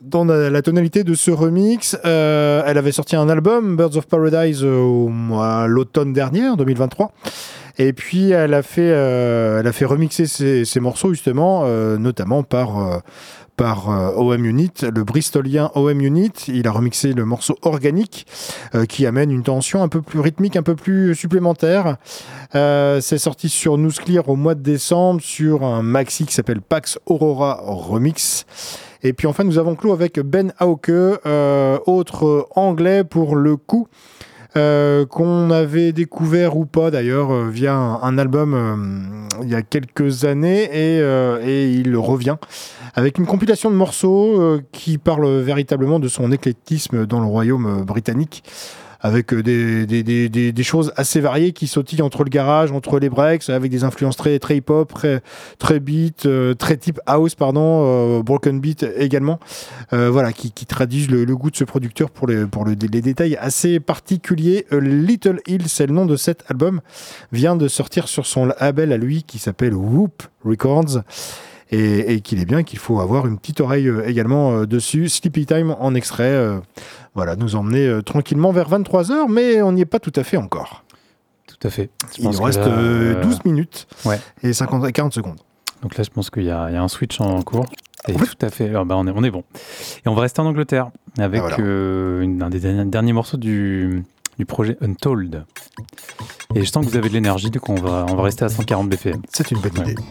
dans 0.00 0.24
la, 0.24 0.62
tonalité 0.62 1.04
de 1.04 1.14
ce 1.14 1.30
remix. 1.30 1.96
Euh, 2.04 2.62
elle 2.66 2.78
avait 2.78 2.92
sorti 2.92 3.16
un 3.16 3.28
album, 3.28 3.76
Birds 3.76 3.96
of 3.96 4.06
Paradise, 4.06 4.60
euh, 4.62 5.66
l'automne 5.66 6.12
dernier, 6.12 6.48
en 6.48 6.56
2023. 6.56 7.12
Et 7.80 7.92
puis 7.92 8.30
elle 8.30 8.54
a 8.54 8.62
fait, 8.62 8.90
euh, 8.92 9.60
elle 9.60 9.66
a 9.66 9.72
fait 9.72 9.84
remixer 9.84 10.26
ses, 10.26 10.80
morceaux 10.80 11.12
justement, 11.12 11.62
euh, 11.64 11.96
notamment 11.96 12.42
par 12.42 13.02
par 13.56 13.88
OM 14.16 14.44
Unit, 14.44 14.70
le 14.82 15.02
bristolien 15.02 15.72
OM 15.74 16.00
Unit. 16.00 16.30
Il 16.46 16.68
a 16.68 16.70
remixé 16.70 17.12
le 17.12 17.24
morceau 17.24 17.58
organique 17.62 18.24
qui 18.88 19.04
amène 19.04 19.32
une 19.32 19.42
tension 19.42 19.82
un 19.82 19.88
peu 19.88 20.00
plus 20.00 20.20
rythmique, 20.20 20.54
un 20.54 20.62
peu 20.62 20.76
plus 20.76 21.16
supplémentaire. 21.16 21.96
C'est 22.52 23.18
sorti 23.18 23.48
sur 23.48 23.76
Clear 24.04 24.28
au 24.28 24.36
mois 24.36 24.54
de 24.54 24.62
décembre 24.62 25.20
sur 25.20 25.64
un 25.64 25.82
maxi 25.82 26.24
qui 26.24 26.34
s'appelle 26.34 26.60
Pax 26.60 27.00
Aurora 27.06 27.60
Remix. 27.64 28.46
Et 29.02 29.12
puis 29.12 29.26
enfin, 29.26 29.44
nous 29.44 29.58
avons 29.58 29.74
clos 29.74 29.92
avec 29.92 30.18
Ben 30.20 30.52
Hauke, 30.60 30.90
euh, 30.90 31.78
autre 31.86 32.48
anglais 32.54 33.04
pour 33.04 33.36
le 33.36 33.56
coup, 33.56 33.88
euh, 34.56 35.04
qu'on 35.04 35.50
avait 35.50 35.92
découvert 35.92 36.56
ou 36.56 36.64
pas 36.64 36.90
d'ailleurs 36.90 37.30
euh, 37.30 37.48
via 37.50 37.74
un, 37.74 38.16
album 38.16 38.54
euh, 38.54 39.42
il 39.42 39.50
y 39.50 39.54
a 39.54 39.60
quelques 39.60 40.24
années 40.24 40.64
et, 40.64 41.00
euh, 41.02 41.38
et 41.44 41.70
il 41.70 41.94
revient 41.96 42.36
avec 42.94 43.18
une 43.18 43.26
compilation 43.26 43.70
de 43.70 43.76
morceaux 43.76 44.58
qui 44.72 44.96
parle 44.96 45.28
véritablement 45.40 46.00
de 46.00 46.08
son 46.08 46.32
éclectisme 46.32 47.06
dans 47.06 47.20
le 47.20 47.26
royaume 47.26 47.84
britannique 47.84 48.42
avec 49.00 49.32
euh, 49.32 49.42
des, 49.42 49.86
des, 49.86 50.02
des, 50.02 50.28
des, 50.28 50.52
des 50.52 50.62
choses 50.62 50.92
assez 50.96 51.20
variées 51.20 51.52
qui 51.52 51.66
sautillent 51.66 52.02
entre 52.02 52.24
le 52.24 52.30
garage, 52.30 52.72
entre 52.72 52.98
les 52.98 53.08
breaks, 53.08 53.48
avec 53.48 53.70
des 53.70 53.84
influences 53.84 54.16
très, 54.16 54.38
très 54.38 54.56
hip-hop, 54.56 54.92
très, 54.92 55.20
très 55.58 55.80
beat, 55.80 56.26
euh, 56.26 56.54
très 56.54 56.76
type 56.76 57.00
house, 57.06 57.34
pardon, 57.34 58.18
euh, 58.18 58.22
broken 58.22 58.60
beat 58.60 58.84
également, 58.96 59.38
euh, 59.92 60.10
voilà, 60.10 60.32
qui, 60.32 60.50
qui 60.50 60.66
traduisent 60.66 61.10
le, 61.10 61.24
le 61.24 61.36
goût 61.36 61.50
de 61.50 61.56
ce 61.56 61.64
producteur 61.64 62.10
pour 62.10 62.26
les, 62.26 62.44
pour 62.46 62.64
le- 62.64 62.76
les 62.80 63.00
détails 63.00 63.36
assez 63.36 63.78
particuliers. 63.80 64.66
Euh, 64.72 64.80
Little 64.80 65.40
Hill, 65.46 65.68
c'est 65.68 65.86
le 65.86 65.94
nom 65.94 66.06
de 66.06 66.16
cet 66.16 66.44
album, 66.50 66.80
vient 67.32 67.56
de 67.56 67.68
sortir 67.68 68.08
sur 68.08 68.26
son 68.26 68.46
label 68.60 68.92
à 68.92 68.96
lui 68.96 69.22
qui 69.22 69.38
s'appelle 69.38 69.74
Whoop 69.74 70.22
Records. 70.44 71.02
Et, 71.70 72.14
et 72.14 72.20
qu'il 72.22 72.40
est 72.40 72.46
bien 72.46 72.62
qu'il 72.62 72.78
faut 72.78 72.98
avoir 73.00 73.26
une 73.26 73.38
petite 73.38 73.60
oreille 73.60 73.88
euh, 73.88 74.08
également 74.08 74.52
euh, 74.52 74.66
dessus. 74.66 75.08
Sleepy 75.10 75.44
Time 75.44 75.76
en 75.78 75.94
extrait, 75.94 76.24
euh, 76.32 76.58
voilà, 77.14 77.36
nous 77.36 77.56
emmener 77.56 78.00
tranquillement 78.04 78.52
vers 78.52 78.70
23h, 78.70 79.30
mais 79.30 79.60
on 79.60 79.72
n'y 79.72 79.82
est 79.82 79.86
pas 79.86 79.98
tout 80.00 80.12
à 80.16 80.24
fait 80.24 80.38
encore. 80.38 80.82
Tout 81.46 81.66
à 81.66 81.70
fait. 81.70 81.90
Je 82.16 82.22
Il 82.22 82.30
nous 82.30 82.42
reste 82.42 82.58
là, 82.60 82.68
euh, 82.68 83.16
euh, 83.16 83.22
12 83.22 83.44
minutes 83.44 83.86
Ouais. 84.06 84.18
et 84.42 84.52
50, 84.52 84.90
40 84.92 85.12
secondes. 85.12 85.38
Donc 85.82 85.96
là, 85.96 86.04
je 86.04 86.10
pense 86.10 86.30
qu'il 86.30 86.44
y, 86.44 86.50
a 86.50 86.70
il 86.70 86.74
y 86.74 86.76
a 86.76 86.82
un 86.82 86.88
switch 86.88 87.20
en 87.20 87.42
cours. 87.42 87.66
Et 88.06 88.14
tout 88.14 88.24
à 88.40 88.48
fait. 88.48 88.72
Ah 88.74 88.84
bah, 88.84 88.94
on, 88.96 89.06
est, 89.06 89.12
on 89.14 89.22
est 89.22 89.30
bon. 89.30 89.44
Et 90.04 90.08
on 90.08 90.14
va 90.14 90.22
rester 90.22 90.40
en 90.40 90.46
Angleterre 90.46 90.90
avec 91.18 91.40
Ah, 91.44 91.48
voilà. 91.48 91.56
euh, 91.60 92.22
une- 92.22 92.42
un 92.42 92.48
des 92.50 92.60
derniers, 92.60 92.84
derniers 92.86 93.12
morceaux 93.12 93.36
du, 93.36 94.02
du 94.38 94.46
projet 94.46 94.78
Untold. 94.80 95.44
Et 96.54 96.64
je 96.64 96.70
sens 96.70 96.86
que 96.86 96.90
vous 96.90 96.96
avez 96.96 97.08
de 97.10 97.14
l'énergie, 97.14 97.50
donc 97.50 97.68
on 97.68 97.74
va, 97.74 98.06
on 98.08 98.14
va 98.14 98.22
rester 98.22 98.44
à 98.44 98.48
140 98.48 98.88
BPM. 98.88 99.20
C'est 99.30 99.50
une 99.50 99.58
bonne 99.60 99.78
Ouais. 99.84 99.92
idée. 99.92 100.02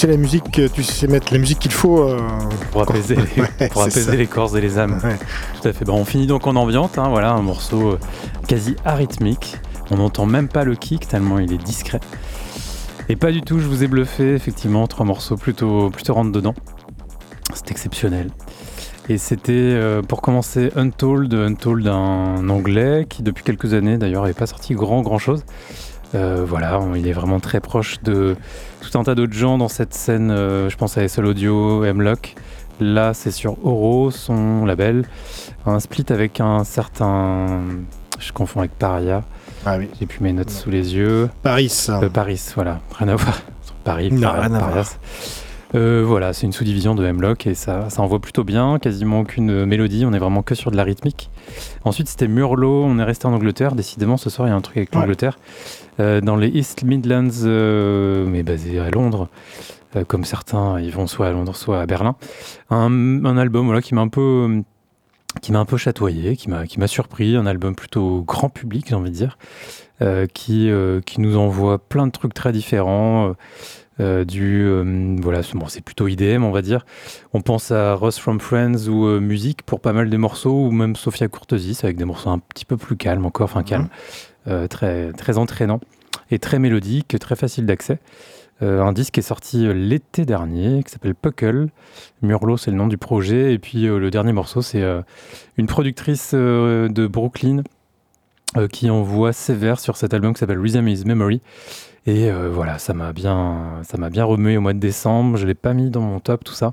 Sais 0.00 0.06
la 0.06 0.16
musique, 0.16 0.60
tu 0.72 0.82
sais 0.82 1.06
mettre 1.06 1.32
la 1.32 1.38
musique 1.38 1.58
qu'il 1.58 1.72
faut. 1.72 2.02
euh, 2.02 2.18
Pour 2.72 2.82
apaiser, 2.82 3.16
les, 3.16 3.22
Ouais, 3.42 3.68
pour 3.68 3.82
apaiser 3.82 4.16
les 4.16 4.26
corps 4.26 4.56
et 4.56 4.60
les 4.60 4.78
âmes. 4.78 4.98
Ouais. 5.04 5.16
Tout 5.60 5.68
à 5.68 5.72
fait. 5.72 5.84
Bon, 5.84 5.94
on 5.94 6.04
finit 6.04 6.26
donc 6.26 6.46
en 6.46 6.56
ambiante. 6.56 6.98
hein, 6.98 7.08
voilà, 7.08 7.32
un 7.32 7.42
morceau 7.42 7.92
euh, 7.92 7.98
quasi 8.48 8.76
arythmique. 8.84 9.58
On 9.90 9.96
n'entend 9.96 10.26
même 10.26 10.48
pas 10.48 10.64
le 10.64 10.74
kick 10.76 11.08
tellement 11.08 11.38
il 11.38 11.52
est 11.52 11.58
discret. 11.58 12.00
Et 13.08 13.16
pas 13.16 13.32
du 13.32 13.42
tout, 13.42 13.58
je 13.58 13.66
vous 13.66 13.82
ai 13.82 13.88
bluffé. 13.88 14.34
Effectivement, 14.34 14.86
trois 14.86 15.04
morceaux 15.04 15.36
plutôt, 15.36 15.90
plutôt 15.90 16.14
rentre 16.14 16.32
dedans. 16.32 16.54
C'est 17.54 17.70
exceptionnel. 17.70 18.30
Et 19.08 19.18
c'était 19.18 19.52
euh, 19.52 20.02
pour 20.02 20.22
commencer 20.22 20.70
Untold, 20.76 21.34
Untold 21.34 21.86
un 21.88 22.48
anglais 22.48 23.06
qui 23.08 23.24
depuis 23.24 23.42
quelques 23.42 23.74
années 23.74 23.98
d'ailleurs 23.98 24.22
n'avait 24.22 24.34
pas 24.34 24.46
sorti 24.46 24.74
grand 24.74 25.02
grand 25.02 25.18
chose. 25.18 25.44
Euh, 26.14 26.44
voilà, 26.46 26.80
il 26.96 27.08
est 27.08 27.12
vraiment 27.12 27.40
très 27.40 27.60
proche 27.60 28.00
de 28.02 28.36
tout 28.90 28.98
un 28.98 29.04
tas 29.04 29.14
d'autres 29.14 29.32
gens 29.34 29.58
dans 29.58 29.68
cette 29.68 29.94
scène. 29.94 30.30
euh, 30.30 30.68
je 30.68 30.76
pense 30.76 30.96
à 30.98 31.06
SL 31.06 31.26
Audio, 31.26 31.84
Hemlock. 31.84 32.34
Là, 32.80 33.12
c'est 33.14 33.30
sur 33.30 33.56
Oro, 33.64 34.10
son 34.10 34.64
label. 34.64 35.04
Un 35.66 35.80
split 35.80 36.06
avec 36.10 36.40
un 36.40 36.64
certain. 36.64 37.60
Je 38.18 38.32
confonds 38.32 38.60
avec 38.60 38.72
Paria. 38.72 39.22
Ah 39.66 39.76
oui. 39.78 39.88
J'ai 39.98 40.06
plus 40.06 40.20
mes 40.20 40.32
notes 40.32 40.50
sous 40.50 40.70
les 40.70 40.94
yeux. 40.94 41.28
Paris. 41.42 41.72
Euh, 41.90 42.08
Paris, 42.08 42.40
voilà. 42.54 42.80
Rien 42.98 43.08
à 43.08 43.16
voir. 43.16 43.38
Paris, 43.84 44.10
Non, 44.10 44.20
Paris, 44.28 44.40
rien 44.48 44.54
à 44.54 44.60
Parias. 44.60 44.98
Euh, 45.74 46.02
voilà, 46.04 46.32
c'est 46.32 46.46
une 46.46 46.52
sous-division 46.52 46.96
de 46.96 47.04
Hemlock 47.04 47.46
et 47.46 47.54
ça, 47.54 47.88
ça 47.90 48.02
envoie 48.02 48.18
plutôt 48.18 48.42
bien, 48.42 48.78
quasiment 48.80 49.20
aucune 49.20 49.64
mélodie, 49.66 50.04
on 50.04 50.12
est 50.12 50.18
vraiment 50.18 50.42
que 50.42 50.56
sur 50.56 50.72
de 50.72 50.76
la 50.76 50.82
rythmique. 50.82 51.30
Ensuite, 51.84 52.08
c'était 52.08 52.26
Murlo, 52.26 52.82
on 52.84 52.98
est 52.98 53.04
resté 53.04 53.26
en 53.26 53.32
Angleterre, 53.32 53.74
décidément 53.76 54.16
ce 54.16 54.30
soir 54.30 54.48
il 54.48 54.50
y 54.50 54.54
a 54.54 54.56
un 54.56 54.60
truc 54.60 54.76
avec 54.78 54.92
Ouais. 54.92 55.00
l'Angleterre. 55.00 55.38
Euh, 56.00 56.20
dans 56.20 56.34
les 56.36 56.48
East 56.48 56.82
Midlands, 56.82 57.44
euh, 57.44 58.26
mais 58.26 58.42
basé 58.42 58.80
à 58.80 58.90
Londres, 58.90 59.28
comme 60.06 60.24
certains, 60.24 60.80
ils 60.80 60.92
vont 60.92 61.06
soit 61.08 61.26
à 61.26 61.30
Londres, 61.32 61.54
soit 61.56 61.80
à 61.80 61.86
Berlin. 61.86 62.14
Un, 62.70 63.24
un 63.24 63.36
album 63.36 63.66
voilà, 63.66 63.82
qui 63.82 63.94
m'a 63.94 64.00
un 64.00 64.08
peu 64.08 64.62
qui 65.42 65.52
m'a 65.52 65.60
un 65.60 65.64
peu 65.64 65.76
chatoyé, 65.76 66.36
qui 66.36 66.48
m'a 66.50 66.66
qui 66.66 66.78
m'a 66.80 66.86
surpris, 66.88 67.36
un 67.36 67.46
album 67.46 67.74
plutôt 67.76 68.22
grand 68.22 68.48
public, 68.48 68.86
j'ai 68.88 68.94
envie 68.94 69.10
de 69.10 69.14
dire, 69.16 69.36
euh, 70.02 70.26
qui 70.32 70.70
euh, 70.70 71.00
qui 71.00 71.20
nous 71.20 71.36
envoie 71.36 71.78
plein 71.78 72.06
de 72.06 72.12
trucs 72.12 72.34
très 72.34 72.52
différents. 72.52 73.34
Euh, 74.00 74.24
du 74.24 74.62
euh, 74.64 75.16
voilà 75.20 75.42
c'est- 75.42 75.56
bon, 75.56 75.68
c'est 75.68 75.82
plutôt 75.84 76.08
IDM 76.08 76.42
on 76.42 76.50
va 76.50 76.62
dire. 76.62 76.84
On 77.32 77.40
pense 77.42 77.70
à 77.70 77.94
Ross 77.94 78.18
from 78.18 78.40
Friends 78.40 78.88
ou 78.88 79.06
euh, 79.06 79.20
musique 79.20 79.62
pour 79.62 79.80
pas 79.80 79.92
mal 79.92 80.10
des 80.10 80.16
morceaux 80.18 80.66
ou 80.66 80.70
même 80.70 80.96
Sophia 80.96 81.28
Courtesis 81.28 81.78
avec 81.84 81.96
des 81.96 82.04
morceaux 82.04 82.30
un 82.30 82.38
petit 82.38 82.64
peu 82.64 82.76
plus 82.76 82.96
calmes 82.96 83.26
encore 83.26 83.44
enfin 83.44 83.62
calmes. 83.62 83.88
Euh, 84.48 84.66
très 84.66 85.12
très 85.12 85.36
entraînants 85.38 85.80
et 86.30 86.38
très 86.38 86.58
mélodiques 86.58 87.16
très 87.20 87.36
facile 87.36 87.66
d'accès. 87.66 87.98
Un 88.62 88.92
disque 88.92 89.16
est 89.16 89.22
sorti 89.22 89.66
l'été 89.72 90.26
dernier 90.26 90.82
qui 90.82 90.90
s'appelle 90.92 91.14
Puckle. 91.14 91.68
Murlo 92.20 92.58
c'est 92.58 92.70
le 92.70 92.76
nom 92.76 92.88
du 92.88 92.98
projet. 92.98 93.54
Et 93.54 93.58
puis 93.58 93.84
le 93.84 94.10
dernier 94.10 94.34
morceau 94.34 94.60
c'est 94.60 94.84
une 95.56 95.66
productrice 95.66 96.34
de 96.34 97.06
Brooklyn 97.06 97.62
qui 98.70 98.90
envoie 98.90 99.32
sévère 99.32 99.80
sur 99.80 99.96
cet 99.96 100.12
album 100.12 100.34
qui 100.34 100.40
s'appelle 100.40 100.58
Rhythm 100.60 100.88
is 100.88 101.04
Memory 101.06 101.40
et 102.06 102.30
euh, 102.30 102.48
voilà, 102.50 102.78
ça 102.78 102.94
m'a 102.94 103.12
bien, 103.12 103.80
ça 103.82 103.98
m'a 103.98 104.10
bien 104.10 104.24
remué 104.24 104.56
au 104.56 104.60
mois 104.60 104.72
de 104.72 104.78
décembre. 104.78 105.36
Je 105.36 105.46
l'ai 105.46 105.54
pas 105.54 105.74
mis 105.74 105.90
dans 105.90 106.00
mon 106.00 106.18
top, 106.20 106.44
tout 106.44 106.54
ça. 106.54 106.72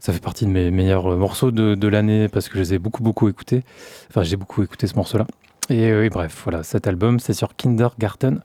Ça 0.00 0.12
fait 0.12 0.22
partie 0.22 0.46
de 0.46 0.50
mes 0.50 0.70
meilleurs 0.70 1.12
euh, 1.12 1.16
morceaux 1.16 1.50
de, 1.50 1.74
de 1.74 1.88
l'année 1.88 2.28
parce 2.28 2.48
que 2.48 2.54
je 2.54 2.60
les 2.60 2.74
ai 2.74 2.78
beaucoup, 2.78 3.02
beaucoup 3.02 3.28
écoutés. 3.28 3.62
Enfin, 4.10 4.22
j'ai 4.22 4.36
beaucoup 4.36 4.62
écouté 4.62 4.86
ce 4.86 4.94
morceau-là. 4.96 5.26
Et, 5.68 5.90
euh, 5.90 6.04
et 6.04 6.10
bref, 6.10 6.40
voilà, 6.44 6.62
cet 6.62 6.86
album, 6.86 7.20
c'est 7.20 7.34
sur 7.34 7.54
Kindergarten 7.54 8.40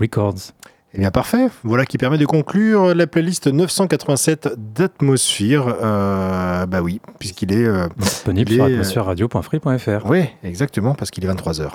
Records. 0.00 0.52
Eh 0.94 0.98
bien 0.98 1.10
parfait, 1.10 1.48
voilà 1.64 1.86
qui 1.86 1.96
permet 1.96 2.18
de 2.18 2.26
conclure 2.26 2.94
la 2.94 3.06
playlist 3.06 3.46
987 3.46 4.50
d'Atmosphère. 4.74 5.64
Euh, 5.82 6.66
bah 6.66 6.82
oui, 6.82 7.00
puisqu'il 7.18 7.50
est... 7.52 7.64
euh, 7.64 7.88
Disponible 7.96 8.50
Il 8.52 8.56
sur 8.56 8.66
est, 8.68 8.72
atmosphèreradio.free.fr. 8.72 10.06
Oui, 10.10 10.24
exactement, 10.44 10.94
parce 10.94 11.10
qu'il 11.10 11.24
est 11.24 11.28
23h. 11.28 11.72